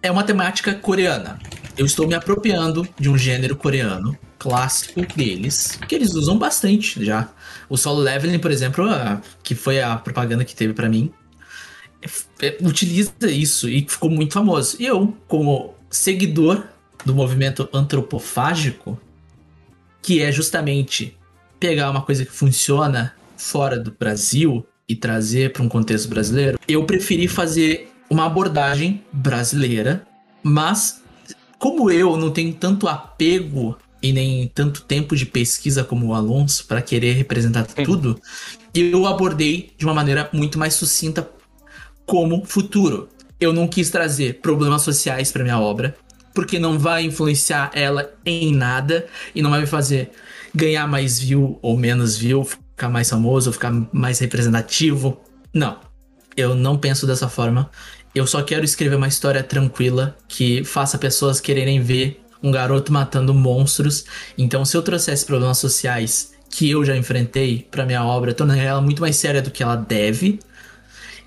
É 0.02 0.10
uma 0.10 0.24
temática 0.24 0.74
coreana. 0.74 1.38
Eu 1.76 1.86
estou 1.86 2.06
me 2.06 2.14
apropriando 2.14 2.86
de 2.98 3.08
um 3.08 3.18
gênero 3.18 3.56
coreano 3.56 4.16
clássico 4.38 5.00
deles, 5.16 5.78
que 5.88 5.94
eles 5.94 6.14
usam 6.14 6.38
bastante 6.38 7.04
já. 7.04 7.28
O 7.68 7.76
solo 7.76 8.00
leveling, 8.00 8.38
por 8.38 8.50
exemplo, 8.50 8.88
a- 8.88 9.20
que 9.42 9.54
foi 9.54 9.80
a 9.82 9.96
propaganda 9.96 10.44
que 10.44 10.54
teve 10.54 10.72
pra 10.72 10.88
mim, 10.88 11.10
é, 12.40 12.56
utiliza 12.62 13.12
isso 13.22 13.68
e 13.68 13.84
ficou 13.88 14.10
muito 14.10 14.34
famoso. 14.34 14.76
E 14.78 14.86
eu, 14.86 15.16
como 15.26 15.74
seguidor 15.90 16.62
do 17.04 17.14
movimento 17.14 17.68
antropofágico, 17.72 19.00
que 20.02 20.20
é 20.22 20.30
justamente 20.30 21.16
pegar 21.58 21.90
uma 21.90 22.02
coisa 22.02 22.24
que 22.24 22.32
funciona 22.32 23.14
fora 23.36 23.78
do 23.80 23.90
Brasil 23.98 24.64
e 24.88 24.94
trazer 24.94 25.52
para 25.52 25.62
um 25.62 25.68
contexto 25.68 26.08
brasileiro, 26.08 26.58
eu 26.68 26.84
preferi 26.84 27.26
fazer 27.26 27.90
uma 28.10 28.26
abordagem 28.26 29.02
brasileira, 29.10 30.06
mas 30.42 31.02
como 31.64 31.90
eu 31.90 32.14
não 32.18 32.30
tenho 32.30 32.52
tanto 32.52 32.86
apego 32.86 33.74
e 34.02 34.12
nem 34.12 34.46
tanto 34.48 34.82
tempo 34.82 35.16
de 35.16 35.24
pesquisa 35.24 35.82
como 35.82 36.08
o 36.08 36.14
Alonso 36.14 36.66
para 36.66 36.82
querer 36.82 37.14
representar 37.14 37.64
tudo, 37.64 38.20
eu 38.74 39.06
abordei 39.06 39.72
de 39.78 39.86
uma 39.86 39.94
maneira 39.94 40.28
muito 40.30 40.58
mais 40.58 40.74
sucinta 40.74 41.26
como 42.04 42.44
futuro. 42.44 43.08
Eu 43.40 43.50
não 43.50 43.66
quis 43.66 43.88
trazer 43.88 44.42
problemas 44.42 44.82
sociais 44.82 45.32
para 45.32 45.42
minha 45.42 45.58
obra, 45.58 45.96
porque 46.34 46.58
não 46.58 46.78
vai 46.78 47.02
influenciar 47.04 47.70
ela 47.72 48.12
em 48.26 48.54
nada 48.54 49.06
e 49.34 49.40
não 49.40 49.48
vai 49.48 49.62
me 49.62 49.66
fazer 49.66 50.10
ganhar 50.54 50.86
mais 50.86 51.18
view 51.18 51.58
ou 51.62 51.78
menos 51.78 52.14
view, 52.14 52.44
ficar 52.44 52.90
mais 52.90 53.08
famoso, 53.08 53.50
ficar 53.50 53.72
mais 53.90 54.18
representativo. 54.18 55.18
Não. 55.50 55.78
Eu 56.36 56.54
não 56.54 56.76
penso 56.76 57.06
dessa 57.06 57.26
forma. 57.26 57.70
Eu 58.14 58.28
só 58.28 58.42
quero 58.42 58.64
escrever 58.64 58.94
uma 58.94 59.08
história 59.08 59.42
tranquila 59.42 60.16
que 60.28 60.62
faça 60.62 60.96
pessoas 60.96 61.40
quererem 61.40 61.82
ver 61.82 62.24
um 62.40 62.50
garoto 62.52 62.92
matando 62.92 63.34
monstros. 63.34 64.04
Então, 64.38 64.64
se 64.64 64.76
eu 64.76 64.82
trouxesse 64.82 65.26
problemas 65.26 65.58
sociais 65.58 66.32
que 66.48 66.70
eu 66.70 66.84
já 66.84 66.96
enfrentei 66.96 67.66
para 67.68 67.84
minha 67.84 68.04
obra, 68.04 68.32
tornaria 68.32 68.62
ela 68.62 68.80
muito 68.80 69.00
mais 69.00 69.16
séria 69.16 69.42
do 69.42 69.50
que 69.50 69.64
ela 69.64 69.74
deve. 69.74 70.38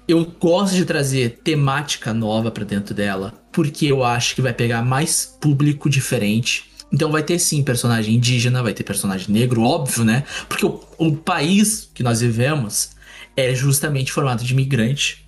Eu 0.08 0.24
gosto 0.40 0.76
de 0.76 0.86
trazer 0.86 1.42
temática 1.44 2.14
nova 2.14 2.50
pra 2.50 2.64
dentro 2.64 2.96
dela, 2.96 3.34
porque 3.52 3.88
eu 3.88 4.06
acho 4.06 4.34
que 4.36 4.42
vai 4.42 4.54
pegar 4.54 4.82
mais 4.82 5.26
público 5.42 5.90
diferente. 5.90 6.72
Então 6.94 7.12
vai 7.12 7.22
ter 7.22 7.38
sim 7.38 7.62
personagem 7.64 8.16
indígena, 8.16 8.64
vai 8.64 8.74
ter 8.74 8.86
personagem 8.86 9.30
negro, 9.30 9.62
óbvio, 9.62 10.06
né? 10.06 10.24
Porque 10.48 10.66
o, 10.66 10.80
o 10.98 11.18
país 11.18 11.90
que 11.94 12.02
nós 12.02 12.22
vivemos 12.22 12.92
é 13.36 13.54
justamente 13.54 14.14
formado 14.14 14.46
de 14.46 14.54
imigrante 14.54 15.27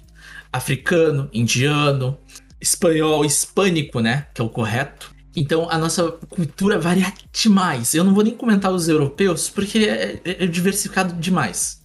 africano, 0.51 1.29
indiano, 1.33 2.17
espanhol, 2.59 3.23
hispânico, 3.23 3.99
né? 3.99 4.27
Que 4.33 4.41
é 4.41 4.43
o 4.43 4.49
correto. 4.49 5.13
Então 5.35 5.69
a 5.69 5.77
nossa 5.77 6.11
cultura 6.29 6.79
varia 6.79 7.13
demais. 7.31 7.93
Eu 7.93 8.03
não 8.03 8.13
vou 8.13 8.23
nem 8.23 8.35
comentar 8.35 8.71
os 8.71 8.87
europeus, 8.87 9.49
porque 9.49 9.79
é, 9.79 10.19
é 10.23 10.47
diversificado 10.47 11.13
demais. 11.13 11.79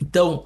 Então, 0.00 0.44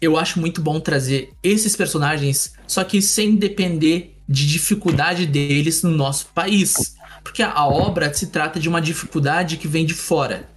eu 0.00 0.16
acho 0.16 0.38
muito 0.38 0.60
bom 0.60 0.78
trazer 0.78 1.32
esses 1.42 1.74
personagens, 1.74 2.54
só 2.66 2.84
que 2.84 3.02
sem 3.02 3.34
depender 3.34 4.16
de 4.28 4.46
dificuldade 4.46 5.26
deles 5.26 5.82
no 5.82 5.90
nosso 5.90 6.26
país. 6.28 6.96
Porque 7.22 7.42
a, 7.42 7.66
obra 7.66 8.12
se 8.12 8.28
trata 8.28 8.60
de 8.60 8.68
uma 8.68 8.80
dificuldade 8.80 9.56
que 9.56 9.66
vem 9.66 9.84
de 9.84 9.94
fora. 9.94 10.48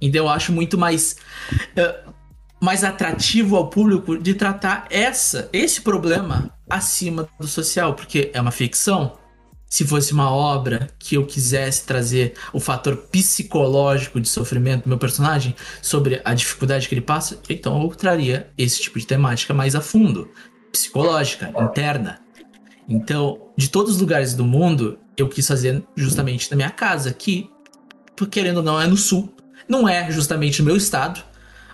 Então 0.00 0.24
eu 0.24 0.28
acho 0.28 0.52
muito 0.52 0.76
mais. 0.76 1.16
eh, 1.76 2.04
mais 2.62 2.84
atrativo 2.84 3.56
ao 3.56 3.68
público 3.68 4.16
de 4.16 4.34
tratar 4.34 4.86
essa, 4.88 5.48
esse 5.52 5.80
problema 5.80 6.48
acima 6.70 7.28
do 7.40 7.48
social, 7.48 7.94
porque 7.94 8.30
é 8.32 8.40
uma 8.40 8.52
ficção. 8.52 9.18
Se 9.68 9.84
fosse 9.84 10.12
uma 10.12 10.30
obra 10.30 10.88
que 10.96 11.16
eu 11.16 11.26
quisesse 11.26 11.84
trazer 11.84 12.34
o 12.52 12.60
fator 12.60 12.96
psicológico 13.10 14.20
de 14.20 14.28
sofrimento 14.28 14.84
do 14.84 14.88
meu 14.88 14.98
personagem 14.98 15.56
sobre 15.80 16.20
a 16.24 16.34
dificuldade 16.34 16.88
que 16.88 16.94
ele 16.94 17.00
passa, 17.00 17.40
então 17.48 17.82
eu 17.82 17.88
traria 17.88 18.48
esse 18.56 18.80
tipo 18.80 18.96
de 19.00 19.08
temática 19.08 19.52
mais 19.52 19.74
a 19.74 19.80
fundo, 19.80 20.30
psicológica, 20.70 21.52
interna. 21.58 22.20
Então, 22.88 23.48
de 23.56 23.68
todos 23.68 23.96
os 23.96 24.00
lugares 24.00 24.34
do 24.34 24.44
mundo, 24.44 25.00
eu 25.16 25.28
quis 25.28 25.48
fazer 25.48 25.82
justamente 25.96 26.48
na 26.48 26.56
minha 26.56 26.70
casa, 26.70 27.12
que, 27.12 27.50
querendo 28.30 28.58
ou 28.58 28.62
não, 28.62 28.80
é 28.80 28.86
no 28.86 28.96
sul. 28.96 29.34
Não 29.68 29.88
é 29.88 30.08
justamente 30.12 30.60
no 30.60 30.66
meu 30.66 30.76
estado, 30.76 31.24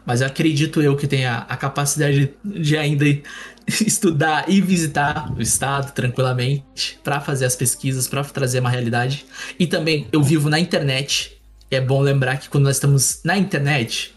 mas 0.08 0.22
acredito 0.22 0.80
eu 0.80 0.96
que 0.96 1.06
tenha 1.06 1.44
a 1.50 1.54
capacidade 1.54 2.32
de 2.42 2.78
ainda 2.78 3.04
estudar 3.68 4.46
e 4.48 4.58
visitar 4.58 5.30
o 5.36 5.42
estado 5.42 5.92
tranquilamente 5.92 6.98
para 7.04 7.20
fazer 7.20 7.44
as 7.44 7.54
pesquisas, 7.54 8.08
para 8.08 8.24
trazer 8.24 8.60
uma 8.60 8.70
realidade. 8.70 9.26
E 9.58 9.66
também 9.66 10.08
eu 10.10 10.22
vivo 10.22 10.48
na 10.48 10.58
internet. 10.58 11.38
É 11.70 11.78
bom 11.78 12.00
lembrar 12.00 12.38
que 12.38 12.48
quando 12.48 12.64
nós 12.64 12.76
estamos 12.76 13.20
na 13.22 13.36
internet, 13.36 14.14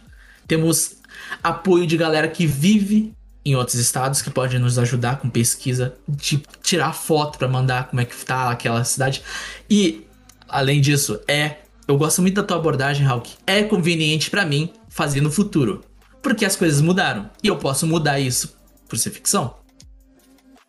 temos 0.47 0.95
apoio 1.43 1.85
de 1.85 1.97
galera 1.97 2.29
que 2.29 2.47
vive 2.47 3.13
em 3.43 3.57
outros 3.57 3.75
estados 3.75 4.21
que 4.21 4.29
pode 4.29 4.57
nos 4.59 4.79
ajudar 4.79 5.19
com 5.19 5.29
pesquisa, 5.29 5.93
de 6.07 6.41
tirar 6.63 6.93
foto 6.93 7.37
para 7.37 7.49
mandar 7.49 7.89
como 7.89 7.99
é 7.99 8.05
que 8.05 8.15
tá 8.25 8.49
aquela 8.49 8.85
cidade. 8.85 9.21
E 9.69 10.07
além 10.47 10.79
disso, 10.79 11.19
é 11.27 11.57
eu 11.85 11.97
gosto 11.97 12.21
muito 12.21 12.35
da 12.35 12.43
tua 12.43 12.55
abordagem, 12.55 13.05
Hulk. 13.05 13.31
É 13.45 13.63
conveniente 13.63 14.29
para 14.29 14.45
mim 14.45 14.71
fazer 14.91 15.21
no 15.21 15.31
futuro, 15.31 15.81
porque 16.21 16.45
as 16.45 16.55
coisas 16.55 16.81
mudaram 16.81 17.29
e 17.41 17.47
eu 17.47 17.57
posso 17.57 17.87
mudar 17.87 18.19
isso 18.19 18.55
por 18.87 18.97
ser 18.99 19.09
ficção. 19.09 19.55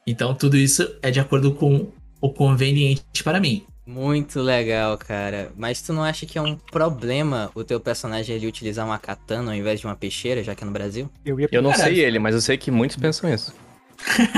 Então 0.07 0.35
tudo 0.35 0.57
isso 0.57 0.97
é 1.03 1.11
de 1.11 1.21
acordo 1.21 1.53
com 1.53 1.89
o 2.21 2.31
conveniente 2.31 3.23
para 3.23 3.41
mim. 3.41 3.67
Muito 3.85 4.41
legal, 4.41 4.97
cara. 4.97 5.51
Mas 5.57 5.83
tu 5.83 5.93
não 5.93 6.05
acha 6.05 6.25
que 6.25 6.39
é 6.39 6.41
um 6.41 6.55
problema 6.57 7.51
o 7.53 7.65
teu 7.65 7.81
personagem 7.81 8.37
ele 8.37 8.47
utilizar 8.47 8.87
uma 8.87 8.99
katana 8.99 9.51
ao 9.51 9.57
invés 9.57 9.81
de 9.81 9.87
uma 9.87 9.97
peixeira, 9.97 10.43
já 10.43 10.55
que 10.55 10.63
é 10.63 10.67
no 10.67 10.73
Brasil? 10.73 11.11
Eu 11.25 11.39
ia 11.41 11.49
Eu 11.51 11.61
não 11.61 11.75
sei 11.75 11.99
ele, 11.99 12.21
mas 12.21 12.35
eu 12.35 12.41
sei 12.41 12.57
que 12.57 12.71
muitos 12.71 12.97
pensam 12.97 13.33
isso. 13.33 13.53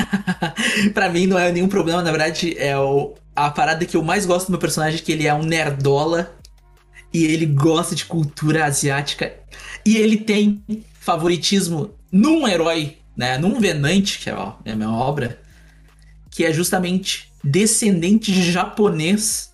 pra 0.94 1.10
mim 1.10 1.26
não 1.26 1.38
é 1.38 1.52
nenhum 1.52 1.68
problema, 1.68 2.02
na 2.02 2.10
verdade, 2.10 2.56
é 2.58 2.76
o, 2.76 3.14
a 3.36 3.50
parada 3.50 3.84
que 3.84 3.96
eu 3.96 4.02
mais 4.02 4.24
gosto 4.24 4.46
do 4.46 4.52
meu 4.52 4.60
personagem, 4.60 5.00
que 5.00 5.12
ele 5.12 5.26
é 5.26 5.34
um 5.34 5.42
nerdola 5.42 6.34
e 7.12 7.24
ele 7.24 7.46
gosta 7.46 7.94
de 7.94 8.04
cultura 8.06 8.64
asiática 8.64 9.32
e 9.86 9.96
ele 9.96 10.16
tem 10.16 10.62
favoritismo 11.00 11.94
num 12.10 12.46
herói, 12.46 12.96
né, 13.16 13.36
num 13.38 13.60
Venante, 13.60 14.18
que 14.18 14.30
é 14.30 14.36
é 14.64 14.72
a 14.72 14.76
minha 14.76 14.90
obra, 14.90 15.40
que 16.30 16.44
é 16.44 16.52
justamente 16.52 17.30
descendente 17.42 18.32
de 18.32 18.50
japonês 18.50 19.52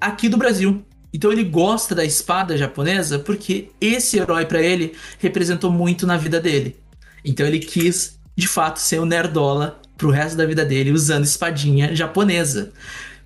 aqui 0.00 0.28
do 0.28 0.36
Brasil. 0.36 0.84
Então 1.12 1.32
ele 1.32 1.44
gosta 1.44 1.94
da 1.94 2.04
espada 2.04 2.56
japonesa 2.56 3.18
porque 3.18 3.70
esse 3.80 4.18
herói 4.18 4.46
pra 4.46 4.62
ele 4.62 4.94
representou 5.18 5.70
muito 5.70 6.06
na 6.06 6.16
vida 6.16 6.40
dele. 6.40 6.76
Então 7.24 7.46
ele 7.46 7.58
quis, 7.58 8.18
de 8.36 8.46
fato, 8.46 8.78
ser 8.78 9.00
um 9.00 9.04
nerdola 9.04 9.80
pro 9.96 10.10
resto 10.10 10.36
da 10.36 10.46
vida 10.46 10.64
dele 10.64 10.92
usando 10.92 11.24
espadinha 11.24 11.94
japonesa. 11.94 12.72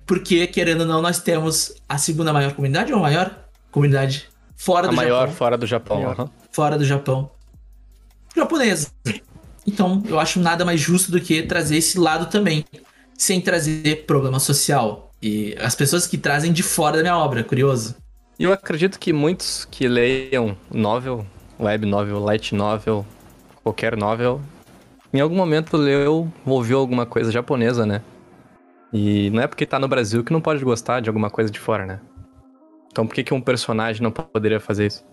Porque, 0.05 0.45
querendo 0.47 0.81
ou 0.81 0.87
não, 0.87 1.01
nós 1.01 1.21
temos 1.21 1.73
a 1.87 1.97
segunda 1.97 2.33
maior 2.33 2.53
comunidade 2.53 2.91
ou 2.91 2.99
a 2.99 3.03
maior 3.03 3.47
comunidade 3.71 4.27
fora 4.55 4.87
A 4.87 4.89
do 4.89 4.95
maior 4.95 5.21
Japão. 5.21 5.35
fora 5.35 5.57
do 5.57 5.65
Japão. 5.65 6.09
Aham. 6.09 6.29
Fora 6.51 6.77
do 6.77 6.85
Japão. 6.85 7.31
Japonesa. 8.35 8.89
Então, 9.65 10.03
eu 10.07 10.19
acho 10.19 10.39
nada 10.39 10.65
mais 10.65 10.79
justo 10.81 11.11
do 11.11 11.21
que 11.21 11.43
trazer 11.43 11.77
esse 11.77 11.99
lado 11.99 12.29
também. 12.29 12.65
Sem 13.17 13.39
trazer 13.39 14.05
problema 14.05 14.39
social. 14.39 15.11
E 15.21 15.55
as 15.59 15.75
pessoas 15.75 16.05
que 16.05 16.17
trazem 16.17 16.51
de 16.51 16.63
fora 16.63 16.97
da 16.97 17.03
minha 17.03 17.17
obra, 17.17 17.43
curioso. 17.43 17.95
E 18.37 18.43
eu 18.43 18.51
acredito 18.51 18.99
que 18.99 19.13
muitos 19.13 19.65
que 19.69 19.87
leiam 19.87 20.57
novel, 20.71 21.25
web 21.59 21.85
novel, 21.85 22.19
light 22.19 22.53
novel, 22.53 23.05
qualquer 23.63 23.95
novel, 23.95 24.41
em 25.13 25.19
algum 25.21 25.35
momento 25.35 25.77
leu, 25.77 26.27
ouviu 26.45 26.79
alguma 26.79 27.05
coisa 27.05 27.31
japonesa, 27.31 27.85
né? 27.85 28.01
E 28.91 29.29
não 29.29 29.41
é 29.41 29.47
porque 29.47 29.65
tá 29.65 29.79
no 29.79 29.87
Brasil 29.87 30.23
que 30.23 30.33
não 30.33 30.41
pode 30.41 30.63
gostar 30.63 30.99
de 30.99 31.09
alguma 31.09 31.29
coisa 31.29 31.49
de 31.49 31.59
fora, 31.59 31.85
né? 31.85 31.99
Então 32.93 33.07
por 33.07 33.15
que, 33.15 33.23
que 33.23 33.33
um 33.33 33.41
personagem 33.41 34.03
não 34.03 34.11
poderia 34.11 34.59
fazer 34.59 34.85
isso? 34.85 35.03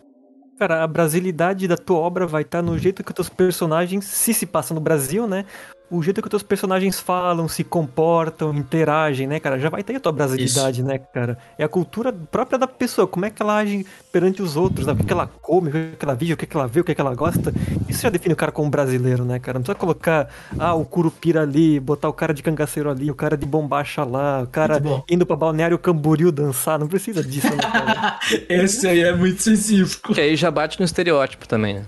Cara, 0.59 0.85
a 0.85 0.87
brasilidade 0.87 1.67
da 1.67 1.79
tua 1.79 1.97
obra 1.97 2.27
vai 2.27 2.43
estar 2.43 2.61
no 2.61 2.79
jeito 2.79 3.03
que 3.03 3.11
os 3.11 3.15
teus 3.15 3.31
personagens, 3.31 4.05
se 4.05 4.35
se 4.35 4.45
passa 4.45 4.75
no 4.75 4.81
Brasil, 4.81 5.27
né? 5.27 5.47
O 5.91 6.03
jeito 6.03 6.23
que 6.23 6.29
os 6.29 6.31
teus 6.31 6.43
personagens 6.43 7.01
falam, 7.01 7.49
se 7.49 7.65
comportam, 7.65 8.55
interagem, 8.55 9.27
né, 9.27 9.41
cara? 9.41 9.59
Já 9.59 9.69
vai 9.69 9.83
ter 9.83 9.97
a 9.97 10.01
tua 10.01 10.13
brasilidade, 10.13 10.85
né, 10.85 10.99
cara? 10.99 11.37
É 11.59 11.65
a 11.65 11.69
cultura 11.69 12.13
própria 12.13 12.57
da 12.57 12.69
pessoa, 12.69 13.09
como 13.09 13.27
é 13.27 13.31
que 13.31 13.43
ela 13.43 13.57
age 13.57 13.85
perante 14.13 14.41
os 14.41 14.57
outros, 14.57 14.87
né? 14.87 14.93
o 14.93 14.97
que, 14.97 15.05
que 15.05 15.13
ela 15.13 15.29
come, 15.41 15.69
o 15.69 15.73
que, 15.73 15.97
que 15.99 16.05
ela 16.05 16.15
vive, 16.15 16.33
o 16.35 16.37
que, 16.37 16.47
que 16.47 16.57
ela 16.57 16.69
vê, 16.69 16.81
o 16.81 16.85
que, 16.85 16.95
que 16.95 17.01
ela 17.01 17.15
gosta. 17.15 17.53
Isso 17.89 18.03
já 18.03 18.09
define 18.09 18.35
o 18.35 18.37
cara 18.37 18.53
como 18.53 18.71
brasileiro, 18.71 19.25
né, 19.25 19.41
cara? 19.41 19.59
Não 19.59 19.63
precisa 19.63 19.79
colocar, 19.79 20.29
ah, 20.59 20.75
o 20.75 20.85
curupira 20.85 21.43
ali, 21.43 21.81
botar 21.81 22.09
o 22.09 22.13
cara 22.13 22.33
de 22.33 22.43
cangaceiro 22.43 22.89
ali, 22.89 23.11
o 23.11 23.15
cara 23.15 23.37
de 23.37 23.45
bombacha 23.45 24.05
lá, 24.05 24.43
o 24.43 24.47
cara 24.47 24.81
indo 25.11 25.27
pra 25.27 25.35
balneário 25.35 25.77
Camboriú 25.79 26.31
dançar. 26.31 26.79
Não 26.79 26.87
precisa 26.87 27.23
disso, 27.23 27.51
né, 27.51 27.63
cara? 27.63 28.21
Esse 28.49 28.87
aí 28.87 29.01
é 29.01 29.13
muito 29.13 29.39
específico. 29.39 30.15
Que 30.15 30.21
aí 30.21 30.37
já 30.37 30.51
bate 30.51 30.79
no 30.79 30.85
estereótipo 30.85 31.49
também, 31.49 31.75
né? 31.75 31.85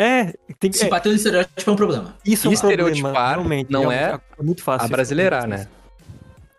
É, 0.00 0.32
tem 0.60 0.70
que. 0.70 0.78
Se 0.78 0.84
É, 0.86 0.88
bater 0.88 1.08
no 1.08 1.16
estereótipo 1.16 1.68
é 1.68 1.72
um 1.72 1.76
problema. 1.76 2.16
isso 2.24 2.46
é 2.46 2.50
um 2.50 2.54
problema, 2.54 2.88
estereotipar 2.88 3.34
realmente. 3.34 3.70
não 3.72 3.86
um- 3.86 3.92
é 3.92 4.18
muito 4.40 4.62
fácil. 4.62 4.86
A 4.86 4.88
brasileirar, 4.88 5.46
né? 5.48 5.66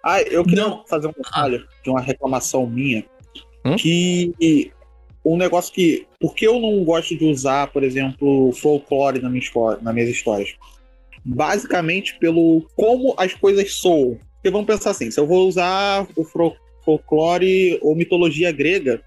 Ah, 0.03 0.21
eu 0.21 0.43
queria 0.43 0.63
Não. 0.67 0.85
fazer 0.87 1.07
um 1.07 1.11
detalhe 1.11 1.63
de 1.83 1.89
uma 1.89 2.01
reclamação 2.01 2.67
minha. 2.67 3.05
Hum? 3.65 3.75
Que 3.77 4.71
um 5.25 5.37
negócio 5.37 5.73
que. 5.73 6.05
Por 6.19 6.35
que 6.35 6.45
eu 6.45 6.59
não 6.59 6.83
gosto 6.83 7.15
de 7.17 7.25
usar, 7.25 7.67
por 7.67 7.81
exemplo, 7.83 8.51
folclore 8.53 9.21
na 9.21 9.29
minha 9.29 9.41
história, 9.41 9.79
nas 9.81 9.93
minhas 9.93 10.09
histórias? 10.09 10.55
Basicamente 11.23 12.17
pelo 12.19 12.65
como 12.75 13.13
as 13.17 13.33
coisas 13.33 13.73
soam. 13.73 14.17
Porque 14.35 14.49
vamos 14.49 14.67
pensar 14.67 14.91
assim: 14.91 15.09
se 15.11 15.19
eu 15.19 15.27
vou 15.27 15.47
usar 15.47 16.05
o 16.15 16.23
folclore 16.83 17.77
ou 17.81 17.95
mitologia 17.95 18.51
grega, 18.51 19.01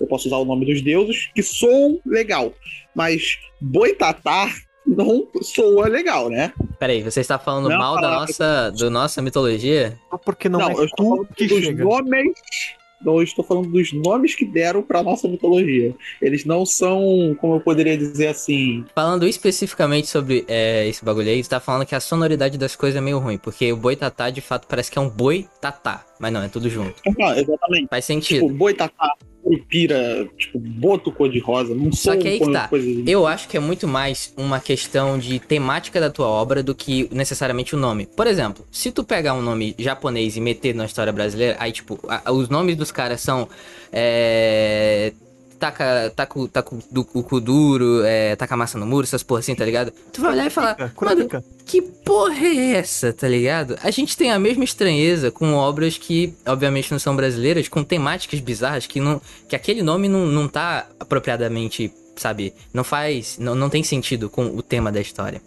eu 0.00 0.06
posso 0.06 0.28
usar 0.28 0.36
o 0.38 0.44
nome 0.44 0.66
dos 0.66 0.82
deuses, 0.82 1.28
que 1.34 1.42
soam 1.42 2.00
legal. 2.06 2.52
Mas 2.94 3.38
boitatá 3.60 4.50
não 4.86 5.26
soa 5.42 5.88
legal, 5.88 6.28
né? 6.30 6.52
Peraí, 6.78 7.02
você 7.02 7.20
está 7.20 7.38
falando 7.38 7.68
Não, 7.68 7.78
mal 7.78 8.00
da 8.00 8.10
nossa, 8.10 8.70
do 8.70 8.88
nossa 8.90 9.20
mitologia? 9.20 9.98
Só 10.10 10.18
porque 10.18 10.48
não, 10.48 10.60
Não, 10.60 10.70
é 10.70 10.74
eu 10.74 10.84
estou 10.84 11.10
falando 11.10 11.28
que 11.34 11.46
dos 11.46 11.64
chega. 11.64 11.84
nomes. 11.84 12.32
Não, 13.04 13.16
eu 13.16 13.22
estou 13.22 13.44
falando 13.44 13.68
dos 13.70 13.92
nomes 13.92 14.34
que 14.34 14.44
deram 14.44 14.82
para 14.82 15.02
nossa 15.02 15.28
mitologia. 15.28 15.94
Eles 16.20 16.44
não 16.46 16.64
são, 16.64 17.36
como 17.38 17.56
eu 17.56 17.60
poderia 17.60 17.96
dizer 17.96 18.28
assim. 18.28 18.84
Falando 18.94 19.26
especificamente 19.26 20.06
sobre 20.08 20.44
é, 20.48 20.88
esse 20.88 21.04
bagulho 21.04 21.28
aí, 21.28 21.42
você 21.44 21.50
tá 21.50 21.60
falando 21.60 21.84
que 21.84 21.94
a 21.94 22.00
sonoridade 22.00 22.56
das 22.56 22.74
coisas 22.74 22.96
é 22.96 23.00
meio 23.00 23.18
ruim, 23.18 23.36
porque 23.36 23.70
o 23.70 23.76
boi 23.76 23.96
tatá 23.96 24.30
de 24.30 24.40
fato 24.40 24.66
parece 24.66 24.90
que 24.90 24.98
é 24.98 25.00
um 25.00 25.10
boi 25.10 25.46
tatá, 25.60 26.06
mas 26.18 26.32
não, 26.32 26.42
é 26.42 26.48
tudo 26.48 26.68
junto. 26.70 26.94
Ah, 27.20 27.38
exatamente. 27.38 27.88
Faz 27.88 28.06
Tipo, 28.06 28.20
sentido. 28.20 28.48
boitatá, 28.48 29.12
curupira, 29.42 30.28
tipo, 30.36 30.58
boto 30.58 31.12
cor-de-rosa. 31.12 31.74
Não 31.74 31.92
Só 31.92 32.16
que 32.16 32.26
aí 32.28 32.40
que 32.40 32.50
tá. 32.52 32.68
Eu 33.06 33.26
acho 33.26 33.48
que 33.48 33.56
é 33.56 33.60
muito 33.60 33.86
mais 33.86 34.32
uma 34.36 34.58
questão 34.58 35.18
de 35.18 35.38
temática 35.38 36.00
da 36.00 36.10
tua 36.10 36.26
obra 36.26 36.62
do 36.62 36.74
que 36.74 37.08
necessariamente 37.12 37.74
o 37.74 37.78
nome. 37.78 38.06
Por 38.06 38.26
exemplo, 38.26 38.64
se 38.72 38.90
tu 38.90 39.04
pegar 39.04 39.34
um 39.34 39.42
nome 39.42 39.74
japonês 39.78 40.36
e 40.36 40.40
meter 40.40 40.74
na 40.74 40.84
história 40.84 41.12
brasileira, 41.12 41.56
aí 41.60 41.70
tipo, 41.70 41.98
a- 42.08 42.32
os 42.32 42.48
nomes 42.48 42.76
dos 42.76 42.90
caras 42.90 43.20
são. 43.20 43.48
É. 43.92 45.12
Taca, 45.58 46.12
taco, 46.14 46.48
taco 46.48 46.78
do 46.90 47.00
o 47.14 47.22
cu 47.22 47.40
duro, 47.40 48.02
é, 48.04 48.36
taca 48.36 48.56
massa 48.56 48.78
no 48.78 48.84
muro, 48.84 49.06
essas 49.06 49.22
porra 49.22 49.40
assim, 49.40 49.54
tá 49.54 49.64
ligado? 49.64 49.90
Tu 50.12 50.20
vai 50.20 50.32
olhar 50.32 50.46
e 50.46 50.50
falar, 50.50 50.76
mano, 51.00 51.28
que 51.64 51.80
porra 51.80 52.46
é 52.46 52.72
essa, 52.72 53.12
tá 53.12 53.26
ligado? 53.26 53.78
A 53.82 53.90
gente 53.90 54.16
tem 54.16 54.30
a 54.30 54.38
mesma 54.38 54.64
estranheza 54.64 55.30
com 55.30 55.54
obras 55.54 55.96
que, 55.96 56.34
obviamente, 56.46 56.92
não 56.92 56.98
são 56.98 57.16
brasileiras, 57.16 57.68
com 57.68 57.82
temáticas 57.82 58.40
bizarras 58.40 58.86
que 58.86 59.00
não. 59.00 59.20
que 59.48 59.56
aquele 59.56 59.82
nome 59.82 60.08
não, 60.08 60.26
não 60.26 60.46
tá 60.46 60.86
apropriadamente, 61.00 61.92
sabe? 62.16 62.52
Não 62.72 62.84
faz. 62.84 63.38
Não, 63.38 63.54
não 63.54 63.70
tem 63.70 63.82
sentido 63.82 64.28
com 64.28 64.46
o 64.46 64.62
tema 64.62 64.92
da 64.92 65.00
história. 65.00 65.40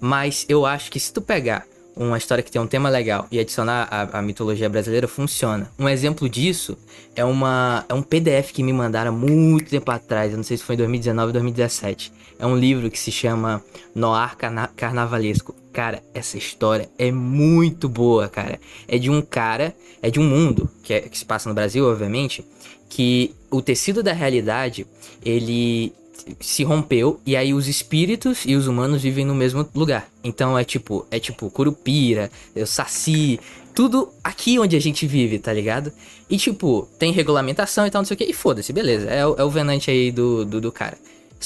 Mas 0.00 0.46
eu 0.48 0.64
acho 0.64 0.90
que 0.90 1.00
se 1.00 1.12
tu 1.12 1.20
pegar 1.20 1.66
uma 1.96 2.18
história 2.18 2.44
que 2.44 2.50
tem 2.52 2.60
um 2.60 2.66
tema 2.66 2.88
legal 2.90 3.26
e 3.30 3.38
adicionar 3.40 3.88
a, 3.90 4.18
a 4.18 4.22
mitologia 4.22 4.68
brasileira, 4.68 5.08
funciona. 5.08 5.70
Um 5.78 5.88
exemplo 5.88 6.28
disso 6.28 6.76
é, 7.14 7.24
uma, 7.24 7.84
é 7.88 7.94
um 7.94 8.02
PDF 8.02 8.52
que 8.52 8.62
me 8.62 8.72
mandaram 8.72 9.12
muito 9.12 9.70
tempo 9.70 9.90
atrás, 9.90 10.30
eu 10.30 10.36
não 10.36 10.44
sei 10.44 10.58
se 10.58 10.62
foi 10.62 10.74
em 10.74 10.78
2019 10.78 11.26
ou 11.28 11.32
2017. 11.32 12.12
É 12.38 12.46
um 12.46 12.54
livro 12.54 12.90
que 12.90 12.98
se 12.98 13.10
chama 13.10 13.64
Noir 13.94 14.36
Carna- 14.36 14.68
Carnavalesco. 14.76 15.54
Cara, 15.72 16.02
essa 16.12 16.36
história 16.36 16.88
é 16.98 17.10
muito 17.10 17.88
boa, 17.88 18.28
cara. 18.28 18.60
É 18.86 18.98
de 18.98 19.10
um 19.10 19.22
cara, 19.22 19.74
é 20.02 20.10
de 20.10 20.20
um 20.20 20.24
mundo, 20.24 20.68
que, 20.82 20.92
é- 20.92 21.00
que 21.00 21.16
se 21.18 21.24
passa 21.24 21.48
no 21.48 21.54
Brasil, 21.54 21.86
obviamente, 21.86 22.44
que 22.90 23.34
o 23.50 23.62
tecido 23.62 24.02
da 24.02 24.12
realidade, 24.12 24.86
ele 25.24 25.92
se 26.40 26.64
rompeu 26.64 27.20
e 27.24 27.36
aí 27.36 27.54
os 27.54 27.68
espíritos 27.68 28.44
e 28.44 28.54
os 28.54 28.66
humanos 28.66 29.02
vivem 29.02 29.24
no 29.24 29.34
mesmo 29.34 29.66
lugar. 29.74 30.08
Então 30.22 30.58
é 30.58 30.64
tipo, 30.64 31.06
é 31.10 31.18
tipo 31.18 31.50
Curupira, 31.50 32.30
é 32.54 32.62
o 32.62 32.66
Saci, 32.66 33.38
tudo 33.74 34.08
aqui 34.24 34.58
onde 34.58 34.74
a 34.76 34.80
gente 34.80 35.06
vive, 35.06 35.38
tá 35.38 35.52
ligado? 35.52 35.92
E 36.28 36.36
tipo, 36.38 36.88
tem 36.98 37.12
regulamentação 37.12 37.86
e 37.86 37.90
tal, 37.90 38.00
não 38.00 38.06
sei 38.06 38.14
o 38.14 38.18
que, 38.18 38.24
e 38.24 38.32
foda-se, 38.32 38.72
beleza, 38.72 39.08
é, 39.10 39.20
é 39.20 39.44
o 39.44 39.50
venante 39.50 39.90
aí 39.90 40.10
do, 40.10 40.44
do, 40.44 40.60
do 40.60 40.72
cara. 40.72 40.96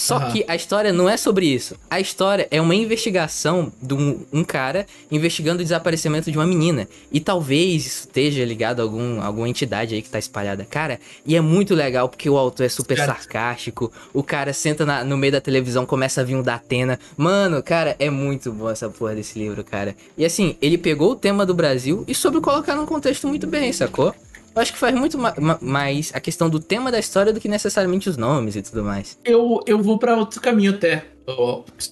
Só 0.00 0.16
Aham. 0.16 0.32
que 0.32 0.42
a 0.48 0.56
história 0.56 0.94
não 0.94 1.06
é 1.10 1.18
sobre 1.18 1.44
isso. 1.44 1.76
A 1.90 2.00
história 2.00 2.48
é 2.50 2.58
uma 2.58 2.74
investigação 2.74 3.70
de 3.82 3.92
um, 3.92 4.24
um 4.32 4.42
cara 4.42 4.86
investigando 5.12 5.60
o 5.60 5.62
desaparecimento 5.62 6.30
de 6.32 6.38
uma 6.38 6.46
menina. 6.46 6.88
E 7.12 7.20
talvez 7.20 7.84
isso 7.86 8.00
esteja 8.06 8.42
ligado 8.42 8.80
a 8.80 8.82
algum, 8.82 9.20
alguma 9.20 9.46
entidade 9.46 9.94
aí 9.94 10.00
que 10.00 10.08
tá 10.08 10.18
espalhada. 10.18 10.64
Cara, 10.64 10.98
e 11.26 11.36
é 11.36 11.40
muito 11.42 11.74
legal 11.74 12.08
porque 12.08 12.30
o 12.30 12.38
autor 12.38 12.64
é 12.64 12.68
super 12.70 12.96
sarcástico. 12.96 13.92
O 14.14 14.22
cara 14.22 14.54
senta 14.54 14.86
na- 14.86 15.04
no 15.04 15.18
meio 15.18 15.32
da 15.34 15.40
televisão, 15.40 15.84
começa 15.84 16.22
a 16.22 16.24
vir 16.24 16.34
um 16.34 16.42
da 16.42 16.54
Atena. 16.54 16.98
Mano, 17.14 17.62
cara, 17.62 17.94
é 17.98 18.08
muito 18.08 18.50
bom 18.52 18.70
essa 18.70 18.88
porra 18.88 19.14
desse 19.14 19.38
livro, 19.38 19.62
cara. 19.62 19.94
E 20.16 20.24
assim, 20.24 20.56
ele 20.62 20.78
pegou 20.78 21.10
o 21.12 21.14
tema 21.16 21.44
do 21.44 21.52
Brasil 21.52 22.04
e 22.08 22.14
soube 22.14 22.40
colocar 22.40 22.74
num 22.74 22.86
contexto 22.86 23.28
muito 23.28 23.46
bem, 23.46 23.70
sacou? 23.70 24.14
Eu 24.54 24.60
acho 24.62 24.72
que 24.72 24.78
faz 24.78 24.94
muito 24.94 25.16
ma- 25.16 25.34
ma- 25.38 25.58
mais 25.60 26.10
a 26.14 26.20
questão 26.20 26.50
do 26.50 26.58
tema 26.58 26.90
da 26.90 26.98
história 26.98 27.32
do 27.32 27.40
que 27.40 27.48
necessariamente 27.48 28.08
os 28.08 28.16
nomes 28.16 28.56
e 28.56 28.62
tudo 28.62 28.82
mais. 28.84 29.16
Eu, 29.24 29.60
eu 29.66 29.80
vou 29.82 29.98
pra 29.98 30.16
outro 30.16 30.40
caminho 30.40 30.72
até. 30.72 31.04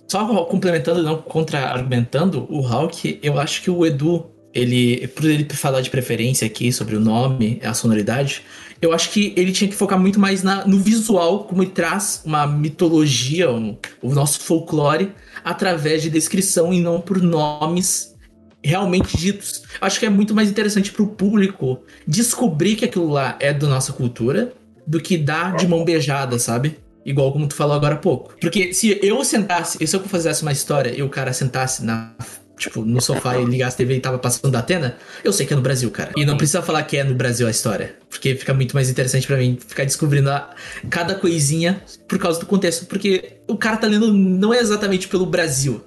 Só 0.08 0.44
complementando, 0.46 1.02
não 1.02 1.18
contra-argumentando, 1.18 2.46
o 2.50 2.60
Hulk, 2.60 3.20
eu 3.22 3.38
acho 3.38 3.62
que 3.62 3.70
o 3.70 3.86
Edu, 3.86 4.26
ele, 4.52 5.06
por 5.08 5.24
ele 5.24 5.44
falar 5.54 5.80
de 5.80 5.90
preferência 5.90 6.46
aqui 6.46 6.72
sobre 6.72 6.96
o 6.96 7.00
nome, 7.00 7.60
a 7.62 7.72
sonoridade, 7.72 8.42
eu 8.82 8.92
acho 8.92 9.10
que 9.10 9.32
ele 9.36 9.52
tinha 9.52 9.68
que 9.70 9.76
focar 9.76 9.98
muito 9.98 10.18
mais 10.18 10.42
na- 10.42 10.66
no 10.66 10.78
visual, 10.78 11.44
como 11.44 11.62
ele 11.62 11.70
traz 11.70 12.20
uma 12.24 12.46
mitologia, 12.48 13.50
um- 13.50 13.76
o 14.02 14.12
nosso 14.12 14.40
folclore, 14.40 15.12
através 15.44 16.02
de 16.02 16.10
descrição 16.10 16.72
e 16.72 16.80
não 16.80 17.00
por 17.00 17.22
nomes 17.22 18.16
realmente 18.62 19.16
ditos. 19.16 19.62
Acho 19.80 19.98
que 20.00 20.06
é 20.06 20.10
muito 20.10 20.34
mais 20.34 20.50
interessante 20.50 20.92
pro 20.92 21.06
público 21.06 21.82
descobrir 22.06 22.76
que 22.76 22.84
aquilo 22.84 23.08
lá 23.08 23.36
é 23.40 23.52
da 23.52 23.66
nossa 23.66 23.92
cultura 23.92 24.52
do 24.86 25.00
que 25.00 25.18
dar 25.18 25.56
de 25.56 25.66
mão 25.66 25.84
beijada, 25.84 26.38
sabe? 26.38 26.78
Igual 27.04 27.32
como 27.32 27.46
tu 27.46 27.54
falou 27.54 27.76
agora 27.76 27.94
há 27.94 27.98
pouco. 27.98 28.34
Porque 28.40 28.72
se 28.72 28.98
eu 29.02 29.24
sentasse, 29.24 29.86
se 29.86 29.96
eu 29.96 30.00
fizesse 30.00 30.42
uma 30.42 30.52
história 30.52 30.94
e 30.94 31.02
o 31.02 31.08
cara 31.08 31.32
sentasse 31.32 31.84
na 31.84 32.14
tipo, 32.58 32.84
no 32.84 33.00
sofá 33.00 33.38
e 33.38 33.44
ligasse 33.44 33.74
a 33.74 33.78
TV 33.78 33.96
e 33.96 34.00
tava 34.00 34.18
passando 34.18 34.50
da 34.50 34.58
Atena, 34.58 34.96
eu 35.22 35.32
sei 35.32 35.46
que 35.46 35.52
é 35.52 35.56
no 35.56 35.62
Brasil, 35.62 35.90
cara. 35.90 36.12
E 36.16 36.24
não 36.24 36.36
precisa 36.36 36.60
falar 36.60 36.82
que 36.82 36.96
é 36.96 37.04
no 37.04 37.14
Brasil 37.14 37.46
a 37.46 37.50
história. 37.50 37.96
Porque 38.10 38.34
fica 38.34 38.52
muito 38.52 38.74
mais 38.74 38.90
interessante 38.90 39.26
para 39.26 39.36
mim 39.36 39.56
ficar 39.64 39.84
descobrindo 39.84 40.30
a, 40.30 40.50
cada 40.90 41.14
coisinha 41.14 41.82
por 42.06 42.18
causa 42.18 42.40
do 42.40 42.46
contexto. 42.46 42.86
Porque 42.86 43.38
o 43.46 43.56
cara 43.56 43.76
tá 43.76 43.86
lendo 43.86 44.12
não 44.12 44.52
é 44.52 44.58
exatamente 44.58 45.08
pelo 45.08 45.24
Brasil. 45.24 45.82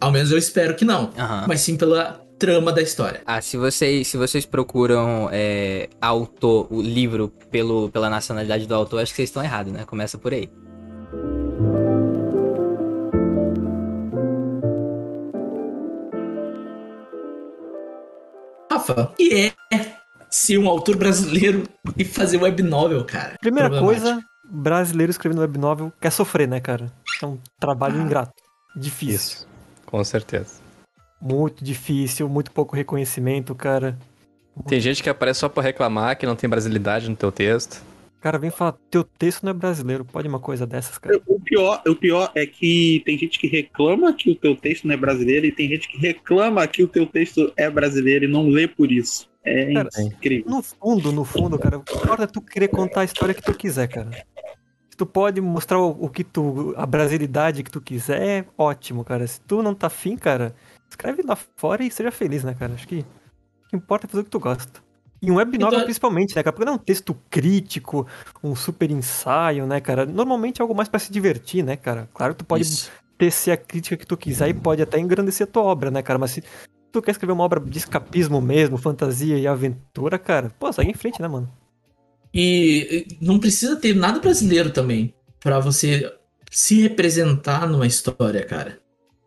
Ao 0.00 0.10
menos 0.10 0.30
eu 0.30 0.38
espero 0.38 0.74
que 0.74 0.84
não. 0.84 1.10
Aham. 1.16 1.44
Mas 1.48 1.60
sim 1.60 1.76
pela 1.76 2.20
trama 2.38 2.72
da 2.72 2.82
história. 2.82 3.22
Ah, 3.26 3.40
se 3.40 3.56
vocês, 3.56 4.06
se 4.06 4.16
vocês 4.16 4.44
procuram 4.44 5.28
é, 5.32 5.88
autor, 6.00 6.66
o 6.70 6.82
livro 6.82 7.28
pelo, 7.50 7.88
pela 7.90 8.10
nacionalidade 8.10 8.66
do 8.66 8.74
autor, 8.74 9.00
acho 9.00 9.12
que 9.12 9.16
vocês 9.16 9.28
estão 9.28 9.42
errados, 9.42 9.72
né? 9.72 9.84
Começa 9.84 10.18
por 10.18 10.32
aí. 10.32 10.50
Rafa, 18.70 19.02
o 19.12 19.14
que 19.14 19.54
é 19.72 20.04
ser 20.30 20.58
um 20.58 20.68
autor 20.68 20.96
brasileiro 20.96 21.62
e 21.96 22.04
fazer 22.04 22.36
web 22.36 22.62
novel, 22.62 23.04
cara? 23.04 23.36
Primeira 23.40 23.70
coisa, 23.70 24.20
brasileiro 24.44 25.10
escrevendo 25.10 25.40
web 25.40 25.58
novel 25.58 25.92
quer 26.00 26.10
sofrer, 26.10 26.48
né, 26.48 26.60
cara? 26.60 26.92
É 27.22 27.26
um 27.26 27.38
trabalho 27.58 28.00
ingrato. 28.00 28.34
Difícil. 28.76 29.14
Isso. 29.14 29.53
Com 29.94 30.02
certeza. 30.02 30.60
Muito 31.22 31.62
difícil, 31.62 32.28
muito 32.28 32.50
pouco 32.50 32.74
reconhecimento, 32.74 33.54
cara. 33.54 33.96
Tem 34.66 34.80
gente 34.80 35.00
que 35.00 35.08
aparece 35.08 35.38
só 35.38 35.48
pra 35.48 35.62
reclamar 35.62 36.18
que 36.18 36.26
não 36.26 36.34
tem 36.34 36.50
brasilidade 36.50 37.08
no 37.08 37.14
teu 37.14 37.30
texto. 37.30 37.80
Cara, 38.20 38.36
vem 38.36 38.50
falar, 38.50 38.74
teu 38.90 39.04
texto 39.04 39.44
não 39.44 39.50
é 39.50 39.54
brasileiro. 39.54 40.04
Pode 40.04 40.26
uma 40.26 40.40
coisa 40.40 40.66
dessas, 40.66 40.98
cara? 40.98 41.20
O 41.28 41.38
pior, 41.38 41.80
o 41.86 41.94
pior 41.94 42.32
é 42.34 42.44
que 42.44 43.04
tem 43.06 43.16
gente 43.16 43.38
que 43.38 43.46
reclama 43.46 44.12
que 44.12 44.32
o 44.32 44.34
teu 44.34 44.56
texto 44.56 44.84
não 44.84 44.94
é 44.94 44.96
brasileiro 44.96 45.46
e 45.46 45.52
tem 45.52 45.68
gente 45.68 45.86
que 45.86 45.96
reclama 45.96 46.66
que 46.66 46.82
o 46.82 46.88
teu 46.88 47.06
texto 47.06 47.52
é 47.56 47.70
brasileiro 47.70 48.24
e 48.24 48.28
não 48.28 48.48
lê 48.48 48.66
por 48.66 48.90
isso. 48.90 49.30
É 49.44 49.74
Cara, 49.74 49.88
incrível. 50.00 50.50
No 50.50 50.60
fundo, 50.60 51.12
no 51.12 51.24
fundo, 51.24 51.56
cara, 51.56 51.78
o 51.78 51.84
que 51.84 51.94
importa 51.94 52.24
é 52.24 52.26
tu 52.26 52.40
querer 52.40 52.66
contar 52.66 53.02
a 53.02 53.04
história 53.04 53.32
que 53.32 53.42
tu 53.42 53.54
quiser, 53.54 53.86
cara. 53.86 54.10
Se 54.94 54.96
tu 54.96 55.06
pode 55.06 55.40
mostrar 55.40 55.80
o, 55.80 55.90
o 56.04 56.08
que 56.08 56.22
tu. 56.22 56.72
a 56.76 56.86
brasilidade 56.86 57.64
que 57.64 57.70
tu 57.70 57.80
quiser, 57.80 58.46
ótimo, 58.56 59.02
cara. 59.04 59.26
Se 59.26 59.40
tu 59.40 59.60
não 59.60 59.74
tá 59.74 59.88
afim, 59.88 60.16
cara, 60.16 60.54
escreve 60.88 61.20
lá 61.24 61.34
fora 61.56 61.82
e 61.82 61.90
seja 61.90 62.12
feliz, 62.12 62.44
né, 62.44 62.54
cara? 62.56 62.74
Acho 62.74 62.86
que 62.86 63.00
o 63.64 63.68
que 63.70 63.74
importa 63.76 64.06
é 64.06 64.08
fazer 64.08 64.20
o 64.20 64.24
que 64.24 64.30
tu 64.30 64.38
gosta. 64.38 64.80
E 65.20 65.32
um 65.32 65.34
web 65.34 65.58
novel 65.58 65.78
Então- 65.78 65.84
principalmente, 65.84 66.36
né, 66.36 66.44
cara? 66.44 66.52
Porque 66.52 66.64
não 66.64 66.74
é 66.74 66.76
um 66.76 66.78
texto 66.78 67.12
crítico, 67.28 68.06
um 68.40 68.54
super 68.54 68.88
ensaio, 68.88 69.66
né, 69.66 69.80
cara? 69.80 70.06
Normalmente 70.06 70.60
é 70.60 70.62
algo 70.62 70.76
mais 70.76 70.88
pra 70.88 71.00
se 71.00 71.10
divertir, 71.10 71.64
né, 71.64 71.74
cara? 71.74 72.08
Claro 72.14 72.32
que 72.32 72.38
tu 72.38 72.46
pode 72.46 72.62
Isso. 72.62 72.88
tecer 73.18 73.50
a 73.50 73.56
crítica 73.56 73.96
que 73.96 74.06
tu 74.06 74.16
quiser 74.16 74.48
e 74.48 74.54
pode 74.54 74.80
até 74.80 75.00
engrandecer 75.00 75.44
a 75.44 75.50
tua 75.50 75.64
obra, 75.64 75.90
né, 75.90 76.02
cara? 76.02 76.20
Mas 76.20 76.30
se 76.30 76.44
tu 76.92 77.02
quer 77.02 77.10
escrever 77.10 77.32
uma 77.32 77.42
obra 77.42 77.58
de 77.58 77.78
escapismo 77.78 78.40
mesmo, 78.40 78.76
fantasia 78.78 79.36
e 79.36 79.44
aventura, 79.48 80.20
cara, 80.20 80.52
pô, 80.56 80.72
segue 80.72 80.92
em 80.92 80.94
frente, 80.94 81.20
né, 81.20 81.26
mano? 81.26 81.50
E 82.34 83.06
não 83.20 83.38
precisa 83.38 83.76
ter 83.76 83.94
nada 83.94 84.18
brasileiro 84.18 84.70
também 84.70 85.14
pra 85.38 85.60
você 85.60 86.12
se 86.50 86.82
representar 86.82 87.68
numa 87.68 87.86
história, 87.86 88.44
cara. 88.44 88.78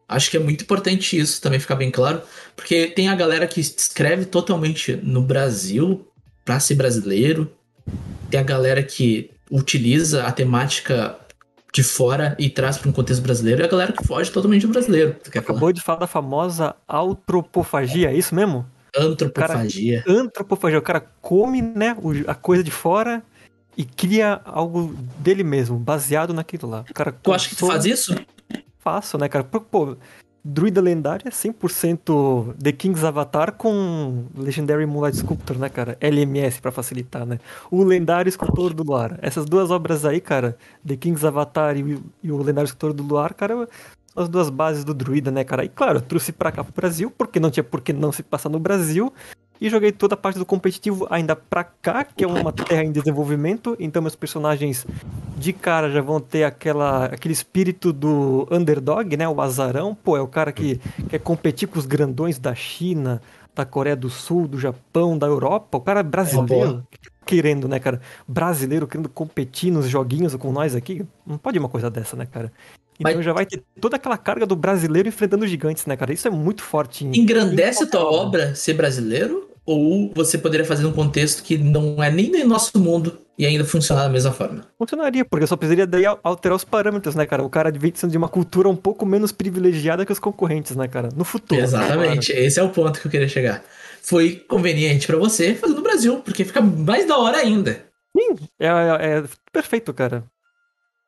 Acho 0.10 0.30
que 0.30 0.38
é 0.38 0.40
muito 0.40 0.64
importante 0.64 1.18
isso 1.18 1.42
também 1.42 1.60
ficar 1.60 1.76
bem 1.76 1.92
claro, 1.92 2.22
porque 2.56 2.88
tem 2.88 3.08
a 3.08 3.16
galera 3.16 3.48
que 3.48 3.60
escreve 3.60 4.26
totalmente 4.26 4.96
no 5.04 5.22
Brasil 5.22 6.08
pra 6.44 6.60
ser 6.60 6.76
brasileiro. 6.76 7.52
Tem 8.30 8.40
a 8.40 8.44
galera 8.44 8.84
que 8.84 9.32
utiliza 9.50 10.26
a 10.26 10.32
temática 10.32 11.18
de 11.74 11.84
fora 11.84 12.36
e 12.40 12.50
traz 12.50 12.78
pra 12.78 12.90
um 12.90 12.94
contexto 12.94 13.22
brasileiro, 13.22 13.62
e 13.62 13.66
a 13.66 13.68
galera 13.68 13.92
que 13.92 14.06
foge 14.06 14.32
totalmente 14.32 14.66
do 14.66 14.72
brasileiro. 14.72 15.16
Quer 15.32 15.44
falar? 15.44 15.58
Acabou 15.58 15.72
de 15.72 15.82
falar 15.82 16.00
da 16.00 16.08
famosa 16.08 16.76
antropofagia, 16.90 18.10
é 18.10 18.16
isso 18.16 18.34
mesmo? 18.34 18.66
Antropofagia. 18.98 20.04
Antropofagia, 20.08 20.80
o 20.80 20.82
cara 20.82 21.06
come, 21.22 21.62
né, 21.62 21.96
a 22.28 22.36
coisa 22.36 22.64
de 22.64 22.72
fora 22.72 23.24
e 23.76 23.86
cria 23.86 24.42
algo 24.46 24.96
dele 25.20 25.44
mesmo, 25.44 25.78
baseado 25.78 26.34
naquilo 26.34 26.68
lá. 26.70 26.84
O 26.90 26.94
cara 26.94 27.12
Tu 27.12 27.32
acha 27.34 27.50
que 27.50 27.56
tu 27.56 27.68
faz 27.68 27.86
isso? 27.86 28.16
Faço, 28.80 29.18
né, 29.18 29.28
cara? 29.30 29.44
Pô, 29.44 29.96
Druida 30.50 30.80
lendária 30.80 31.28
é 31.28 31.30
100% 31.32 32.56
The 32.64 32.72
King's 32.72 33.04
Avatar 33.04 33.52
com 33.52 34.28
Legendary 34.34 34.86
Moonlight 34.86 35.18
Sculptor, 35.18 35.58
né, 35.60 35.68
cara? 35.68 35.98
LMS 36.00 36.62
pra 36.62 36.72
facilitar, 36.72 37.26
né? 37.26 37.38
O 37.70 37.84
lendário 37.84 38.30
escultor 38.30 38.74
do 38.74 38.82
luar. 38.82 39.20
Essas 39.22 39.44
duas 39.44 39.70
obras 39.72 40.06
aí, 40.06 40.22
cara, 40.22 40.58
The 40.88 40.96
King's 40.96 41.26
Avatar 41.26 41.76
e, 41.76 41.96
o- 42.32 42.42
lendário 42.42 42.66
escultor 42.68 42.94
do 42.94 43.04
luar, 43.04 43.34
cara, 43.34 43.68
as 44.18 44.28
duas 44.28 44.50
bases 44.50 44.84
do 44.84 44.94
druida, 44.94 45.32
né, 45.32 45.44
cara? 45.44 45.64
E 45.64 45.70
claro, 45.70 46.00
eu 46.00 46.02
trouxe 46.02 46.32
pra 46.32 46.52
cá 46.52 46.64
pro 46.64 46.74
Brasil, 46.74 47.12
porque 47.16 47.40
não 47.40 47.52
tinha 47.52 47.64
por 47.64 47.82
que 47.82 47.94
não 47.94 48.12
se 48.12 48.24
passar 48.24 48.50
no 48.50 48.60
Brasil. 48.60 49.14
E 49.60 49.70
joguei 49.70 49.92
toda 49.92 50.14
a 50.14 50.18
parte 50.18 50.38
do 50.38 50.46
competitivo 50.46 51.08
ainda 51.10 51.36
pra 51.36 51.64
cá, 51.64 52.04
que 52.04 52.24
é 52.24 52.28
uma 52.28 52.52
terra 52.52 52.84
em 52.84 52.92
desenvolvimento. 52.92 53.76
Então 53.80 54.02
meus 54.02 54.16
personagens 54.16 54.86
de 55.36 55.52
cara 55.52 55.90
já 55.90 56.02
vão 56.02 56.20
ter 56.20 56.44
aquela, 56.44 57.06
aquele 57.06 57.34
espírito 57.34 57.92
do 57.92 58.48
underdog, 58.52 59.18
né? 59.18 59.28
O 59.28 59.42
azarão. 59.42 59.96
Pô, 59.96 60.16
é 60.16 60.22
o 60.22 60.28
cara 60.28 60.52
que 60.52 60.80
quer 61.10 61.20
competir 61.20 61.68
com 61.68 61.80
os 61.80 61.88
grandões 61.88 62.38
da 62.38 62.54
China, 62.54 63.20
da 63.56 63.66
Coreia 63.66 63.96
do 63.96 64.10
Sul, 64.10 64.48
do 64.48 64.60
Japão, 64.60 65.18
da 65.18 65.26
Europa. 65.26 65.78
O 65.78 65.82
cara 65.82 66.02
é 66.02 66.04
brasileiro. 66.04 66.86
Querendo, 67.26 67.68
né, 67.68 67.80
cara? 67.80 68.00
Brasileiro 68.28 68.88
querendo 68.88 69.10
competir 69.10 69.72
nos 69.72 69.90
joguinhos 69.90 70.36
com 70.36 70.52
nós 70.52 70.76
aqui. 70.76 71.04
Não 71.26 71.38
pode 71.38 71.58
uma 71.58 71.68
coisa 71.68 71.90
dessa, 71.90 72.16
né, 72.16 72.28
cara? 72.28 72.54
Então 73.00 73.14
Mas- 73.16 73.26
já 73.26 73.34
vai 73.34 73.46
ter 73.46 73.62
toda 73.80 73.96
aquela 73.96 74.18
carga 74.18 74.46
do 74.46 74.56
brasileiro 74.56 75.08
enfrentando 75.08 75.46
gigantes, 75.48 75.86
né, 75.86 75.96
cara? 75.96 76.12
Isso 76.14 76.28
é 76.28 76.32
muito 76.32 76.64
forte. 76.64 77.06
em- 77.06 77.18
Engrandece 77.20 77.84
a 77.84 77.86
em 77.86 77.90
tua 77.90 78.04
obra 78.10 78.56
ser 78.56 78.74
brasileiro? 78.74 79.48
Ou 79.66 80.12
você 80.16 80.38
poderia 80.38 80.66
fazer 80.66 80.84
num 80.84 80.94
contexto 80.94 81.44
que 81.44 81.58
não 81.58 82.02
é 82.02 82.10
nem 82.10 82.32
do 82.32 82.48
nosso 82.48 82.80
mundo 82.80 83.18
e 83.38 83.46
ainda 83.46 83.66
funcionar 83.66 84.04
da 84.04 84.10
mesma 84.10 84.32
forma? 84.32 84.66
Funcionaria, 84.80 85.26
porque 85.26 85.44
eu 85.44 85.48
só 85.48 85.58
precisaria 85.58 85.86
daí 85.86 86.06
al- 86.06 86.18
alterar 86.24 86.56
os 86.56 86.64
parâmetros, 86.64 87.16
né, 87.16 87.26
cara? 87.26 87.44
O 87.44 87.50
cara 87.50 87.70
vem 87.70 87.92
sendo 87.94 88.12
de 88.12 88.18
uma 88.18 88.30
cultura 88.30 88.70
um 88.70 88.76
pouco 88.78 89.06
menos 89.06 89.34
privilegiada 89.34 90.06
que 90.06 90.12
os 90.14 90.20
concorrentes, 90.20 90.74
né, 90.76 90.88
cara? 90.88 91.10
No 91.14 91.26
futuro. 91.26 91.60
Exatamente, 91.60 92.32
esse 92.32 92.58
é 92.60 92.64
o 92.64 92.70
ponto 92.70 93.00
que 93.02 93.08
eu 93.08 93.12
queria 93.12 93.28
chegar. 93.28 93.62
Foi 94.02 94.36
conveniente 94.48 95.06
pra 95.06 95.18
você 95.18 95.54
fazer 95.54 95.74
no 95.74 95.82
Brasil, 95.82 96.22
porque 96.22 96.46
fica 96.46 96.62
mais 96.62 97.06
da 97.06 97.18
hora 97.18 97.38
ainda. 97.38 97.86
É, 98.58 98.68
é- 98.68 99.18
é 99.20 99.24
perfeito, 99.52 99.94
cara. 99.94 100.24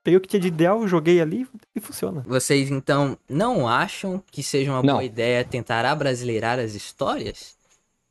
Peguei 0.04 0.18
o 0.18 0.22
que 0.22 0.28
tinha 0.28 0.39
de 0.39 0.47
ideal, 0.47 0.88
joguei 0.88 1.20
ali 1.22 1.47
e 1.76 1.80
funciona. 1.80 2.24
Vocês 2.26 2.72
então 2.72 3.18
não 3.30 3.68
acham 3.68 4.24
que 4.32 4.41
seja 4.41 4.72
uma 4.72 4.82
Não. 4.82 4.93
boa 4.93 5.04
ideia 5.04 5.43
tentar 5.43 5.86
abrasileirar 5.86 6.58
as 6.58 6.74
histórias? 6.74 7.56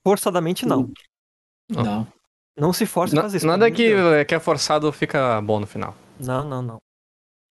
Forçadamente, 0.04 0.66
não. 0.66 0.90
Não. 1.70 1.82
Não. 1.84 2.06
Não 2.58 2.72
se 2.72 2.84
force 2.86 3.16
a 3.16 3.22
fazer 3.22 3.36
isso. 3.38 3.46
nada 3.46 3.70
que, 3.70 3.88
Deus. 3.88 4.26
que 4.26 4.34
é 4.34 4.40
forçado 4.40 4.90
fica 4.92 5.40
bom 5.40 5.60
no 5.60 5.66
final. 5.66 5.96
Não, 6.18 6.44
não, 6.46 6.60
não. 6.60 6.78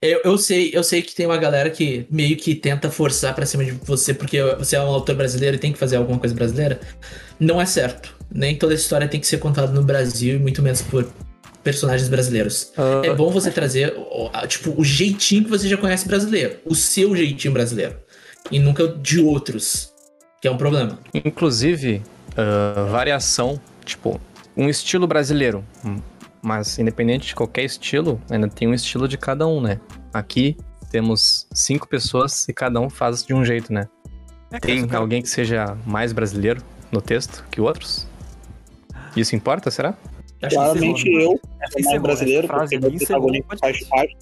Eu, 0.00 0.20
eu 0.22 0.38
sei, 0.38 0.70
eu 0.72 0.84
sei 0.84 1.02
que 1.02 1.12
tem 1.14 1.26
uma 1.26 1.38
galera 1.38 1.70
que 1.70 2.06
meio 2.08 2.36
que 2.36 2.54
tenta 2.54 2.88
forçar 2.90 3.34
pra 3.34 3.44
cima 3.46 3.64
de 3.64 3.72
você 3.72 4.14
porque 4.14 4.40
você 4.54 4.76
é 4.76 4.80
um 4.80 4.86
autor 4.86 5.16
brasileiro 5.16 5.56
e 5.56 5.58
tem 5.58 5.72
que 5.72 5.78
fazer 5.78 5.96
alguma 5.96 6.18
coisa 6.20 6.34
brasileira. 6.34 6.78
Não 7.40 7.60
é 7.60 7.66
certo. 7.66 8.14
Nem 8.30 8.56
toda 8.56 8.74
história 8.74 9.08
tem 9.08 9.18
que 9.18 9.26
ser 9.26 9.38
contada 9.38 9.72
no 9.72 9.82
Brasil 9.82 10.36
e 10.36 10.38
muito 10.38 10.62
menos 10.62 10.82
por 10.82 11.10
personagens 11.62 12.08
brasileiros. 12.08 12.72
Ah, 12.76 13.02
É 13.04 13.14
bom 13.14 13.30
você 13.30 13.50
trazer, 13.50 13.94
tipo, 14.48 14.74
o 14.80 14.84
jeitinho 14.84 15.44
que 15.44 15.50
você 15.50 15.68
já 15.68 15.76
conhece 15.76 16.06
brasileiro. 16.06 16.56
O 16.64 16.74
seu 16.74 17.14
jeitinho 17.16 17.52
brasileiro. 17.52 17.96
E 18.50 18.58
nunca 18.58 18.84
o 18.84 18.96
de 18.98 19.20
outros. 19.20 19.92
Que 20.40 20.48
é 20.48 20.50
um 20.50 20.56
problema. 20.56 20.98
Inclusive, 21.12 22.02
ah, 22.36 22.84
variação, 22.90 23.60
tipo, 23.84 24.20
um 24.56 24.68
estilo 24.68 25.06
brasileiro. 25.06 25.64
Hum, 25.84 25.98
Mas 26.40 26.78
independente 26.78 27.26
de 27.28 27.34
qualquer 27.34 27.64
estilo, 27.64 28.20
ainda 28.30 28.48
tem 28.48 28.68
um 28.68 28.72
estilo 28.74 29.08
de 29.08 29.18
cada 29.18 29.46
um, 29.46 29.60
né? 29.60 29.80
Aqui 30.14 30.56
temos 30.90 31.46
cinco 31.52 31.86
pessoas 31.88 32.48
e 32.48 32.52
cada 32.52 32.80
um 32.80 32.88
faz 32.88 33.24
de 33.24 33.34
um 33.34 33.44
jeito, 33.44 33.72
né? 33.72 33.88
é, 34.52 34.58
Tem 34.60 34.78
se 34.78 34.84
o 34.84 34.88
cara- 34.88 35.00
alguém 35.00 35.20
que 35.20 35.28
seja 35.28 35.76
mais 35.84 36.12
brasileiro 36.12 36.62
no 36.92 37.02
texto 37.02 37.44
que 37.50 37.60
outros? 37.60 38.06
Isso 39.16 39.34
importa, 39.34 39.68
será? 39.70 39.94
Acho 40.40 40.54
Claramente 40.54 41.02
que 41.02 41.14
eu, 41.14 41.38
como 41.40 41.78
encerrou, 41.78 42.00
brasileiro, 42.00 42.48
porque 42.48 42.78
protagonista 42.78 43.56
faz 43.60 43.84
parte. 43.88 44.16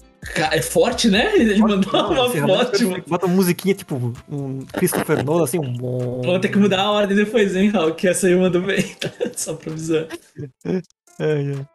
É 0.51 0.61
forte, 0.61 1.09
né? 1.09 1.31
Ele 1.35 1.59
mandou 1.59 1.93
Não, 1.93 2.11
uma 2.11 2.27
encerramento 2.27 2.57
forte. 2.57 2.83
mano. 2.83 2.89
perfeito. 2.95 3.09
Bota 3.09 3.25
uma 3.27 3.35
musiquinha 3.35 3.75
tipo 3.75 4.13
um 4.29 4.65
Christopher 4.73 5.23
Nolan, 5.23 5.43
assim, 5.43 5.59
um 5.59 5.73
bom. 5.73 6.21
Vamos 6.23 6.41
ter 6.41 6.49
que 6.49 6.57
mudar 6.57 6.81
a 6.81 6.91
ordem 6.91 7.15
depois, 7.15 7.55
hein, 7.55 7.69
Raul? 7.69 7.93
Que 7.93 8.07
essa 8.07 8.25
aí 8.27 8.33
eu 8.33 8.39
mando 8.39 8.61
bem. 8.61 8.81
tá? 8.95 9.11
Só 9.35 9.53
pra 9.53 9.71
avisar. 9.71 10.07
É, 10.65 10.81
é. 11.19 11.65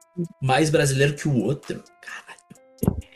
Mais 0.43 0.70
brasileiro 0.70 1.14
que 1.14 1.28
o 1.28 1.45
outro. 1.45 1.82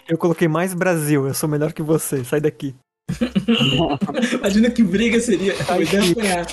Eu 0.09 0.17
coloquei 0.17 0.47
mais 0.47 0.73
Brasil, 0.73 1.27
eu 1.27 1.35
sou 1.35 1.49
melhor 1.49 1.73
que 1.73 1.83
você, 1.83 2.23
sai 2.25 2.41
daqui. 2.41 2.75
Imagina 4.39 4.71
que 4.71 4.83
briga 4.83 5.19
seria. 5.21 5.55
Eu 5.55 5.83
ia 5.83 6.13
apanhar. 6.13 6.47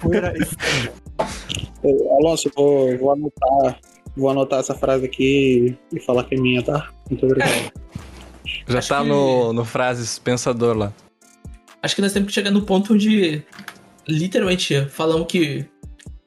Poeira 0.00 0.32
Ô, 1.82 2.18
Alonso, 2.18 2.48
eu 2.48 2.52
vou, 2.56 2.98
vou 2.98 3.12
anotar. 3.12 3.78
Vou 4.16 4.30
anotar 4.30 4.60
essa 4.60 4.74
frase 4.74 5.04
aqui 5.04 5.76
e 5.92 6.00
falar 6.00 6.24
que 6.24 6.34
é 6.34 6.38
minha, 6.40 6.62
tá? 6.62 6.90
Muito 7.10 7.24
obrigado. 7.26 7.72
Já 8.68 8.78
Acho 8.78 8.88
tá 8.88 9.02
que- 9.02 9.08
no, 9.08 9.52
no 9.52 9.64
frases 9.64 10.18
pensador 10.18 10.76
lá. 10.76 10.92
Acho 11.82 11.94
que 11.94 12.02
nós 12.02 12.12
temos 12.12 12.28
que 12.28 12.34
chegar 12.34 12.50
no 12.50 12.62
ponto 12.62 12.94
onde 12.94 13.44
literalmente 14.08 14.86
falamos 14.86 15.26
que 15.28 15.66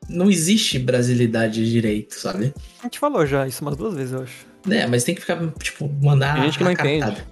não 0.07 0.29
existe 0.29 0.79
brasilidade 0.79 1.69
direito, 1.69 2.13
sabe? 2.15 2.53
A 2.79 2.83
gente 2.83 2.99
falou 2.99 3.25
já 3.25 3.47
isso 3.47 3.61
umas 3.63 3.75
duas 3.75 3.93
vezes, 3.95 4.13
eu 4.13 4.23
acho. 4.23 4.47
É, 4.69 4.85
mas 4.87 5.03
tem 5.03 5.15
que 5.15 5.21
ficar, 5.21 5.39
tipo, 5.61 5.89
mandar 6.01 6.35
Tem 6.35 6.43
gente 6.43 6.57
que 6.57 6.63
não 6.63 6.71
a 6.71 6.73
entende. 6.73 6.99
cartada. 7.05 7.27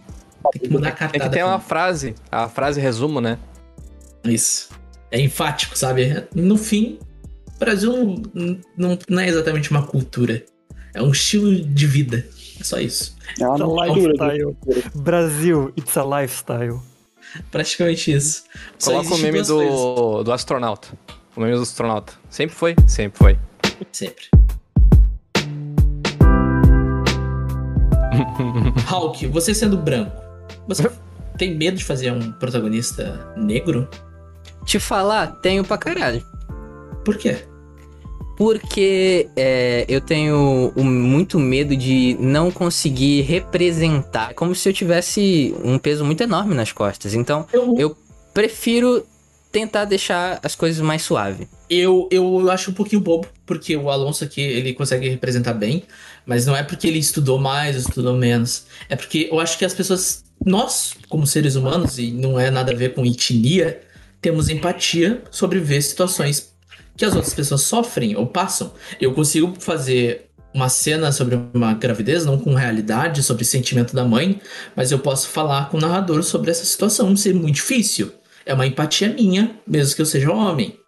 Tem 0.51 0.61
que 0.61 0.73
mandar 0.73 0.87
a 0.87 0.91
Tem 0.91 0.99
cartada. 0.99 1.23
que 1.29 1.35
ter 1.35 1.43
uma 1.43 1.59
frase, 1.59 2.15
a 2.31 2.47
frase 2.49 2.79
resumo, 2.81 3.19
né? 3.21 3.37
Isso. 4.23 4.69
É 5.11 5.19
enfático, 5.19 5.77
sabe? 5.77 6.23
No 6.35 6.57
fim, 6.57 6.99
o 7.57 7.59
Brasil 7.59 7.91
não, 8.33 8.59
não, 8.77 8.99
não 9.09 9.19
é 9.19 9.27
exatamente 9.27 9.71
uma 9.71 9.81
cultura. 9.81 10.45
É 10.93 11.01
um 11.01 11.11
estilo 11.11 11.53
de 11.53 11.85
vida. 11.87 12.25
É 12.59 12.63
só 12.63 12.79
isso. 12.79 13.15
É 13.39 13.45
uma 13.47 13.55
Então, 13.55 13.75
lifestyle. 13.75 14.57
Brasil, 14.95 15.73
it's 15.77 15.97
a 15.97 16.03
lifestyle. 16.21 16.79
Praticamente 17.51 18.11
isso. 18.11 18.43
Só 18.79 18.91
Coloca 18.91 19.15
o 19.15 19.17
meme 19.17 19.39
coisas. 19.39 19.47
do, 19.47 20.23
do 20.23 20.31
astronauta. 20.31 20.87
O 21.35 21.41
meme 21.41 21.55
do 21.55 21.61
astronauta. 21.63 22.13
Sempre 22.29 22.55
foi? 22.55 22.75
Sempre 22.87 23.17
foi. 23.17 23.39
Sempre. 23.91 24.25
Hulk, 28.87 29.27
você 29.27 29.53
sendo 29.53 29.77
branco, 29.77 30.11
você 30.67 30.89
tem 31.37 31.55
medo 31.55 31.77
de 31.77 31.83
fazer 31.85 32.11
um 32.11 32.31
protagonista 32.33 33.33
negro? 33.35 33.87
Te 34.65 34.79
falar, 34.79 35.27
tenho 35.41 35.63
pra 35.63 35.77
caralho. 35.77 36.23
Por 37.07 37.15
quê? 37.17 37.37
Porque 38.35 39.29
é, 39.35 39.85
eu 39.87 40.01
tenho 40.01 40.73
muito 40.75 41.39
medo 41.39 41.73
de 41.75 42.17
não 42.19 42.51
conseguir 42.51 43.21
representar. 43.21 44.31
É 44.31 44.33
Como 44.33 44.53
se 44.53 44.67
eu 44.67 44.73
tivesse 44.73 45.55
um 45.63 45.79
peso 45.79 46.03
muito 46.03 46.21
enorme 46.21 46.53
nas 46.53 46.73
costas. 46.73 47.13
Então, 47.13 47.47
Eu, 47.53 47.73
Eu- 47.77 47.97
prefiro 48.33 49.05
tentar 49.53 49.85
deixar 49.85 50.39
as 50.43 50.53
coisas 50.53 50.81
mais 50.81 51.01
suave. 51.01 51.47
eu, 51.69 52.09
eu 52.11 52.51
acho 52.51 52.71
um 52.71 52.73
pouquinho 52.73 53.01
bobo, 53.01 53.25
porque 53.45 53.75
o 53.77 53.89
Alonso 53.89 54.25
aqui, 54.25 54.41
ele 54.41 54.73
consegue 54.73 55.07
representar 55.07 55.53
bem, 55.53 55.83
mas 56.25 56.45
não 56.45 56.55
é 56.55 56.61
porque 56.61 56.87
ele 56.87 56.99
estudou 56.99 57.39
mais 57.39 57.75
ou 57.75 57.81
estudou 57.81 58.13
menos. 58.17 58.65
É 58.89 58.97
porque 58.97 59.29
eu 59.31 59.39
acho 59.39 59.57
que 59.57 59.63
as 59.63 59.73
pessoas, 59.73 60.25
nós, 60.45 60.93
como 61.07 61.25
seres 61.25 61.55
humanos, 61.55 61.97
e 61.97 62.11
não 62.11 62.37
é 62.37 62.51
nada 62.51 62.73
a 62.73 62.75
ver 62.75 62.93
com 62.93 63.05
etnia, 63.05 63.79
temos 64.21 64.49
empatia 64.49 65.23
sobre 65.31 65.59
ver 65.59 65.81
situações 65.81 66.53
que 66.97 67.05
as 67.05 67.15
outras 67.15 67.33
pessoas 67.33 67.61
sofrem 67.61 68.15
ou 68.17 68.25
passam. 68.25 68.73
Eu 68.99 69.13
consigo 69.13 69.53
fazer 69.59 70.27
uma 70.53 70.67
cena 70.67 71.11
sobre 71.11 71.39
uma 71.53 71.75
gravidez, 71.75 72.25
não 72.25 72.39
com 72.39 72.55
realidade, 72.55 73.21
sobre 73.21 73.45
sentimento 73.45 73.95
da 73.95 74.03
mãe, 74.03 74.41
mas 74.75 74.91
eu 74.91 74.97
posso 74.97 75.29
falar 75.29 75.69
com 75.69 75.77
o 75.77 75.81
narrador 75.81 76.23
sobre 76.23 76.49
essa 76.49 76.65
situação 76.65 77.15
ser 77.15 77.35
muito 77.35 77.55
difícil. 77.55 78.11
É 78.45 78.53
uma 78.53 78.65
empatia 78.65 79.09
minha, 79.09 79.55
mesmo 79.67 79.95
que 79.95 80.01
eu 80.01 80.05
seja 80.05 80.31
homem. 80.31 80.79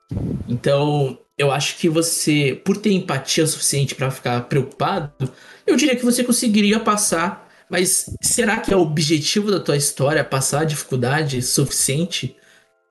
Então, 0.47 1.20
eu 1.38 1.51
acho 1.51 1.78
que 1.78 1.88
você, 1.88 2.60
por 2.66 2.78
ter 2.78 2.91
empatia 2.91 3.43
o 3.43 3.47
suficiente 3.47 3.93
pra 3.93 4.10
ficar 4.10 4.41
preocupado, 4.41 5.12
eu 5.68 5.76
diria 5.76 5.95
que 5.95 6.05
você 6.05 6.24
conseguiria 6.24 6.80
passar. 6.80 7.47
Mas 7.70 8.10
será 8.20 8.57
que 8.57 8.74
é 8.74 8.76
o 8.76 8.82
objetivo 8.82 9.51
da 9.51 9.60
tua 9.60 9.78
história 9.78 10.24
passar 10.24 10.62
a 10.62 10.66
dificuldade 10.66 11.39
suficiente 11.43 12.36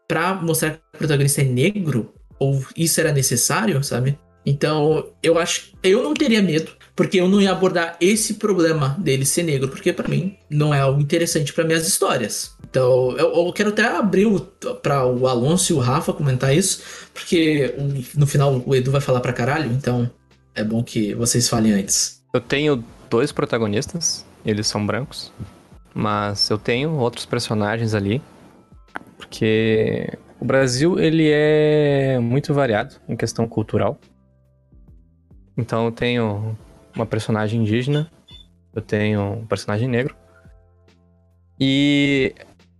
pra 0.07 0.35
mostrar 0.35 0.71
que 0.71 0.79
o 0.95 0.99
protagonista 0.99 1.41
é 1.41 1.45
negro? 1.45 2.15
Ou 2.39 2.65
isso 2.77 3.01
era 3.01 3.13
necessário, 3.13 3.83
sabe? 3.83 4.19
Então, 4.45 5.07
eu 5.23 5.39
acho. 5.39 5.73
Eu 5.83 6.03
não 6.03 6.15
teria 6.15 6.41
medo, 6.41 6.71
porque 6.97 7.21
eu 7.21 7.29
não 7.29 7.41
ia 7.41 7.53
abordar 7.53 7.97
esse 8.01 8.35
problema 8.35 8.97
dele 8.99 9.27
ser 9.27 9.43
negro, 9.43 9.69
porque 9.69 9.93
pra 9.93 10.09
mim 10.09 10.37
não 10.49 10.73
é 10.73 10.81
algo 10.81 11.01
interessante 11.01 11.53
pra 11.53 11.65
minhas 11.65 11.87
histórias. 11.87 12.57
Então, 12.71 13.15
eu, 13.19 13.47
eu 13.47 13.53
quero 13.53 13.71
até 13.71 13.85
abrir 13.85 14.27
o, 14.27 14.41
pra 14.41 15.07
o 15.07 15.27
Alonso 15.27 15.73
e 15.73 15.77
o 15.77 15.79
Rafa 15.79 16.13
comentar 16.13 16.57
isso, 16.57 16.83
porque 17.13 17.75
no 18.15 18.27
final 18.27 18.63
o 18.65 18.75
Edu 18.75 18.91
vai 18.91 19.01
falar 19.01 19.21
pra 19.21 19.33
caralho, 19.33 19.71
então 19.73 20.11
é 20.55 20.65
bom 20.65 20.83
que 20.83 21.15
vocês 21.15 21.49
falem 21.49 21.73
antes. 21.73 22.23
Eu 22.33 22.41
tenho 22.41 22.85
dois 23.09 23.33
protagonistas, 23.33 24.25
eles 24.45 24.67
são 24.67 24.85
brancos, 24.85 25.33
mas 25.95 26.51
eu 26.51 26.59
tenho 26.59 26.93
outros 26.93 27.27
personagens 27.27 27.95
ali, 27.95 28.23
porque 29.17 30.11
o 30.41 30.45
Brasil 30.45 30.99
ele 30.99 31.31
é 31.31 32.19
muito 32.21 32.55
variado 32.55 32.97
em 33.09 33.17
questão 33.17 33.49
cultural. 33.49 33.99
Então 35.57 35.87
eu 35.87 35.93
tenho 35.93 36.57
uma 36.95 37.05
personagem 37.05 37.61
indígena, 37.61 38.11
eu 38.75 38.81
tenho 38.81 39.33
um 39.33 39.47
personagem 39.47 39.89
negro. 39.89 40.15
E 41.59 42.35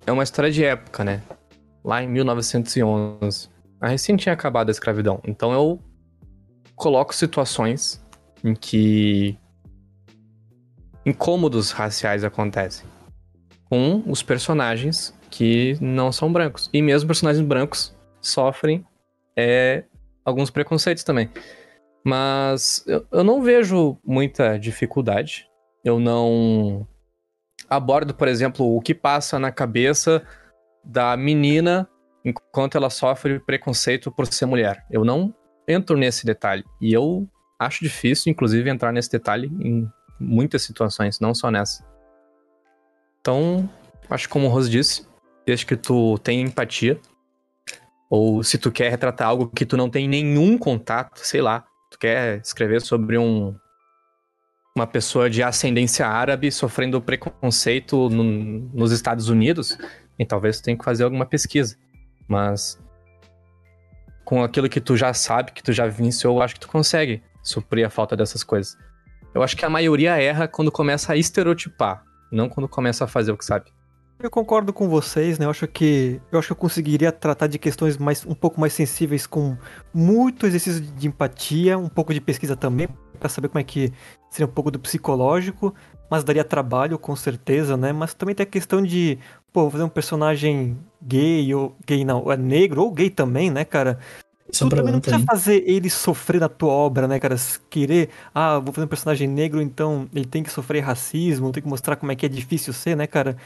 é 0.07 0.13
uma 0.13 0.23
história 0.23 0.51
de 0.51 0.65
época, 0.65 1.03
né? 1.03 1.23
Lá 1.85 2.03
em 2.03 2.09
1911. 2.09 3.49
A 3.81 3.89
recém 3.89 4.17
tinha 4.17 4.33
acabado 4.33 4.69
a 4.69 4.73
escravidão. 4.73 5.21
Então 5.25 5.53
eu 5.53 5.81
coloco 6.77 7.15
situações 7.15 8.05
em 8.45 8.55
que 8.55 9.37
incômodos 11.05 11.73
raciais 11.73 12.23
acontecem 12.23 12.87
com 13.69 14.03
os 14.07 14.23
personagens 14.23 15.15
que 15.31 15.77
não 15.81 16.11
são 16.11 16.33
brancos. 16.33 16.71
E 16.73 16.81
mesmo 16.81 17.07
personagens 17.07 17.45
brancos 17.47 17.95
sofrem 18.21 18.85
é, 19.37 19.85
alguns 20.25 20.51
preconceitos 20.51 21.05
também. 21.05 21.31
Mas 22.05 22.85
eu, 22.87 23.07
eu 23.13 23.25
não 23.25 23.43
vejo 23.43 23.99
muita 24.05 24.59
dificuldade. 24.59 25.47
Eu 25.85 26.01
não 26.01 26.87
abordo, 27.69 28.15
por 28.15 28.29
exemplo, 28.29 28.77
o 28.77 28.81
que 28.81 28.95
passa 28.95 29.39
na 29.39 29.53
cabeça 29.53 30.23
da 30.85 31.17
menina 31.17 31.89
enquanto 32.25 32.77
ela 32.77 32.91
sofre 32.91 33.39
preconceito 33.41 34.11
por 34.11 34.27
ser 34.27 34.47
mulher. 34.47 34.85
Eu 34.91 35.05
não 35.05 35.35
entro 35.67 35.97
nesse 35.97 36.25
detalhe. 36.25 36.65
E 36.81 36.93
eu 36.93 37.29
acho 37.59 37.85
difícil, 37.85 38.31
inclusive, 38.31 38.69
entrar 38.71 38.93
nesse 38.93 39.11
detalhe 39.11 39.51
em 39.61 39.89
muitas 40.19 40.63
situações, 40.63 41.21
não 41.21 41.35
só 41.35 41.51
nessa. 41.51 41.85
Então, 43.29 43.69
acho 44.09 44.27
como 44.27 44.47
o 44.47 44.49
Rose 44.49 44.71
disse, 44.71 45.07
desde 45.45 45.67
que 45.67 45.77
tu 45.77 46.17
tenha 46.21 46.43
empatia, 46.43 46.99
ou 48.09 48.43
se 48.43 48.57
tu 48.57 48.73
quer 48.73 48.89
retratar 48.89 49.29
algo 49.29 49.49
que 49.49 49.67
tu 49.67 49.77
não 49.77 49.91
tem 49.91 50.09
nenhum 50.09 50.57
contato, 50.57 51.19
sei 51.19 51.43
lá, 51.43 51.67
tu 51.91 51.99
quer 51.99 52.41
escrever 52.41 52.81
sobre 52.81 53.19
um 53.19 53.55
uma 54.75 54.87
pessoa 54.87 55.29
de 55.29 55.43
ascendência 55.43 56.07
árabe 56.07 56.51
sofrendo 56.51 57.03
preconceito 57.03 58.09
no- 58.09 58.61
nos 58.73 58.93
Estados 58.93 59.29
Unidos, 59.29 59.77
e 60.19 60.25
talvez 60.25 60.59
tu 60.59 60.65
tenha 60.65 60.79
que 60.79 60.85
fazer 60.85 61.05
alguma 61.05 61.27
pesquisa. 61.27 61.77
Mas 62.27 62.83
com 64.25 64.43
aquilo 64.43 64.71
que 64.71 64.81
tu 64.81 64.97
já 64.97 65.13
sabe, 65.13 65.53
que 65.53 65.63
tu 65.63 65.73
já 65.75 65.87
vivenciou, 65.87 66.41
acho 66.41 66.55
que 66.55 66.61
tu 66.61 66.69
consegue 66.69 67.23
suprir 67.43 67.85
a 67.85 67.91
falta 67.91 68.17
dessas 68.17 68.43
coisas. 68.43 68.75
Eu 69.35 69.43
acho 69.43 69.55
que 69.55 69.67
a 69.67 69.69
maioria 69.71 70.17
erra 70.17 70.49
quando 70.49 70.73
começa 70.73 71.13
a 71.13 71.17
estereotipar, 71.17 72.08
não 72.31 72.49
quando 72.49 72.69
começa 72.69 73.05
a 73.05 73.09
fazer 73.09 73.33
o 73.33 73.37
que 73.37 73.45
sabe. 73.45 73.73
Eu 74.21 74.31
concordo 74.31 74.73
com 74.73 74.89
vocês, 74.89 75.39
né? 75.39 75.47
Eu 75.47 75.51
acho 75.51 75.69
que 75.69 76.21
eu 76.33 76.41
acho 76.41 76.49
que 76.49 76.53
eu 76.53 76.57
conseguiria 76.57 77.13
tratar 77.13 77.47
de 77.47 77.57
questões 77.57 77.97
mais 77.97 78.27
um 78.27 78.35
pouco 78.35 78.61
mais 78.61 78.73
sensíveis 78.73 79.29
com 79.29 79.57
muito 79.95 80.45
exercício 80.45 80.81
de 80.81 81.07
empatia, 81.07 81.79
um 81.79 81.89
pouco 81.89 82.13
de 82.13 82.21
pesquisa 82.21 82.57
também, 82.57 82.89
pra 83.21 83.29
saber 83.29 83.49
como 83.49 83.61
é 83.61 83.63
que 83.63 83.93
seria 84.29 84.47
um 84.47 84.53
pouco 84.53 84.73
do 84.73 84.79
psicológico, 84.81 85.73
mas 86.11 86.25
daria 86.25 86.43
trabalho 86.43 86.99
com 86.99 87.15
certeza, 87.15 87.77
né? 87.77 87.93
Mas 87.93 88.13
também 88.13 88.35
tem 88.35 88.43
a 88.43 88.51
questão 88.51 88.83
de, 88.83 89.21
pô, 89.53 89.71
fazer 89.71 89.85
um 89.85 89.89
personagem 89.89 90.77
gay 91.01 91.55
ou 91.55 91.77
gay 91.87 92.05
não, 92.05 92.31
é 92.33 92.37
negro 92.37 92.83
ou 92.83 92.91
gay 92.91 93.11
também, 93.11 93.53
né, 93.53 93.65
cara? 93.65 94.01
Isso 94.51 94.65
é 94.65 94.67
um 94.67 94.71
tu 94.71 94.77
também 94.77 94.93
não 94.93 95.01
precisa 95.01 95.23
fazer 95.25 95.63
ele 95.67 95.91
sofrer 95.91 96.41
na 96.41 96.49
tua 96.49 96.71
obra, 96.73 97.07
né, 97.07 97.21
cara? 97.21 97.37
Se 97.37 97.61
Querer, 97.69 98.09
ah, 98.35 98.59
vou 98.59 98.73
fazer 98.73 98.87
um 98.87 98.89
personagem 98.89 99.29
negro, 99.29 99.61
então 99.61 100.09
ele 100.15 100.25
tem 100.25 100.43
que 100.43 100.51
sofrer 100.51 100.81
racismo, 100.81 101.53
tem 101.53 101.63
que 101.63 101.69
mostrar 101.69 101.97
como 101.97 102.11
é 102.13 102.17
que 102.17 102.25
é 102.25 102.29
difícil 102.29 102.73
ser, 102.73 102.97
né, 102.97 103.07
cara? 103.07 103.37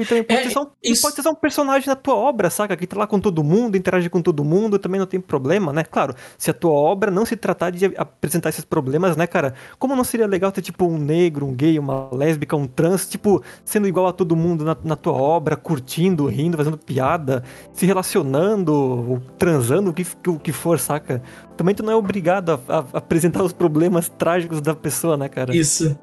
Então 0.00 0.16
ele 0.16 0.24
pode, 0.26 0.40
É, 0.40 0.44
ser, 0.44 0.50
só 0.50 0.62
um, 0.62 0.66
isso- 0.82 1.02
pode 1.02 1.22
ser 1.22 1.28
um 1.28 1.34
personagem 1.34 1.86
na 1.86 1.94
tua 1.94 2.14
obra, 2.14 2.48
saca? 2.48 2.74
Que 2.76 2.86
tá 2.86 2.96
lá 2.98 3.06
com 3.06 3.20
todo 3.20 3.44
mundo, 3.44 3.76
interage 3.76 4.08
com 4.08 4.22
todo 4.22 4.42
mundo, 4.42 4.78
também 4.78 4.98
não 4.98 5.06
tem 5.06 5.20
problema, 5.20 5.70
né? 5.72 5.84
Claro, 5.84 6.14
se 6.38 6.50
a 6.50 6.54
tua 6.54 6.72
obra 6.72 7.10
não 7.10 7.26
se 7.26 7.36
tratar 7.36 7.68
de 7.70 7.92
apresentar 7.96 8.48
esses 8.48 8.64
problemas, 8.64 9.16
né, 9.18 9.26
cara? 9.26 9.52
Como 9.78 9.94
não 9.94 10.02
seria 10.02 10.26
legal 10.26 10.50
ter, 10.50 10.62
tipo, 10.62 10.86
um 10.86 10.96
negro, 10.96 11.44
um 11.46 11.52
gay, 11.54 11.78
uma 11.78 12.08
lésbica, 12.10 12.56
um 12.56 12.66
trans, 12.66 13.06
tipo, 13.06 13.42
sendo 13.66 13.86
igual 13.86 14.06
a 14.06 14.12
todo 14.14 14.34
mundo 14.34 14.64
na, 14.64 14.74
na 14.82 14.96
tua 14.96 15.12
obra, 15.12 15.56
curtindo, 15.56 16.26
rindo, 16.26 16.56
fazendo 16.56 16.78
piada, 16.78 17.44
se 17.74 17.84
relacionando, 17.84 18.72
ou 18.72 19.20
transando, 19.36 19.90
o 19.90 19.92
que, 19.92 20.06
o 20.28 20.38
que 20.38 20.52
for, 20.52 20.78
saca? 20.78 21.22
Também 21.56 21.74
tu 21.74 21.82
não 21.82 21.92
é 21.92 21.96
obrigado 21.96 22.50
a- 22.52 22.78
a 22.78 22.98
apresentar 22.98 23.42
os 23.42 23.52
problemas 23.52 24.08
trágicos 24.08 24.60
da 24.62 24.74
pessoa, 24.74 25.18
né, 25.18 25.28
cara? 25.28 25.54
Isso. 25.54 25.98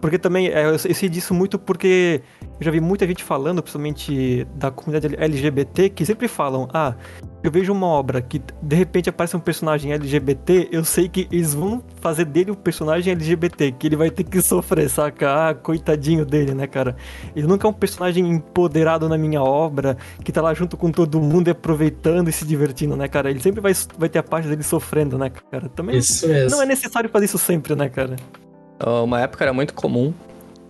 Porque 0.00 0.18
também, 0.18 0.48
é, 0.48 0.66
eu 0.66 0.78
sei 0.78 1.08
disso 1.08 1.32
muito 1.32 1.58
porque 1.58 2.22
eu 2.58 2.64
já 2.64 2.70
vi 2.70 2.80
muita 2.80 3.06
gente 3.06 3.24
falando, 3.24 3.62
principalmente 3.62 4.46
da 4.54 4.70
comunidade 4.70 5.14
LGBT, 5.16 5.90
que 5.90 6.04
sempre 6.04 6.28
falam: 6.28 6.68
ah, 6.72 6.94
eu 7.42 7.50
vejo 7.50 7.72
uma 7.72 7.86
obra 7.86 8.20
que 8.20 8.42
de 8.62 8.76
repente 8.76 9.08
aparece 9.08 9.36
um 9.36 9.40
personagem 9.40 9.92
LGBT, 9.92 10.68
eu 10.72 10.84
sei 10.84 11.08
que 11.08 11.28
eles 11.30 11.54
vão 11.54 11.82
fazer 12.00 12.24
dele 12.24 12.50
um 12.50 12.54
personagem 12.54 13.12
LGBT, 13.12 13.72
que 13.72 13.86
ele 13.86 13.96
vai 13.96 14.10
ter 14.10 14.24
que 14.24 14.40
sofrer, 14.42 14.88
saca? 14.90 15.50
Ah, 15.50 15.54
coitadinho 15.54 16.26
dele, 16.26 16.54
né, 16.54 16.66
cara? 16.66 16.96
Ele 17.34 17.46
nunca 17.46 17.66
é 17.66 17.70
um 17.70 17.74
personagem 17.74 18.26
empoderado 18.28 19.08
na 19.08 19.16
minha 19.16 19.42
obra, 19.42 19.96
que 20.24 20.32
tá 20.32 20.42
lá 20.42 20.52
junto 20.54 20.76
com 20.76 20.90
todo 20.90 21.20
mundo 21.20 21.48
e 21.48 21.50
aproveitando 21.50 22.28
e 22.28 22.32
se 22.32 22.44
divertindo, 22.44 22.96
né, 22.96 23.08
cara? 23.08 23.30
Ele 23.30 23.40
sempre 23.40 23.60
vai, 23.60 23.72
vai 23.96 24.08
ter 24.08 24.18
a 24.18 24.22
parte 24.22 24.48
dele 24.48 24.62
sofrendo, 24.62 25.16
né, 25.16 25.30
cara? 25.50 25.68
Também 25.68 25.98
Isso 25.98 26.26
mesmo. 26.26 26.50
não 26.50 26.62
é 26.62 26.66
necessário 26.66 27.08
fazer 27.08 27.26
isso 27.26 27.38
sempre, 27.38 27.74
né, 27.74 27.88
cara? 27.88 28.16
Uma 29.04 29.20
época 29.20 29.44
era 29.44 29.52
muito 29.52 29.74
comum 29.74 30.12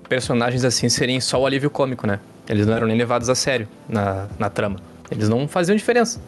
personagens 0.08 0.64
assim 0.64 0.88
serem 0.88 1.20
só 1.20 1.40
o 1.40 1.46
alívio 1.46 1.68
cômico, 1.70 2.06
né? 2.06 2.20
Eles 2.48 2.66
não 2.66 2.74
eram 2.76 2.86
nem 2.86 2.96
levados 2.96 3.28
a 3.28 3.34
sério 3.34 3.68
na, 3.88 4.28
na 4.38 4.48
trama. 4.48 4.76
Eles 5.10 5.28
não 5.28 5.48
faziam 5.48 5.74
diferença. 5.76 6.20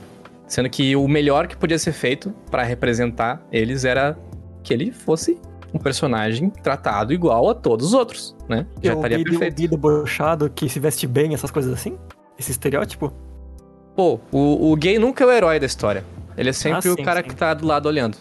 Sendo 0.47 0.69
que 0.69 0.97
o 0.97 1.07
melhor 1.07 1.47
que 1.47 1.57
podia 1.57 1.79
ser 1.79 1.93
feito 1.93 2.33
pra 2.51 2.63
representar 2.63 3.41
eles 3.53 3.85
era 3.85 4.19
que 4.65 4.73
ele 4.75 4.91
fosse 4.91 5.39
um 5.73 5.79
personagem 5.79 6.49
tratado 6.51 7.13
igual 7.13 7.51
a 7.51 7.55
todos 7.55 7.89
os 7.89 7.95
outros, 7.95 8.35
né? 8.49 8.67
Já 8.83 8.95
estaria 8.95 9.23
perfeito. 9.23 9.55
gay 9.57 9.69
debochado 9.69 10.49
que 10.51 10.69
se 10.69 10.81
veste 10.81 11.07
bem, 11.07 11.35
essas 11.35 11.51
coisas 11.51 11.73
assim? 11.73 11.97
Esse 12.39 12.51
estereótipo? 12.51 13.13
Pô, 13.95 14.19
o, 14.33 14.73
o 14.73 14.77
gay 14.77 14.99
nunca 14.99 15.23
é 15.25 15.27
o 15.27 15.31
herói 15.31 15.61
da 15.61 15.67
história. 15.67 16.05
Ele 16.37 16.49
é 16.49 16.53
sempre 16.53 16.89
Ah, 16.89 16.93
o 16.93 16.97
sim, 16.97 17.03
cara 17.03 17.21
sim. 17.23 17.29
que 17.29 17.37
tá 17.37 17.53
do 17.53 17.67
lado 17.67 17.87
olhando. 17.87 18.17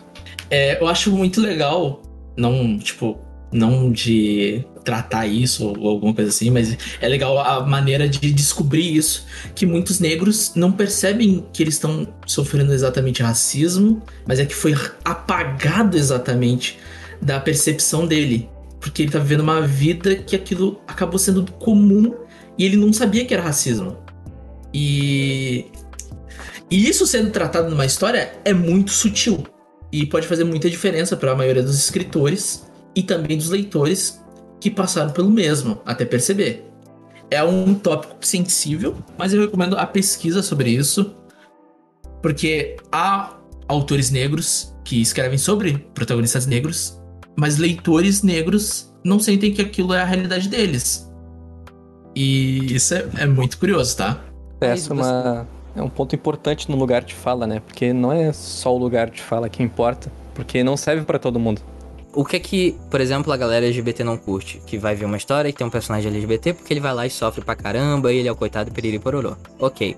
É, 0.49 0.81
eu 0.81 0.87
acho 0.87 1.11
muito 1.11 1.39
legal, 1.39 2.01
não, 2.35 2.77
tipo, 2.77 3.17
não 3.51 3.91
de 3.91 4.65
tratar 4.83 5.27
isso 5.27 5.67
ou 5.67 5.89
alguma 5.89 6.13
coisa 6.13 6.29
assim, 6.29 6.49
mas 6.49 6.77
é 7.01 7.07
legal 7.07 7.37
a 7.39 7.65
maneira 7.65 8.07
de 8.07 8.31
descobrir 8.31 8.95
isso, 8.95 9.25
que 9.53 9.65
muitos 9.65 9.99
negros 9.99 10.53
não 10.55 10.71
percebem 10.71 11.45
que 11.51 11.61
eles 11.61 11.75
estão 11.75 12.07
sofrendo 12.25 12.73
exatamente 12.73 13.21
racismo, 13.21 14.01
mas 14.25 14.39
é 14.39 14.45
que 14.45 14.55
foi 14.55 14.73
apagado 15.03 15.97
exatamente 15.97 16.79
da 17.21 17.39
percepção 17.39 18.05
dele, 18.05 18.49
porque 18.79 19.01
ele 19.01 19.11
tá 19.11 19.19
vivendo 19.19 19.41
uma 19.41 19.61
vida 19.61 20.15
que 20.15 20.35
aquilo 20.35 20.79
acabou 20.87 21.19
sendo 21.19 21.51
comum 21.53 22.13
e 22.57 22.65
ele 22.65 22.77
não 22.77 22.93
sabia 22.93 23.25
que 23.25 23.33
era 23.33 23.43
racismo. 23.43 23.97
E 24.73 25.65
e 26.69 26.87
isso 26.87 27.07
sendo 27.07 27.31
tratado 27.31 27.69
numa 27.69 27.85
história 27.85 28.33
é 28.43 28.53
muito 28.53 28.91
sutil 28.91 29.43
e 29.91 30.05
pode 30.05 30.27
fazer 30.27 30.43
muita 30.43 30.69
diferença 30.69 31.15
para 31.15 31.31
a 31.31 31.35
maioria 31.35 31.63
dos 31.63 31.79
escritores 31.79 32.66
e 32.97 33.03
também 33.03 33.37
dos 33.37 33.49
leitores 33.49 34.19
que 34.59 34.71
passaram 34.71 35.11
pelo 35.11 35.29
mesmo, 35.29 35.79
até 35.85 36.03
perceber. 36.03 36.65
É 37.29 37.43
um 37.43 37.75
tópico 37.75 38.15
sensível, 38.21 38.95
mas 39.15 39.31
eu 39.33 39.41
recomendo 39.41 39.77
a 39.77 39.85
pesquisa 39.85 40.41
sobre 40.41 40.71
isso, 40.71 41.15
porque 42.23 42.75
há 42.91 43.37
autores 43.67 44.09
negros 44.09 44.75
que 44.83 44.99
escrevem 44.99 45.37
sobre 45.37 45.77
protagonistas 45.93 46.47
negros, 46.47 46.99
mas 47.37 47.57
leitores 47.57 48.23
negros 48.23 48.91
não 49.05 49.19
sentem 49.19 49.53
que 49.53 49.61
aquilo 49.61 49.93
é 49.93 50.01
a 50.01 50.05
realidade 50.05 50.49
deles. 50.49 51.07
E 52.15 52.73
isso 52.73 52.95
é, 52.95 53.07
é 53.17 53.25
muito 53.27 53.59
curioso, 53.59 53.95
tá? 53.95 54.23
Essa 54.59 54.91
é, 54.91 54.93
uma, 54.95 55.47
é 55.75 55.81
um 55.83 55.89
ponto 55.89 56.15
importante 56.15 56.71
no 56.71 56.75
lugar 56.75 57.03
de 57.03 57.13
fala, 57.13 57.45
né? 57.45 57.59
Porque 57.59 57.93
não 57.93 58.11
é 58.11 58.33
só 58.33 58.75
o 58.75 58.77
lugar 58.79 59.11
de 59.11 59.21
fala 59.21 59.47
que 59.47 59.61
importa, 59.61 60.11
porque 60.33 60.63
não 60.63 60.75
serve 60.75 61.05
pra 61.05 61.19
todo 61.19 61.39
mundo. 61.39 61.61
O 62.19 62.25
que 62.25 62.35
é 62.35 62.39
que, 62.39 62.75
por 62.89 62.99
exemplo, 62.99 63.31
a 63.31 63.37
galera 63.37 63.65
LGBT 63.67 64.03
não 64.03 64.17
curte? 64.17 64.59
Que 64.65 64.75
vai 64.75 64.95
ver 64.95 65.05
uma 65.05 65.17
história 65.17 65.49
e 65.49 65.53
tem 65.53 65.67
um 65.67 65.69
personagem 65.69 66.09
LGBT 66.11 66.53
porque 66.53 66.73
ele 66.73 66.79
vai 66.79 66.91
lá 66.91 67.05
e 67.05 67.11
sofre 67.11 67.43
pra 67.45 67.55
caramba 67.55 68.11
e 68.11 68.17
ele 68.17 68.27
é 68.27 68.31
o 68.31 68.35
coitado 68.35 68.71
piriri 68.71 68.97
pororô. 68.97 69.35
Ok. 69.59 69.95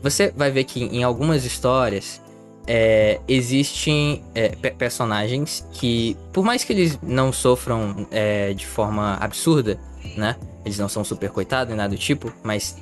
Você 0.00 0.32
vai 0.36 0.48
ver 0.52 0.62
que 0.62 0.84
em 0.84 1.02
algumas 1.02 1.44
histórias 1.44 2.20
é, 2.68 3.18
existem 3.26 4.22
é, 4.32 4.50
pe- 4.50 4.70
personagens 4.70 5.66
que, 5.72 6.16
por 6.32 6.44
mais 6.44 6.62
que 6.62 6.72
eles 6.72 7.00
não 7.02 7.32
sofram 7.32 8.06
é, 8.12 8.52
de 8.54 8.64
forma 8.64 9.14
absurda, 9.20 9.76
né? 10.16 10.36
Eles 10.64 10.78
não 10.78 10.88
são 10.88 11.02
super 11.02 11.30
coitados 11.30 11.68
nem 11.70 11.76
nada 11.78 11.96
do 11.96 11.98
tipo, 11.98 12.32
mas 12.44 12.76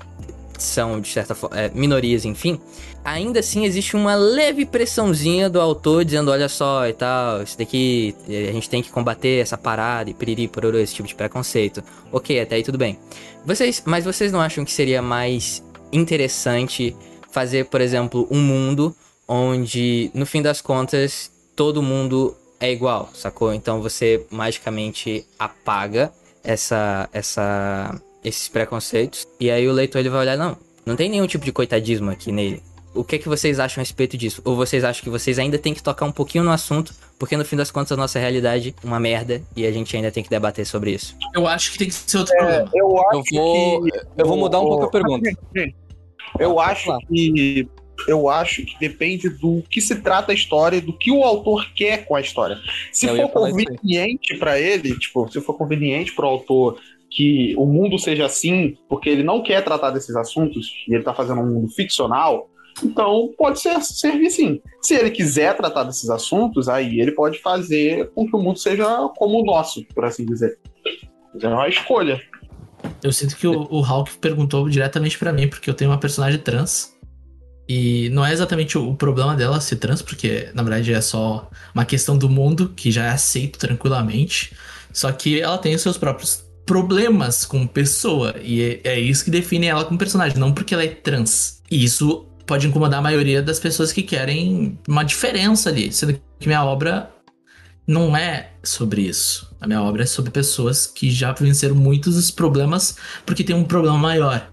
são, 0.59 1.01
de 1.01 1.09
certa 1.09 1.35
forma, 1.35 1.57
minorias, 1.75 2.25
enfim. 2.25 2.61
Ainda 3.05 3.41
assim, 3.41 3.65
existe 3.65 3.97
uma 3.97 4.15
leve 4.15 4.65
pressãozinha 4.65 5.51
do 5.51 5.61
autor 5.61 6.05
dizendo: 6.05 6.31
olha 6.31 6.49
só 6.49 6.87
e 6.89 6.93
tal, 6.93 7.43
isso 7.43 7.59
daqui, 7.59 8.15
eh, 8.29 8.49
a 8.49 8.53
gente 8.53 8.71
tem 8.71 8.83
que 8.83 8.91
combater 8.91 9.41
essa 9.41 9.59
parada 9.59 10.09
e 10.11 10.15
piriri, 10.15 10.49
pororô, 10.49 10.79
esse 10.79 10.95
tipo 10.95 11.09
de 11.09 11.15
preconceito. 11.15 11.83
Ok, 12.11 12.41
até 12.41 12.57
aí 12.57 12.63
tudo 12.63 12.79
bem. 12.79 12.99
Vocês, 13.45 13.83
mas 13.85 14.05
vocês 14.05 14.33
não 14.33 14.41
acham 14.41 14.65
que 14.65 14.73
seria 14.73 15.03
mais 15.03 15.63
interessante 15.93 16.97
fazer, 17.31 17.67
por 17.67 17.81
exemplo, 17.81 18.27
um 18.31 18.41
mundo 18.41 18.95
onde, 19.29 20.11
no 20.15 20.25
fim 20.25 20.41
das 20.41 20.61
contas, 20.61 21.31
todo 21.57 21.83
mundo 21.83 22.37
é 22.61 22.73
igual, 22.73 23.11
sacou? 23.13 23.53
Então 23.53 23.83
você 23.83 24.25
magicamente 24.31 25.27
apaga 25.39 26.13
essa, 26.43 27.09
essa, 27.13 28.01
esses 28.25 28.49
preconceitos 28.49 29.29
e 29.39 29.51
aí 29.51 29.69
o 29.69 29.73
leitor 29.73 30.01
ele 30.01 30.09
vai 30.09 30.21
olhar, 30.21 30.37
não, 30.37 30.57
não 30.85 30.97
tem 30.97 31.09
nenhum 31.09 31.27
tipo 31.27 31.45
de 31.45 31.53
coitadismo 31.53 32.11
aqui 32.11 32.33
nele. 32.33 32.63
O 32.95 33.03
que 33.03 33.17
é 33.17 33.19
que 33.19 33.29
vocês 33.29 33.59
acham 33.59 33.81
a 33.81 33.83
respeito 33.83 34.17
disso? 34.17 34.41
Ou 34.45 34.55
vocês 34.55 34.85
acham 34.85 35.03
que 35.03 35.11
vocês 35.11 35.37
ainda 35.39 35.59
têm 35.59 35.75
que 35.75 35.83
tocar 35.83 36.07
um 36.07 36.13
pouquinho 36.13 36.45
no 36.45 36.53
assunto, 36.53 36.95
porque 37.19 37.37
no 37.37 37.45
fim 37.45 37.57
das 37.57 37.71
contas 37.71 37.91
a 37.91 37.97
nossa 37.97 38.21
realidade 38.21 38.73
é 38.83 38.87
uma 38.87 39.01
merda 39.01 39.43
e 39.57 39.67
a 39.67 39.73
gente 39.73 39.97
ainda 39.97 40.13
tem 40.13 40.23
que 40.23 40.31
debater 40.31 40.65
sobre 40.65 40.93
isso? 40.93 41.17
Eu 41.35 41.45
acho 41.47 41.73
que 41.73 41.79
tem 41.79 41.89
que 41.89 41.95
ser 41.95 42.19
outro 42.19 42.37
problema. 42.37 42.71
Eu 42.73 43.01
acho 43.01 43.17
Eu 43.17 43.43
vou, 43.43 43.83
que. 43.83 43.91
eu 44.17 44.27
vou 44.27 44.37
mudar 44.37 44.61
um 44.61 44.67
pouco 44.67 44.85
a 44.85 44.91
pergunta. 44.91 45.29
Eu 46.39 46.55
Pode 46.55 46.71
acho 46.71 46.99
que. 47.09 47.69
Eu 48.09 48.29
acho 48.29 48.65
que 48.65 48.77
depende 48.79 49.29
do 49.29 49.63
que 49.71 49.81
se 49.81 49.95
trata 49.97 50.33
a 50.33 50.35
história, 50.35 50.81
do 50.81 50.93
que 50.93 51.13
o 51.13 51.23
autor 51.23 51.65
quer 51.75 52.05
com 52.05 52.17
a 52.17 52.21
história. 52.21 52.59
Se 52.93 53.07
Eu 53.07 53.17
for 53.17 53.29
conveniente 53.29 54.37
para 54.37 54.61
ele, 54.61 54.99
tipo, 54.99 55.31
se 55.31 55.41
for 55.41 55.55
conveniente 55.55 56.13
para 56.13 56.27
o 56.27 56.29
autor 56.29 56.81
que 57.15 57.55
o 57.57 57.65
mundo 57.65 57.97
seja 57.97 58.27
assim, 58.27 58.77
porque 58.89 59.09
ele 59.09 59.23
não 59.23 59.41
quer 59.41 59.63
tratar 59.63 59.93
desses 59.93 60.17
assuntos 60.17 60.85
e 60.89 60.95
ele 60.95 61.05
tá 61.05 61.15
fazendo 61.15 61.41
um 61.41 61.47
mundo 61.47 61.69
ficcional, 61.69 62.51
então 62.83 63.33
pode 63.39 63.61
ser 63.61 63.81
servir 63.83 64.31
sim. 64.31 64.61
Se 64.83 64.95
ele 64.95 65.13
quiser 65.13 65.57
tratar 65.57 65.85
desses 65.85 66.11
assuntos, 66.11 66.69
aí 66.69 67.01
ele 67.01 67.13
pode 67.13 67.39
fazer 67.39 68.11
com 68.11 68.27
que 68.27 68.35
o 68.35 68.41
mundo 68.41 68.59
seja 68.59 69.09
como 69.17 69.41
o 69.41 69.45
nosso, 69.45 69.85
por 69.95 70.05
assim 70.05 70.27
dizer. 70.27 70.59
É 71.41 71.47
uma 71.47 71.69
escolha. 71.69 72.21
Eu 73.01 73.13
sinto 73.13 73.37
que 73.37 73.47
o, 73.47 73.61
o 73.71 73.81
Hulk 73.81 74.19
perguntou 74.19 74.69
diretamente 74.69 75.17
pra 75.17 75.33
mim, 75.33 75.47
porque 75.47 75.71
eu 75.71 75.75
tenho 75.75 75.93
uma 75.93 75.99
personagem 75.99 76.41
trans. 76.41 76.95
E 77.69 78.11
não 78.11 78.27
é 78.27 78.33
exatamente 78.33 78.77
o, 78.77 78.91
o 78.91 78.97
problema 78.97 79.37
dela 79.37 79.61
ser 79.61 79.77
trans, 79.77 80.03
porque 80.03 80.51
na 80.53 80.63
verdade 80.63 80.93
é 80.93 81.01
só 81.01 81.49
uma 81.73 81.85
questão 81.85 82.19
do 82.19 82.29
mundo 82.29 82.71
que 82.71 82.91
já 82.91 83.07
é 83.07 83.11
aceito 83.11 83.59
tranquilamente. 83.59 84.53
Só 84.93 85.11
que 85.11 85.41
ela 85.41 85.59
tem 85.59 85.75
os 85.75 85.83
seus 85.83 85.97
próprios 85.97 86.44
problemas 86.65 87.45
como 87.45 87.69
pessoa. 87.69 88.35
E 88.43 88.81
é, 88.85 88.93
é 88.95 89.01
isso 89.01 89.25
que 89.25 89.31
define 89.31 89.67
ela 89.67 89.85
como 89.85 89.99
personagem, 89.99 90.39
não 90.39 90.53
porque 90.53 90.75
ela 90.75 90.85
é 90.85 90.89
trans. 90.89 91.63
E 91.71 91.85
isso 91.85 92.27
pode 92.47 92.67
incomodar 92.67 92.99
a 92.99 93.03
maioria 93.03 93.43
das 93.43 93.59
pessoas 93.59 93.93
que 93.93 94.03
querem 94.03 94.79
uma 94.89 95.03
diferença 95.03 95.71
ali. 95.71 95.93
Sendo 95.93 96.21
que 96.39 96.47
minha 96.47 96.65
obra 96.65 97.11
não 97.87 98.17
é 98.17 98.53
sobre 98.63 99.03
isso. 99.03 99.55
A 99.61 99.67
minha 99.67 99.83
obra 99.83 100.03
é 100.03 100.07
sobre 100.07 100.31
pessoas 100.31 100.87
que 100.87 101.11
já 101.11 101.33
venceram 101.33 101.75
muitos 101.75 102.15
dos 102.15 102.31
problemas 102.31 102.97
porque 103.25 103.45
tem 103.45 103.55
um 103.55 103.65
problema 103.65 103.99
maior. 103.99 104.51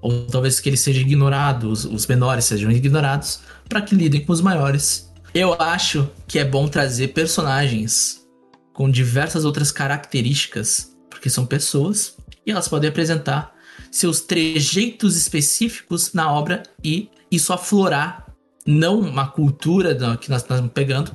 Ou 0.00 0.26
talvez 0.26 0.60
que 0.60 0.68
eles 0.68 0.80
sejam 0.80 1.02
ignorados, 1.02 1.84
os 1.84 2.06
menores 2.06 2.46
sejam 2.46 2.70
ignorados, 2.70 3.40
para 3.68 3.82
que 3.82 3.94
lidem 3.94 4.24
com 4.24 4.32
os 4.32 4.40
maiores. 4.40 5.10
Eu 5.34 5.54
acho 5.60 6.08
que 6.26 6.38
é 6.38 6.44
bom 6.44 6.66
trazer 6.68 7.08
personagens 7.08 8.26
com 8.72 8.90
diversas 8.90 9.44
outras 9.44 9.70
características, 9.70 10.89
porque 11.20 11.28
são 11.28 11.44
pessoas 11.44 12.16
e 12.46 12.50
elas 12.50 12.66
podem 12.66 12.88
apresentar 12.88 13.54
seus 13.90 14.22
trejeitos 14.22 15.16
específicos 15.18 16.14
na 16.14 16.32
obra 16.32 16.62
e 16.82 17.10
isso 17.30 17.52
aflorar 17.52 18.26
não 18.66 19.00
uma 19.00 19.28
cultura 19.28 19.94
que 20.18 20.30
nós 20.30 20.40
estamos 20.40 20.70
pegando, 20.72 21.12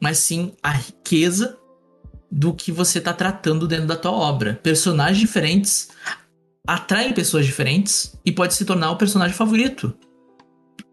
mas 0.00 0.18
sim 0.18 0.52
a 0.60 0.70
riqueza 0.72 1.56
do 2.30 2.52
que 2.52 2.72
você 2.72 2.98
está 2.98 3.12
tratando 3.12 3.68
dentro 3.68 3.86
da 3.86 3.94
tua 3.96 4.10
obra. 4.10 4.58
Personagens 4.60 5.18
diferentes 5.18 5.88
atraem 6.66 7.12
pessoas 7.12 7.46
diferentes 7.46 8.18
e 8.24 8.32
pode 8.32 8.54
se 8.54 8.64
tornar 8.64 8.90
o 8.90 8.96
personagem 8.96 9.36
favorito. 9.36 9.94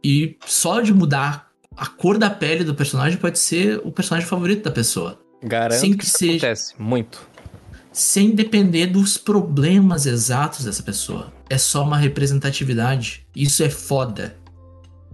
E 0.03 0.38
só 0.45 0.82
de 0.82 0.93
mudar 0.93 1.49
a 1.76 1.88
cor 1.88 2.20
da 2.20 2.30
pele 2.30 2.64
do 2.64 2.76
personagem 2.76 3.18
pode 3.18 3.39
ser 3.39 3.82
o 3.84 3.91
personagem 3.91 4.30
favorito 4.30 4.64
da 4.64 4.72
pessoa. 4.72 5.20
Garanto 5.41 5.80
Sem 5.80 5.91
que 5.91 5.97
que 5.97 6.05
isso 6.05 6.18
seja- 6.20 6.36
acontece 6.47 6.74
muito. 6.80 7.33
Sem 7.94 8.32
depender 8.32 8.88
dos 8.88 9.20
problemas 9.20 10.08
exatos 10.08 10.66
dessa 10.66 10.82
pessoa. 10.82 11.32
É 11.48 11.60
só 11.60 11.84
uma 11.84 11.96
representatividade. 11.96 13.24
Isso 13.36 13.62
é 13.62 13.70
foda. 13.70 14.36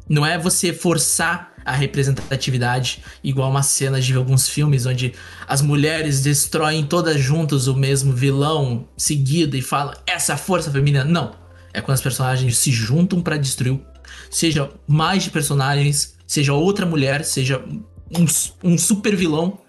Não 0.07 0.25
é 0.25 0.39
você 0.39 0.71
forçar 0.71 1.53
a 1.65 1.73
representatividade, 1.73 3.03
igual 3.21 3.51
uma 3.51 3.61
cena 3.61 3.99
de 3.99 4.15
alguns 4.15 4.47
filmes 4.47 4.85
onde 4.85 5.13
as 5.45 5.61
mulheres 5.61 6.21
destroem 6.21 6.85
todas 6.85 7.19
juntas 7.21 7.67
o 7.67 7.75
mesmo 7.75 8.13
vilão 8.13 8.87
seguido 8.97 9.57
e 9.57 9.61
falam 9.61 9.93
essa 10.07 10.37
força 10.37 10.71
feminina. 10.71 11.03
Não. 11.03 11.35
É 11.73 11.81
quando 11.81 11.95
as 11.95 12.01
personagens 12.01 12.57
se 12.57 12.71
juntam 12.71 13.21
para 13.21 13.37
destruir, 13.37 13.79
seja 14.31 14.71
mais 14.87 15.23
de 15.23 15.29
personagens, 15.29 16.15
seja 16.25 16.53
outra 16.53 16.85
mulher, 16.85 17.23
seja 17.25 17.63
um, 18.17 18.25
um 18.63 18.77
super 18.77 19.15
vilão 19.15 19.59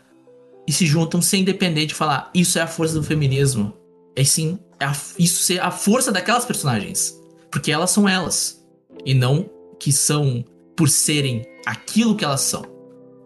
e 0.70 0.72
se 0.72 0.86
juntam 0.86 1.20
sem 1.20 1.42
depender 1.42 1.84
de 1.84 1.96
falar 1.96 2.30
isso 2.32 2.56
é 2.56 2.62
a 2.62 2.66
força 2.68 2.94
do 2.94 3.02
feminismo. 3.02 3.74
É 4.14 4.22
sim, 4.22 4.56
é 4.78 4.84
a, 4.84 4.92
isso 5.18 5.52
é 5.52 5.58
a 5.58 5.68
força 5.68 6.12
daquelas 6.12 6.44
personagens. 6.44 7.12
Porque 7.50 7.72
elas 7.72 7.90
são 7.90 8.08
elas. 8.08 8.64
E 9.04 9.12
não 9.12 9.50
que 9.80 9.92
são 9.92 10.44
por 10.76 10.88
serem 10.88 11.44
aquilo 11.66 12.14
que 12.14 12.24
elas 12.24 12.42
são. 12.42 12.64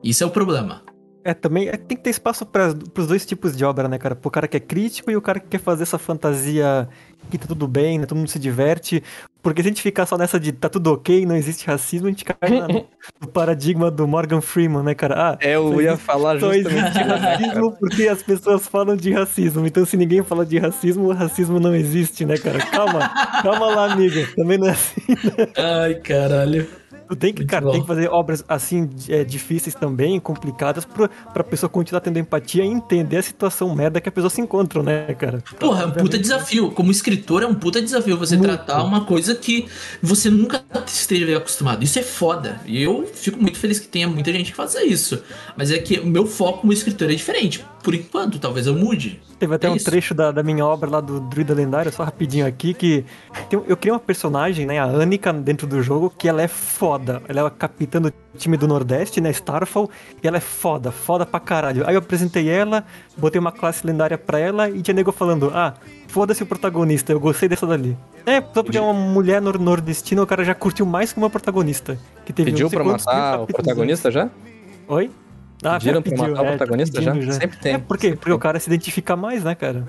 Isso 0.03 0.25
é 0.25 0.27
o 0.27 0.31
problema. 0.31 0.83
É, 1.23 1.35
também 1.35 1.69
é, 1.69 1.77
tem 1.77 1.99
que 1.99 2.05
ter 2.05 2.09
espaço 2.09 2.47
para 2.47 2.75
os 2.97 3.07
dois 3.07 3.27
tipos 3.27 3.55
de 3.55 3.63
obra, 3.63 3.89
né, 3.89 3.99
cara? 3.99 4.17
Pro 4.17 4.31
cara 4.31 4.49
que 4.49 4.57
é 4.57 4.61
crítico 4.61 5.11
e 5.11 5.17
o 5.17 5.21
cara 5.21 5.39
que 5.39 5.49
quer 5.49 5.61
fazer 5.61 5.83
essa 5.83 5.99
fantasia 5.99 6.89
que 7.31 7.39
tá 7.39 7.47
tudo 7.47 7.67
bem, 7.67 7.99
né? 7.99 8.07
Todo 8.07 8.19
mundo 8.19 8.29
se 8.29 8.39
diverte. 8.39 9.03
Porque 9.43 9.63
se 9.63 9.69
a 9.69 9.71
gente 9.71 9.83
ficar 9.83 10.07
só 10.07 10.17
nessa 10.17 10.41
de 10.41 10.53
tá 10.53 10.71
tudo 10.71 10.93
ok, 10.93 11.27
não 11.27 11.37
existe 11.37 11.67
racismo, 11.67 12.07
a 12.07 12.11
gente 12.11 12.25
cai 12.25 12.49
na, 12.49 12.67
no 12.67 13.29
paradigma 13.33 13.91
do 13.91 14.09
Morgan 14.09 14.41
Freeman, 14.41 14.83
né, 14.83 14.95
cara? 14.95 15.33
Ah, 15.33 15.39
É, 15.41 15.57
eu 15.57 15.83
ia 15.83 15.99
falar 15.99 16.41
só 16.41 16.53
justamente 16.53 16.77
existe 16.77 16.99
isso, 16.99 17.09
né, 17.09 17.17
racismo 17.17 17.77
porque 17.79 18.09
as 18.09 18.23
pessoas 18.23 18.67
falam 18.67 18.97
de 18.97 19.13
racismo. 19.13 19.67
Então, 19.67 19.85
se 19.85 19.97
ninguém 19.97 20.23
fala 20.23 20.47
de 20.47 20.59
racismo, 20.59 21.09
o 21.09 21.13
racismo 21.13 21.61
não 21.61 21.75
existe, 21.75 22.25
né, 22.25 22.39
cara? 22.39 22.59
Calma, 22.59 23.11
calma 23.43 23.67
lá, 23.67 23.93
amigo. 23.93 24.27
Também 24.35 24.57
não 24.57 24.69
é 24.69 24.71
assim. 24.71 25.03
Ai, 25.57 25.95
caralho. 25.97 26.67
Tu 27.09 27.17
tem 27.17 27.33
que, 27.33 27.41
Muito 27.41 27.51
cara, 27.51 27.65
bom. 27.65 27.73
tem 27.73 27.81
que 27.83 27.87
fazer 27.87 28.09
obras 28.09 28.45
assim, 28.49 28.89
é, 29.09 29.25
difíceis 29.25 29.75
também, 29.75 30.19
complicadas, 30.19 30.85
pra, 30.85 31.09
pra 31.09 31.45
pessoa 31.45 31.69
continuar 31.69 32.01
tendo 32.01 32.19
empatia 32.19 32.65
e 32.65 32.69
entender 32.69 33.19
a 33.19 33.23
situação 33.23 33.75
merda 33.75 34.01
que 34.01 34.09
a 34.09 34.13
pessoa 34.13 34.31
se 34.31 34.41
encontra, 34.41 34.83
né, 34.83 35.15
cara? 35.15 35.43
Porra, 35.59 35.83
é 35.83 35.87
um 35.87 35.91
puta 35.91 36.19
desafio. 36.19 36.71
Como 36.71 36.91
escritor, 36.91 37.43
é 37.43 37.47
um 37.47 37.55
puta 37.55 37.81
desafio 37.81 38.17
você 38.17 38.37
Muito. 38.37 38.49
tratar 38.49 38.83
uma 38.83 39.05
coisa 39.05 39.35
que 39.35 39.67
você 40.03 40.31
nunca 40.31 40.65
esteve 40.87 41.35
acostumado. 41.35 41.83
Isso 41.85 41.99
é 41.99 42.03
foda. 42.03 42.61
E 42.65 42.83
eu 42.83 43.07
fico 43.13 43.41
muito 43.41 43.59
feliz 43.59 43.79
que 43.79 43.89
tenha 43.89 44.09
muita 44.09 44.33
gente 44.33 44.51
que 44.51 44.57
faça 44.57 44.83
isso. 44.85 45.23
Mas 45.57 45.71
é 45.71 45.79
que 45.79 45.99
o 45.99 46.07
meu 46.07 46.27
foco 46.27 46.63
como 46.63 46.73
escritor 46.73 47.11
é 47.11 47.15
diferente. 47.15 47.65
Por 47.85 47.95
enquanto, 47.95 48.39
talvez 48.39 48.67
eu 48.67 48.75
mude. 48.75 49.21
Teve 49.39 49.55
até 49.55 49.67
É 49.67 49.71
um 49.71 49.77
isso. 49.77 49.85
trecho 49.85 50.15
da, 50.15 50.33
da 50.33 50.43
minha 50.43 50.65
obra 50.65 50.89
lá 50.89 51.01
do 51.03 51.21
Druida 51.21 51.53
Lendário, 51.53 51.93
só 51.93 52.03
rapidinho 52.03 52.47
aqui, 52.47 52.73
que 52.73 53.05
tem- 53.51 53.63
eu 53.69 53.77
criei 53.77 53.93
uma 53.93 54.01
personagem, 54.01 54.65
né, 54.65 54.79
a 54.79 54.87
Annika, 54.87 55.31
dentro 55.35 55.67
do 55.67 55.83
jogo, 55.83 56.09
que 56.17 56.27
ela 56.27 56.41
é 56.41 56.49
foda. 56.49 57.21
Ela 57.29 57.41
é 57.43 57.47
a 57.47 57.51
capitã 57.51 58.01
do 58.01 58.11
time 58.39 58.57
do 58.57 58.67
Nordeste, 58.67 59.21
né, 59.21 59.31
Starfall, 59.31 59.91
e 60.23 60.27
ela 60.27 60.39
é 60.39 60.41
foda, 60.41 60.91
foda 60.91 61.27
pra 61.27 61.39
caralho. 61.39 61.87
Aí 61.87 61.95
eu 61.95 61.99
apresentei 61.99 62.49
ela, 62.49 62.85
botei 63.19 63.39
uma 63.39 63.53
classe 63.53 63.87
lendária 63.87 64.17
pra 64.17 64.39
ela, 64.39 64.71
e 64.71 64.81
tinha 64.81 64.95
nego 64.95 65.13
falando, 65.13 65.53
ah, 65.55 65.75
foda-se 66.09 66.43
o 66.43 66.47
protagonista, 66.47 67.13
eu 67.13 67.21
gostei 67.21 67.51
dessa 67.51 67.67
dali. 67.67 67.95
É, 68.25 68.41
só 68.41 68.63
porque 68.63 68.79
é 68.79 68.81
uma 68.81 68.95
mulher 68.95 69.43
nor 69.43 69.59
nordestina, 69.59 70.23
o 70.23 70.27
cara 70.27 70.43
já 70.43 70.55
curtiu 70.55 70.87
mais 70.87 71.13
que 71.13 71.19
uma 71.19 71.29
protagonista. 71.29 71.99
Que 72.25 72.33
teve 72.33 72.51
Pediu 72.51 72.71
pra 72.71 72.83
matar 72.83 73.43
o 73.43 73.47
protagonista 73.47 74.11
já? 74.11 74.31
Oi? 74.89 75.11
Ah, 75.65 75.73
Pediram 75.79 75.95
já 75.97 76.03
pra 76.03 76.11
pediu, 76.11 76.29
matar 76.29 76.43
o 76.43 76.45
é, 76.45 76.51
tá 76.51 76.57
protagonista 76.57 77.03
já? 77.03 77.13
pedindo 77.13 77.33
Sempre 77.33 77.59
tem. 77.59 77.75
É, 77.75 77.79
porque, 77.79 78.11
porque 78.17 78.33
o 78.33 78.39
cara 78.39 78.61
se 78.61 78.69
identifica 78.69 79.17
mais, 79.17 79.43
né, 79.45 79.55
cara? 79.55 79.87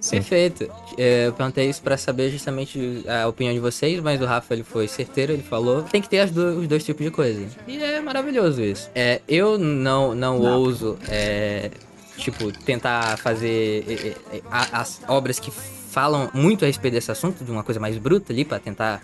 Sim. 0.00 0.16
Perfeito. 0.18 0.70
É, 0.96 1.26
eu 1.26 1.32
perguntei 1.32 1.68
isso 1.68 1.82
pra 1.82 1.96
saber 1.96 2.30
justamente 2.30 3.02
a 3.08 3.26
opinião 3.26 3.52
de 3.52 3.58
vocês, 3.58 3.98
mas 4.00 4.20
o 4.20 4.24
Rafa 4.26 4.54
ele 4.54 4.62
foi 4.62 4.86
certeiro, 4.86 5.32
ele 5.32 5.42
falou 5.42 5.82
tem 5.82 6.00
que 6.00 6.08
ter 6.08 6.20
as 6.20 6.30
do- 6.30 6.60
os 6.60 6.68
dois 6.68 6.84
tipos 6.84 7.04
de 7.04 7.10
coisa. 7.10 7.44
E 7.66 7.82
é 7.82 8.00
maravilhoso 8.00 8.62
isso. 8.62 8.88
É, 8.94 9.20
eu 9.26 9.58
não, 9.58 10.14
não, 10.14 10.38
Não. 10.38 10.58
ouso, 10.60 10.96
é, 11.08 11.70
tipo, 12.18 12.52
tentar 12.52 13.16
fazer 13.18 13.84
é, 14.32 14.36
é, 14.36 14.42
as 14.50 15.00
obras 15.08 15.40
que 15.40 15.50
falam 15.50 16.30
muito 16.32 16.64
a 16.64 16.68
respeito 16.68 16.94
desse 16.94 17.10
assunto, 17.10 17.42
de 17.42 17.50
uma 17.50 17.64
coisa 17.64 17.80
mais 17.80 17.96
bruta 17.98 18.32
ali, 18.32 18.44
pra 18.44 18.58
tentar 18.60 19.02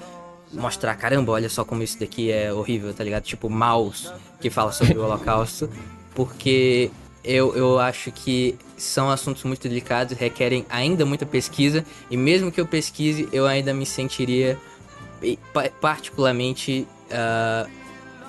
mostrar, 0.53 0.95
caramba, 0.95 1.33
olha 1.33 1.49
só 1.49 1.65
como 1.65 1.83
isso 1.83 1.99
daqui 1.99 2.31
é 2.31 2.53
horrível, 2.53 2.93
tá 2.93 3.03
ligado? 3.03 3.23
Tipo, 3.25 3.49
Maus, 3.49 4.13
que 4.41 4.51
fala 4.51 4.71
sobre 4.71 4.99
o 4.99 5.03
holocausto, 5.05 5.69
porque 6.15 6.91
eu, 7.25 7.55
eu 7.57 7.79
acho 7.79 8.11
que 8.11 8.57
são 8.77 9.11
assuntos 9.11 9.45
muito 9.45 9.69
delicados, 9.69 10.17
requerem 10.17 10.67
ainda 10.69 11.07
muita 11.07 11.25
pesquisa, 11.25 11.85
e 12.11 12.17
mesmo 12.17 12.51
que 12.51 12.61
eu 12.61 12.67
pesquise, 12.67 13.29
eu 13.33 13.47
ainda 13.47 13.73
me 13.73 13.87
sentiria 13.87 14.59
pa- 15.53 15.71
particularmente 15.81 16.87
ah, 17.11 17.67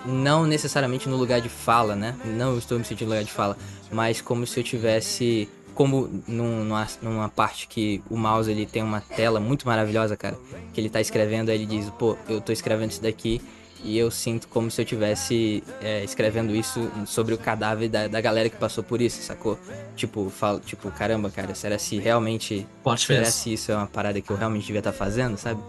não 0.06 0.46
necessariamente 0.46 1.08
no 1.10 1.16
lugar 1.16 1.42
de 1.42 1.50
fala, 1.50 1.96
né? 1.96 2.16
Não 2.26 2.58
estou 2.58 2.78
me 2.78 2.86
sentindo 2.86 3.08
no 3.08 3.14
lugar 3.16 3.24
de 3.24 3.32
fala, 3.32 3.58
mas 3.92 4.22
como 4.22 4.46
se 4.46 4.60
eu 4.60 4.64
tivesse 4.64 5.50
como 5.74 6.08
num- 6.28 6.64
numa, 6.66 6.88
numa 7.02 7.30
parte 7.30 7.68
que 7.68 8.00
o 8.08 8.16
mouse 8.16 8.52
ele 8.52 8.64
tem 8.68 8.84
uma 8.84 9.02
tela 9.02 9.40
muito 9.40 9.66
maravilhosa, 9.66 10.16
cara, 10.16 10.38
que 10.72 10.80
ele 10.80 10.88
tá 10.90 11.02
escrevendo, 11.02 11.50
aí 11.50 11.56
ele 11.56 11.66
diz, 11.66 11.90
pô, 11.98 12.16
eu 12.30 12.40
tô 12.40 12.52
escrevendo 12.52 12.92
isso 12.92 13.02
daqui 13.02 13.42
e 13.84 13.98
eu 13.98 14.10
sinto 14.10 14.48
como 14.48 14.72
se 14.72 14.82
eu 14.82 14.86
tivesse 14.86 15.64
é, 15.82 16.04
escrevendo 16.04 16.56
isso 16.56 16.90
sobre 17.06 17.34
o 17.34 17.38
cadáver 17.38 17.90
da, 17.90 18.08
da 18.08 18.22
galera 18.22 18.50
que 18.50 18.56
passou 18.58 18.84
por 18.84 19.02
isso, 19.02 19.22
sacou? 19.22 19.60
Tipo, 19.96 20.30
falo, 20.30 20.60
tipo, 20.60 20.90
caramba, 20.92 21.30
cara, 21.30 21.54
será 21.54 21.78
se 21.78 21.98
realmente 22.00 22.66
Forte 22.84 23.06
Será 23.08 23.26
se 23.26 23.54
isso 23.54 23.72
é 23.72 23.76
uma 23.76 23.88
parada 23.88 24.20
que 24.22 24.30
eu 24.32 24.38
realmente 24.38 24.66
devia 24.66 24.80
estar 24.80 24.94
fazendo, 24.94 25.38
sabe? 25.38 25.62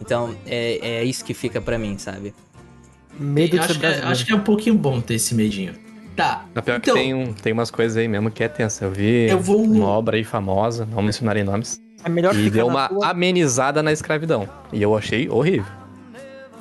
Então, 0.00 0.34
é, 0.46 0.78
é 1.00 1.04
isso 1.04 1.24
que 1.24 1.34
fica 1.34 1.60
pra 1.60 1.76
mim, 1.78 1.98
sabe? 1.98 2.34
Medo 3.18 3.50
de 3.52 3.58
acho, 3.58 3.78
que 3.78 3.84
é, 3.86 3.98
acho 4.04 4.24
que 4.26 4.32
é 4.32 4.34
um 4.36 4.40
pouquinho 4.40 4.74
bom 4.76 5.00
ter 5.00 5.14
esse 5.14 5.34
medinho. 5.34 5.74
Tá. 6.16 6.44
Na 6.54 6.62
pior 6.62 6.76
Então- 6.78 6.94
que 6.94 7.00
tem, 7.00 7.12
um, 7.14 7.32
tem 7.32 7.52
umas 7.52 7.70
coisas 7.70 7.96
aí 7.96 8.08
mesmo 8.08 8.30
que 8.30 8.42
é 8.42 8.48
tensa. 8.48 8.84
Eu 8.84 8.90
vi 8.92 9.28
Eu 9.28 9.38
vou- 9.40 9.62
uma 9.62 9.86
obra 9.86 10.16
aí 10.16 10.24
famosa, 10.24 10.86
não 10.86 11.02
mencionarei 11.02 11.42
nomes, 11.44 11.80
É 12.04 12.08
melhor 12.08 12.34
e 12.34 12.48
deu 12.48 12.66
uma 12.66 12.88
tua- 12.88 13.08
amenizada 13.10 13.82
na 13.82 13.92
escravidão. 13.92 14.48
E 14.72 14.80
eu 14.82 14.96
achei 14.96 15.28
horrível. 15.28 15.66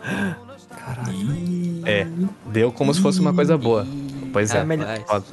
É, 1.89 2.07
deu 2.47 2.71
como 2.71 2.93
se 2.93 3.01
fosse 3.01 3.19
uma 3.19 3.33
coisa 3.33 3.57
boa. 3.57 3.85
Pois 4.31 4.53
é. 4.53 4.59
Rapaz. 4.59 5.03
Foda. 5.07 5.25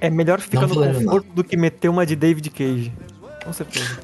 É 0.00 0.08
melhor 0.08 0.40
ficar 0.40 0.66
Não 0.66 0.68
no 0.68 0.94
conforto 0.94 1.32
do 1.34 1.44
que 1.44 1.56
meter 1.56 1.88
uma 1.88 2.06
de 2.06 2.16
David 2.16 2.48
Cage. 2.50 2.92
Com 3.44 3.52
certeza. 3.52 4.00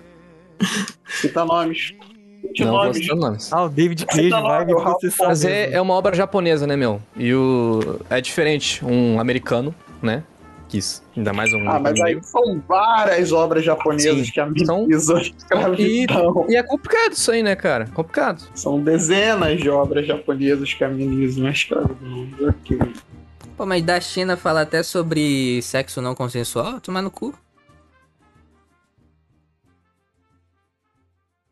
Cita 1.09 1.45
nomes. 1.45 1.95
Cite 2.43 2.65
Não 2.65 2.73
nomes. 2.73 3.09
nomes. 3.09 3.53
Ah, 3.53 3.65
o 3.65 3.69
David 3.69 4.05
Cage 4.07 4.31
tá 4.31 4.41
vai 4.41 4.65
me 4.65 4.75
processar. 4.75 5.27
Mas 5.27 5.45
é, 5.45 5.73
é 5.73 5.81
uma 5.81 5.95
obra 5.95 6.15
japonesa, 6.15 6.67
né, 6.67 6.77
meu? 6.77 7.01
E 7.17 7.35
o. 7.35 7.99
É 8.11 8.21
diferente. 8.21 8.85
Um 8.85 9.19
americano, 9.19 9.75
né? 10.03 10.23
Quis. 10.69 11.03
Ainda 11.17 11.33
mais 11.33 11.53
um. 11.53 11.69
Ah, 11.69 11.79
mas 11.79 12.01
aí 12.01 12.21
são 12.23 12.61
várias 12.67 13.31
obras 13.31 13.65
japonesas 13.65 14.27
Sim, 14.27 14.33
que 14.33 14.41
amenizam 14.41 15.17
a 15.17 15.21
escravidão. 15.21 16.47
E 16.49 16.57
é 16.57 16.63
complicado 16.63 17.13
isso 17.13 17.31
aí, 17.31 17.43
né, 17.43 17.55
cara? 17.55 17.87
Complicado. 17.95 18.43
São 18.55 18.83
dezenas 18.83 19.61
de 19.61 19.71
obras 19.71 20.07
japonesas 20.07 20.75
que 20.75 20.83
amenizam 20.83 21.47
a 21.47 21.51
escravidão. 21.51 22.29
Ok. 22.49 22.79
Pô, 23.57 23.65
mas 23.65 23.83
da 23.83 24.01
China 24.01 24.37
falar 24.37 24.63
até 24.63 24.83
sobre 24.83 25.63
sexo 25.63 26.03
não 26.03 26.15
consensual, 26.15 26.81
tomar 26.81 27.01
no 27.01 27.11
cu. 27.11 27.35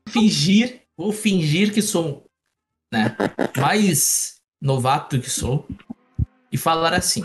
Fingir, 0.08 0.82
vou 0.96 1.12
fingir 1.12 1.72
que 1.72 1.82
sou, 1.82 2.26
né, 2.92 3.16
mais 3.56 4.36
novato 4.60 5.18
que 5.18 5.28
sou 5.28 5.66
e 6.52 6.56
falar 6.56 6.94
assim. 6.94 7.24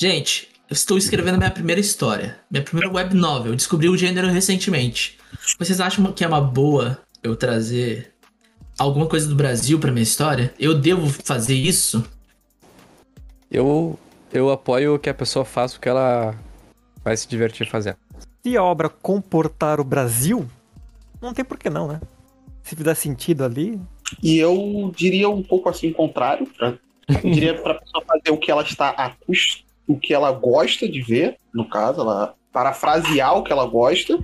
Gente, 0.00 0.48
eu 0.70 0.74
estou 0.74 0.96
escrevendo 0.96 1.38
minha 1.38 1.50
primeira 1.50 1.80
história, 1.80 2.38
minha 2.48 2.62
primeira 2.62 2.88
web 2.88 3.16
novel. 3.16 3.50
Eu 3.50 3.56
descobri 3.56 3.88
o 3.88 3.96
gênero 3.96 4.28
recentemente. 4.28 5.18
Vocês 5.58 5.80
acham 5.80 6.12
que 6.12 6.22
é 6.22 6.28
uma 6.28 6.40
boa 6.40 7.00
eu 7.20 7.34
trazer 7.34 8.14
alguma 8.78 9.06
coisa 9.08 9.28
do 9.28 9.34
Brasil 9.34 9.76
pra 9.80 9.90
minha 9.90 10.04
história? 10.04 10.54
Eu 10.56 10.72
devo 10.78 11.08
fazer 11.08 11.56
isso? 11.56 12.04
Eu, 13.50 13.98
eu 14.32 14.52
apoio 14.52 15.00
que 15.00 15.10
a 15.10 15.14
pessoa 15.14 15.44
faça 15.44 15.76
o 15.76 15.80
que 15.80 15.88
ela 15.88 16.32
vai 17.02 17.16
se 17.16 17.26
divertir 17.26 17.68
fazendo. 17.68 17.96
Se 18.46 18.56
a 18.56 18.62
obra 18.62 18.88
comportar 18.88 19.80
o 19.80 19.84
Brasil, 19.84 20.48
não 21.20 21.34
tem 21.34 21.44
por 21.44 21.58
que 21.58 21.68
não, 21.68 21.88
né? 21.88 22.00
Se 22.62 22.76
fizer 22.76 22.94
sentido 22.94 23.42
ali. 23.42 23.80
E 24.22 24.38
eu 24.38 24.92
diria 24.94 25.28
um 25.28 25.42
pouco 25.42 25.68
assim, 25.68 25.92
contrário. 25.92 26.46
Pra, 26.56 26.78
eu 27.08 27.30
diria 27.32 27.60
pra 27.60 27.74
pessoa 27.74 28.04
fazer 28.06 28.30
o 28.30 28.36
que 28.36 28.48
ela 28.48 28.62
está 28.62 28.90
acus- 28.90 29.64
o 29.88 29.98
que 29.98 30.12
ela 30.14 30.30
gosta 30.30 30.88
de 30.88 31.00
ver, 31.00 31.36
no 31.52 31.68
caso, 31.68 32.02
ela 32.02 32.34
parafrasear 32.52 33.36
o 33.36 33.42
que 33.42 33.50
ela 33.52 33.66
gosta, 33.66 34.18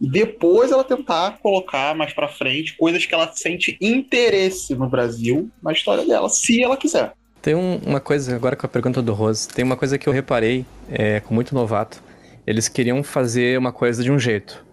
e 0.00 0.08
depois 0.08 0.70
ela 0.72 0.82
tentar 0.84 1.38
colocar 1.42 1.94
mais 1.94 2.12
pra 2.14 2.28
frente 2.28 2.76
coisas 2.76 3.04
que 3.04 3.12
ela 3.14 3.30
sente 3.34 3.76
interesse 3.80 4.74
no 4.74 4.88
Brasil 4.88 5.50
na 5.62 5.72
história 5.72 6.06
dela, 6.06 6.28
se 6.28 6.62
ela 6.62 6.76
quiser. 6.76 7.12
Tem 7.42 7.54
um- 7.54 7.78
uma 7.86 8.00
coisa, 8.00 8.34
agora 8.34 8.54
com 8.56 8.66
a 8.66 8.68
pergunta 8.68 9.02
do 9.02 9.12
Rose, 9.12 9.48
tem 9.48 9.64
uma 9.64 9.76
coisa 9.76 9.98
que 9.98 10.08
eu 10.08 10.12
reparei 10.12 10.64
é, 10.90 11.20
com 11.20 11.34
muito 11.34 11.54
novato. 11.54 12.02
Eles 12.46 12.68
queriam 12.68 13.02
fazer 13.02 13.58
uma 13.58 13.72
coisa 13.72 14.02
de 14.02 14.10
um 14.10 14.18
jeito. 14.18 14.64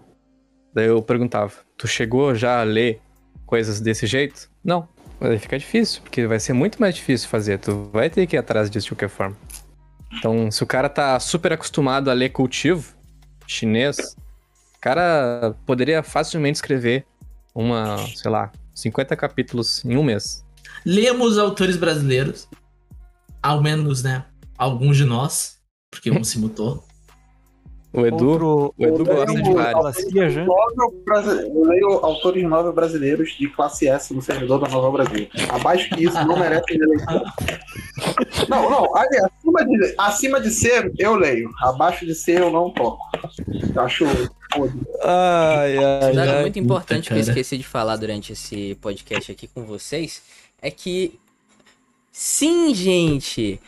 Daí 0.74 0.86
eu 0.86 1.02
perguntava, 1.02 1.52
tu 1.76 1.86
chegou 1.86 2.34
já 2.34 2.60
a 2.60 2.64
ler 2.64 3.00
coisas 3.46 3.80
desse 3.80 4.06
jeito? 4.06 4.50
Não. 4.64 4.88
Aí 5.20 5.38
fica 5.38 5.58
difícil, 5.58 6.00
porque 6.02 6.26
vai 6.26 6.38
ser 6.38 6.52
muito 6.52 6.78
mais 6.80 6.94
difícil 6.94 7.28
fazer. 7.28 7.58
Tu 7.58 7.90
vai 7.92 8.08
ter 8.08 8.26
que 8.26 8.36
ir 8.36 8.38
atrás 8.38 8.70
disso 8.70 8.86
de 8.86 8.92
qualquer 8.94 9.08
forma. 9.08 9.36
Então, 10.18 10.50
se 10.50 10.62
o 10.62 10.66
cara 10.66 10.88
tá 10.88 11.18
super 11.20 11.52
acostumado 11.52 12.10
a 12.10 12.12
ler 12.12 12.30
cultivo 12.30 12.96
chinês, 13.46 14.16
o 14.76 14.80
cara 14.80 15.54
poderia 15.64 16.02
facilmente 16.02 16.56
escrever 16.56 17.06
uma, 17.54 17.98
sei 17.98 18.30
lá, 18.30 18.52
50 18.74 19.16
capítulos 19.16 19.84
em 19.84 19.96
um 19.96 20.02
mês. 20.02 20.44
Lemos 20.84 21.38
autores 21.38 21.76
brasileiros. 21.76 22.48
Ao 23.42 23.62
menos, 23.62 24.02
né? 24.02 24.24
Alguns 24.56 24.96
de 24.96 25.04
nós. 25.04 25.58
Porque 25.90 26.10
um 26.10 26.22
se 26.22 26.38
mutou. 26.38 26.84
O 27.90 28.04
Edu, 28.04 28.28
Outro, 28.30 28.74
o 28.76 28.84
Edu 28.86 29.04
gosta 29.04 29.42
de 29.42 29.54
vários. 29.54 29.98
Eu 30.14 31.64
leio 31.64 31.88
autores 32.04 32.44
novel 32.44 32.72
brasileiros 32.72 33.30
de 33.30 33.48
classe 33.48 33.88
S 33.88 34.12
no 34.12 34.20
servidor 34.20 34.60
da 34.60 34.68
Novel 34.68 34.92
Brasil. 34.92 35.26
Abaixo 35.48 35.88
que 35.90 36.04
isso, 36.04 36.22
não 36.26 36.38
merece 36.38 36.74
eleição. 36.74 37.24
Não, 38.48 38.70
não. 38.70 38.94
acima, 38.94 39.64
de, 39.64 39.94
acima 39.96 40.40
de 40.40 40.50
C, 40.50 40.92
eu 40.98 41.16
leio. 41.16 41.50
Abaixo 41.62 42.04
de 42.04 42.14
C, 42.14 42.38
eu 42.38 42.50
não 42.50 42.70
toco. 42.70 43.02
Eu 43.74 43.82
acho. 43.82 44.04
Ai, 45.02 45.76
ai, 45.76 46.12
Nada 46.12 46.36
ai. 46.36 46.40
muito 46.42 46.58
importante 46.58 47.08
que 47.08 47.14
eu 47.14 47.20
esqueci 47.20 47.56
de 47.56 47.64
falar 47.64 47.96
durante 47.96 48.32
esse 48.32 48.76
podcast 48.80 49.32
aqui 49.32 49.46
com 49.46 49.64
vocês 49.64 50.22
é 50.60 50.70
que 50.70 51.18
sim, 52.12 52.74
gente, 52.74 53.60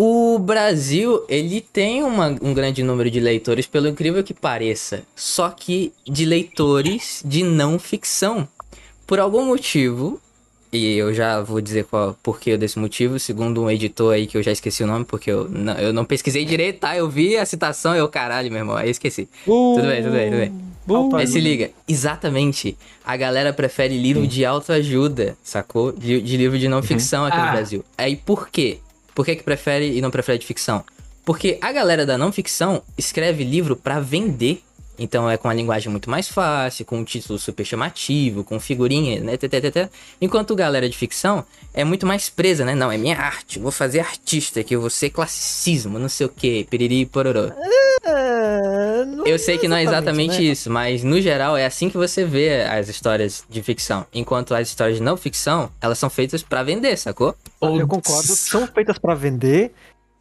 o 0.00 0.38
Brasil 0.38 1.24
ele 1.28 1.60
tem 1.60 2.04
uma- 2.04 2.36
um 2.40 2.54
grande 2.54 2.84
número 2.84 3.10
de 3.10 3.18
leitores, 3.18 3.66
pelo 3.66 3.88
incrível 3.88 4.22
que 4.22 4.32
pareça, 4.32 5.02
só 5.16 5.50
que 5.50 5.92
de 6.06 6.24
leitores 6.24 7.20
de 7.24 7.42
não 7.42 7.80
ficção. 7.80 8.46
Por 9.04 9.18
algum 9.18 9.44
motivo, 9.44 10.20
e 10.72 10.94
eu 10.94 11.12
já 11.12 11.40
vou 11.40 11.60
dizer 11.60 11.84
qual 11.86 12.16
porquê 12.22 12.56
desse 12.56 12.78
motivo, 12.78 13.18
segundo 13.18 13.60
um 13.60 13.68
editor 13.68 14.14
aí 14.14 14.28
que 14.28 14.36
eu 14.38 14.42
já 14.42 14.52
esqueci 14.52 14.84
o 14.84 14.86
nome, 14.86 15.04
porque 15.04 15.32
eu 15.32 15.48
não, 15.48 15.72
eu 15.74 15.92
não 15.92 16.04
pesquisei 16.04 16.44
direito, 16.44 16.78
tá? 16.78 16.96
Eu 16.96 17.08
vi 17.10 17.36
a 17.36 17.44
citação 17.44 17.92
e 17.96 17.98
eu, 17.98 18.06
caralho, 18.08 18.50
meu 18.52 18.60
irmão, 18.60 18.76
aí 18.76 18.86
eu 18.86 18.90
esqueci. 18.92 19.28
Tudo 19.44 19.82
bem, 19.82 20.00
tudo 20.02 20.12
bem, 20.12 20.30
tudo 20.30 20.38
bem. 20.38 20.68
Uh, 20.88 21.10
Mas 21.10 21.30
se 21.30 21.40
liga, 21.40 21.70
exatamente. 21.88 22.76
A 23.04 23.16
galera 23.16 23.52
prefere 23.52 23.98
livro 23.98 24.26
de 24.26 24.44
autoajuda, 24.44 25.36
sacou? 25.42 25.90
De, 25.92 26.20
de 26.22 26.36
livro 26.36 26.56
de 26.58 26.68
não 26.68 26.82
ficção 26.82 27.26
aqui 27.26 27.36
no 27.36 27.42
Ah. 27.42 27.50
Brasil. 27.52 27.84
Aí 27.96 28.14
por 28.14 28.48
quê? 28.48 28.78
Por 29.18 29.24
que, 29.24 29.34
que 29.34 29.42
prefere 29.42 29.98
e 29.98 30.00
não 30.00 30.12
prefere 30.12 30.38
de 30.38 30.46
ficção? 30.46 30.84
Porque 31.24 31.58
a 31.60 31.72
galera 31.72 32.06
da 32.06 32.16
não 32.16 32.30
ficção 32.30 32.84
escreve 32.96 33.42
livro 33.42 33.74
pra 33.74 33.98
vender. 33.98 34.62
Então 34.98 35.30
é 35.30 35.36
com 35.36 35.48
a 35.48 35.54
linguagem 35.54 35.90
muito 35.90 36.10
mais 36.10 36.28
fácil, 36.28 36.84
com 36.84 36.98
um 36.98 37.04
título 37.04 37.38
super 37.38 37.64
chamativo, 37.64 38.42
com 38.42 38.58
figurinha, 38.58 39.20
né? 39.20 39.36
tê, 39.36 39.48
tê, 39.48 39.60
tê, 39.60 39.70
tê. 39.70 39.88
Enquanto 40.20 40.54
galera 40.56 40.88
de 40.88 40.96
ficção 40.96 41.44
é 41.72 41.84
muito 41.84 42.04
mais 42.06 42.28
presa, 42.28 42.64
né? 42.64 42.74
Não, 42.74 42.90
é 42.90 42.98
minha 42.98 43.16
arte, 43.16 43.58
vou 43.58 43.70
fazer 43.70 44.00
artista, 44.00 44.62
que 44.64 44.74
eu 44.74 44.80
vou 44.80 44.90
ser 44.90 45.10
classicismo, 45.10 45.98
não 45.98 46.08
sei 46.08 46.26
o 46.26 46.28
que, 46.28 46.64
piriri 46.64 47.06
pororô. 47.06 47.50
É, 48.04 49.04
Eu 49.26 49.38
sei 49.38 49.58
que 49.58 49.68
não 49.68 49.76
é 49.76 49.82
exatamente 49.82 50.38
né? 50.38 50.42
isso, 50.44 50.70
mas 50.70 51.02
no 51.04 51.20
geral 51.20 51.56
é 51.56 51.66
assim 51.66 51.90
que 51.90 51.96
você 51.96 52.24
vê 52.24 52.62
as 52.62 52.88
histórias 52.88 53.44
de 53.48 53.62
ficção. 53.62 54.06
Enquanto 54.14 54.54
as 54.54 54.68
histórias 54.68 54.96
de 54.98 55.02
não 55.02 55.16
ficção, 55.16 55.70
elas 55.80 55.98
são 55.98 56.08
feitas 56.08 56.42
pra 56.42 56.62
vender, 56.62 56.96
sacou? 56.96 57.34
Ou- 57.60 57.78
Eu 57.78 57.86
concordo, 57.86 58.34
são 58.34 58.66
feitas 58.68 58.98
pra 58.98 59.14
vender, 59.14 59.72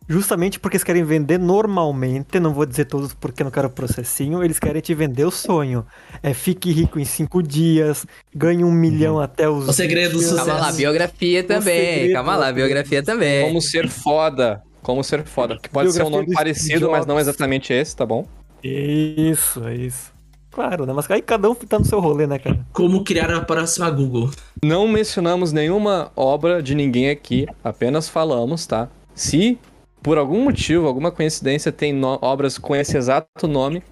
justamente 0.07 0.59
porque 0.59 0.77
eles 0.77 0.83
querem 0.83 1.03
vender 1.03 1.37
normalmente, 1.37 2.39
não 2.39 2.53
vou 2.53 2.65
dizer 2.65 2.85
todos 2.85 3.13
porque 3.13 3.41
eu 3.41 3.45
não 3.45 3.51
quero 3.51 3.69
processinho, 3.69 4.43
eles 4.43 4.59
querem 4.59 4.81
te 4.81 4.93
vender 4.93 5.25
o 5.25 5.31
sonho. 5.31 5.85
É 6.23 6.33
fique 6.33 6.71
rico 6.71 6.99
em 6.99 7.05
cinco 7.05 7.43
dias, 7.43 8.05
ganhe 8.33 8.63
um 8.63 8.71
milhão 8.71 9.19
até 9.19 9.49
os. 9.49 9.67
O 9.67 9.73
segredo 9.73 10.13
do 10.13 10.19
20 10.19 10.25
anos. 10.25 10.39
sucesso. 10.39 10.47
Calma 10.47 10.65
lá, 10.67 10.71
biografia 10.71 11.43
também. 11.43 11.85
segredo 11.85 12.13
Calma 12.13 12.35
lá, 12.35 12.51
biografia 12.51 13.03
também. 13.03 13.45
Como 13.45 13.61
ser 13.61 13.89
foda. 13.89 14.63
Como 14.81 15.03
ser 15.03 15.25
foda. 15.25 15.57
Que 15.61 15.69
pode 15.69 15.91
ser 15.91 16.01
um 16.01 16.05
Biografia 16.05 16.17
nome 16.19 16.31
do 16.31 16.33
parecido, 16.33 16.91
mas 16.91 17.05
não 17.05 17.19
exatamente 17.19 17.73
esse, 17.73 17.95
tá 17.95 18.05
bom? 18.05 18.25
Isso, 18.63 19.65
é 19.67 19.75
isso. 19.75 20.17
Claro, 20.49 20.85
né? 20.85 20.93
Mas 20.93 21.09
aí 21.11 21.21
cada 21.21 21.49
um 21.49 21.53
tá 21.53 21.77
no 21.77 21.85
seu 21.85 21.99
rolê, 21.99 22.25
né, 22.25 22.39
cara? 22.39 22.65
Como 22.73 23.03
criar 23.03 23.29
a 23.31 23.41
próxima 23.41 23.89
Google. 23.91 24.31
Não 24.63 24.87
mencionamos 24.87 25.51
nenhuma 25.51 26.11
obra 26.15 26.63
de 26.63 26.73
ninguém 26.73 27.09
aqui, 27.09 27.45
apenas 27.63 28.09
falamos, 28.09 28.65
tá? 28.65 28.89
Se 29.13 29.59
por 30.01 30.17
algum 30.17 30.43
motivo, 30.43 30.87
alguma 30.87 31.11
coincidência, 31.11 31.71
tem 31.71 31.93
no- 31.93 32.19
obras 32.21 32.57
com 32.57 32.75
esse 32.75 32.97
exato 32.97 33.47
nome, 33.47 33.83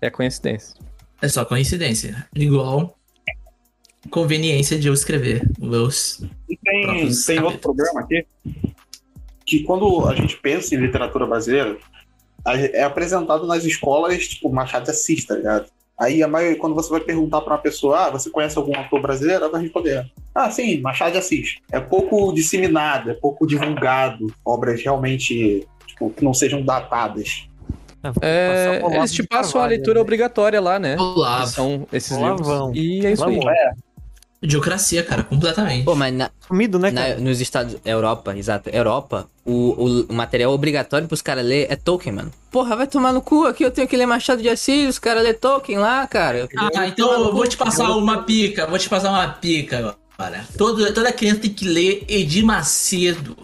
é 0.00 0.10
coincidência. 0.10 0.74
É 1.22 1.28
só 1.28 1.44
coincidência. 1.44 2.26
Igual 2.34 2.96
conveniência 4.10 4.78
de 4.78 4.88
eu 4.88 4.94
escrever 4.94 5.42
meus. 5.58 6.20
E 6.48 6.56
tem, 6.62 7.10
tem 7.26 7.42
outro 7.42 7.58
problema 7.58 8.00
aqui, 8.00 8.26
que 9.46 9.62
quando 9.62 10.06
a 10.06 10.14
gente 10.14 10.36
pensa 10.36 10.74
em 10.74 10.78
literatura 10.78 11.26
brasileira, 11.26 11.78
é 12.46 12.82
apresentado 12.82 13.46
nas 13.46 13.64
escolas, 13.64 14.26
tipo, 14.28 14.52
Machado 14.52 14.84
de 14.84 14.90
Assis, 14.90 15.24
tá 15.24 15.34
ligado? 15.34 15.66
Aí, 15.98 16.22
a 16.22 16.28
maioria, 16.28 16.58
quando 16.58 16.74
você 16.74 16.90
vai 16.90 17.00
perguntar 17.00 17.40
pra 17.40 17.54
uma 17.54 17.60
pessoa, 17.62 18.06
ah, 18.06 18.10
você 18.10 18.28
conhece 18.28 18.58
algum 18.58 18.76
autor 18.76 19.00
brasileiro? 19.00 19.44
Ela 19.44 19.52
vai 19.52 19.62
responder, 19.62 20.10
ah, 20.34 20.50
sim, 20.50 20.80
Machado 20.80 21.12
de 21.12 21.18
Assis. 21.18 21.56
É 21.70 21.78
pouco 21.80 22.32
disseminado, 22.32 23.10
é 23.10 23.14
pouco 23.14 23.46
divulgado, 23.46 24.26
obras 24.44 24.82
realmente, 24.82 25.66
tipo, 25.86 26.10
que 26.10 26.24
não 26.24 26.34
sejam 26.34 26.62
datadas. 26.62 27.48
É, 28.20 28.48
Passar 28.50 28.82
o 28.82 28.84
Olavo 28.86 28.96
eles 29.00 29.12
te 29.12 29.22
passam 29.22 29.62
a 29.62 29.66
leitura 29.66 29.94
né? 29.94 30.00
obrigatória 30.00 30.60
lá, 30.60 30.78
né? 30.78 30.96
Olavo. 30.98 31.46
são 31.46 31.88
esses 31.92 32.12
Olavão. 32.16 32.70
livros. 32.72 33.02
E 33.02 33.06
é 33.06 33.12
isso 33.12 33.24
aí. 33.24 33.38
Olavão. 33.38 33.72
Idiocracia, 34.42 35.02
cara, 35.02 35.22
completamente. 35.22 35.84
Pô, 35.86 35.94
mas 35.94 36.12
na- 36.12 36.30
Sumido, 36.46 36.78
né, 36.78 36.90
na- 36.90 37.00
cara? 37.00 37.18
nos 37.18 37.40
Estados... 37.40 37.78
Europa, 37.82 38.36
exato. 38.36 38.68
Europa, 38.68 39.26
o, 39.42 40.04
o 40.10 40.12
material 40.12 40.52
obrigatório 40.52 41.08
pros 41.08 41.22
caras 41.22 41.46
ler 41.46 41.66
é 41.70 41.76
Tolkien, 41.76 42.14
mano. 42.14 42.30
Porra, 42.50 42.76
vai 42.76 42.86
tomar 42.86 43.10
no 43.14 43.22
cu 43.22 43.46
aqui, 43.46 43.62
eu 43.64 43.70
tenho 43.70 43.88
que 43.88 43.96
ler 43.96 44.04
Machado 44.04 44.42
de 44.42 44.50
Assis, 44.50 44.86
os 44.86 44.98
caras 44.98 45.22
lê 45.22 45.32
Tolkien 45.32 45.78
lá, 45.78 46.06
cara. 46.06 46.46
Ah, 46.58 46.86
então 46.86 47.10
eu 47.10 47.32
vou 47.32 47.46
te 47.46 47.56
passar 47.56 47.90
uma 47.96 48.22
pica, 48.24 48.66
vou 48.66 48.78
te 48.78 48.86
passar 48.86 49.08
uma 49.08 49.26
pica 49.28 49.96
agora. 50.18 50.46
Todo, 50.56 50.92
toda 50.92 51.12
criança 51.12 51.40
tem 51.40 51.52
que 51.52 51.66
ler 51.66 52.04
Edir 52.08 52.44
Macedo. 52.44 53.36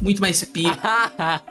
Muito 0.00 0.20
mais 0.20 0.42
pica. 0.44 0.78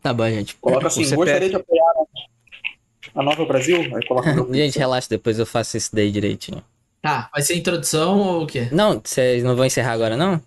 tá 0.00 0.12
bom, 0.12 0.28
gente. 0.28 0.56
Coloca 0.56 0.86
assim, 0.86 1.02
O 1.02 1.04
CPF. 1.04 1.16
gostaria 1.16 1.48
de 1.50 1.56
apoiar 1.56 1.84
a 3.14 3.22
Nova 3.22 3.44
Brasil? 3.44 3.80
Aí 3.80 4.06
coloca 4.06 4.32
Gente, 4.52 4.78
relaxa, 4.78 5.08
depois 5.10 5.38
eu 5.38 5.46
faço 5.46 5.76
isso 5.76 5.94
daí 5.94 6.10
direitinho. 6.10 6.62
Tá, 7.02 7.28
vai 7.32 7.42
ser 7.42 7.54
introdução 7.56 8.18
ou 8.18 8.42
o 8.44 8.46
quê? 8.46 8.68
Não, 8.72 9.00
vocês 9.04 9.42
não 9.44 9.54
vão 9.54 9.66
encerrar 9.66 9.92
agora, 9.92 10.16
não? 10.16 10.40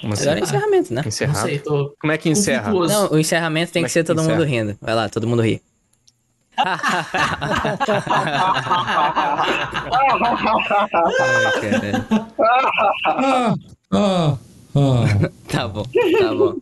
Como 0.00 0.12
assim? 0.12 0.22
Agora 0.24 0.38
é 0.40 0.42
encerramento, 0.42 0.94
né? 0.94 1.02
Não 1.02 1.08
Encerrado? 1.08 1.48
sei, 1.48 1.58
tô 1.58 1.94
Como 2.00 2.12
é 2.12 2.18
que 2.18 2.28
encerra? 2.28 2.72
Não, 2.72 3.10
o 3.10 3.18
encerramento 3.18 3.72
tem 3.72 3.82
Como 3.82 3.86
que 3.92 3.98
é 3.98 4.02
ser 4.02 4.04
que 4.04 4.06
todo 4.06 4.22
mundo 4.22 4.44
encerra? 4.44 4.62
rindo. 4.64 4.78
Vai 4.80 4.94
lá, 4.94 5.08
todo 5.08 5.26
mundo 5.26 5.42
ri. 5.42 5.60
Ai. 11.20 11.94
Ah, 13.04 13.54
ah, 13.92 14.38
ah. 14.74 15.30
Tá 15.48 15.66
bom, 15.66 15.82
tá 15.84 16.34
bom. 16.34 16.54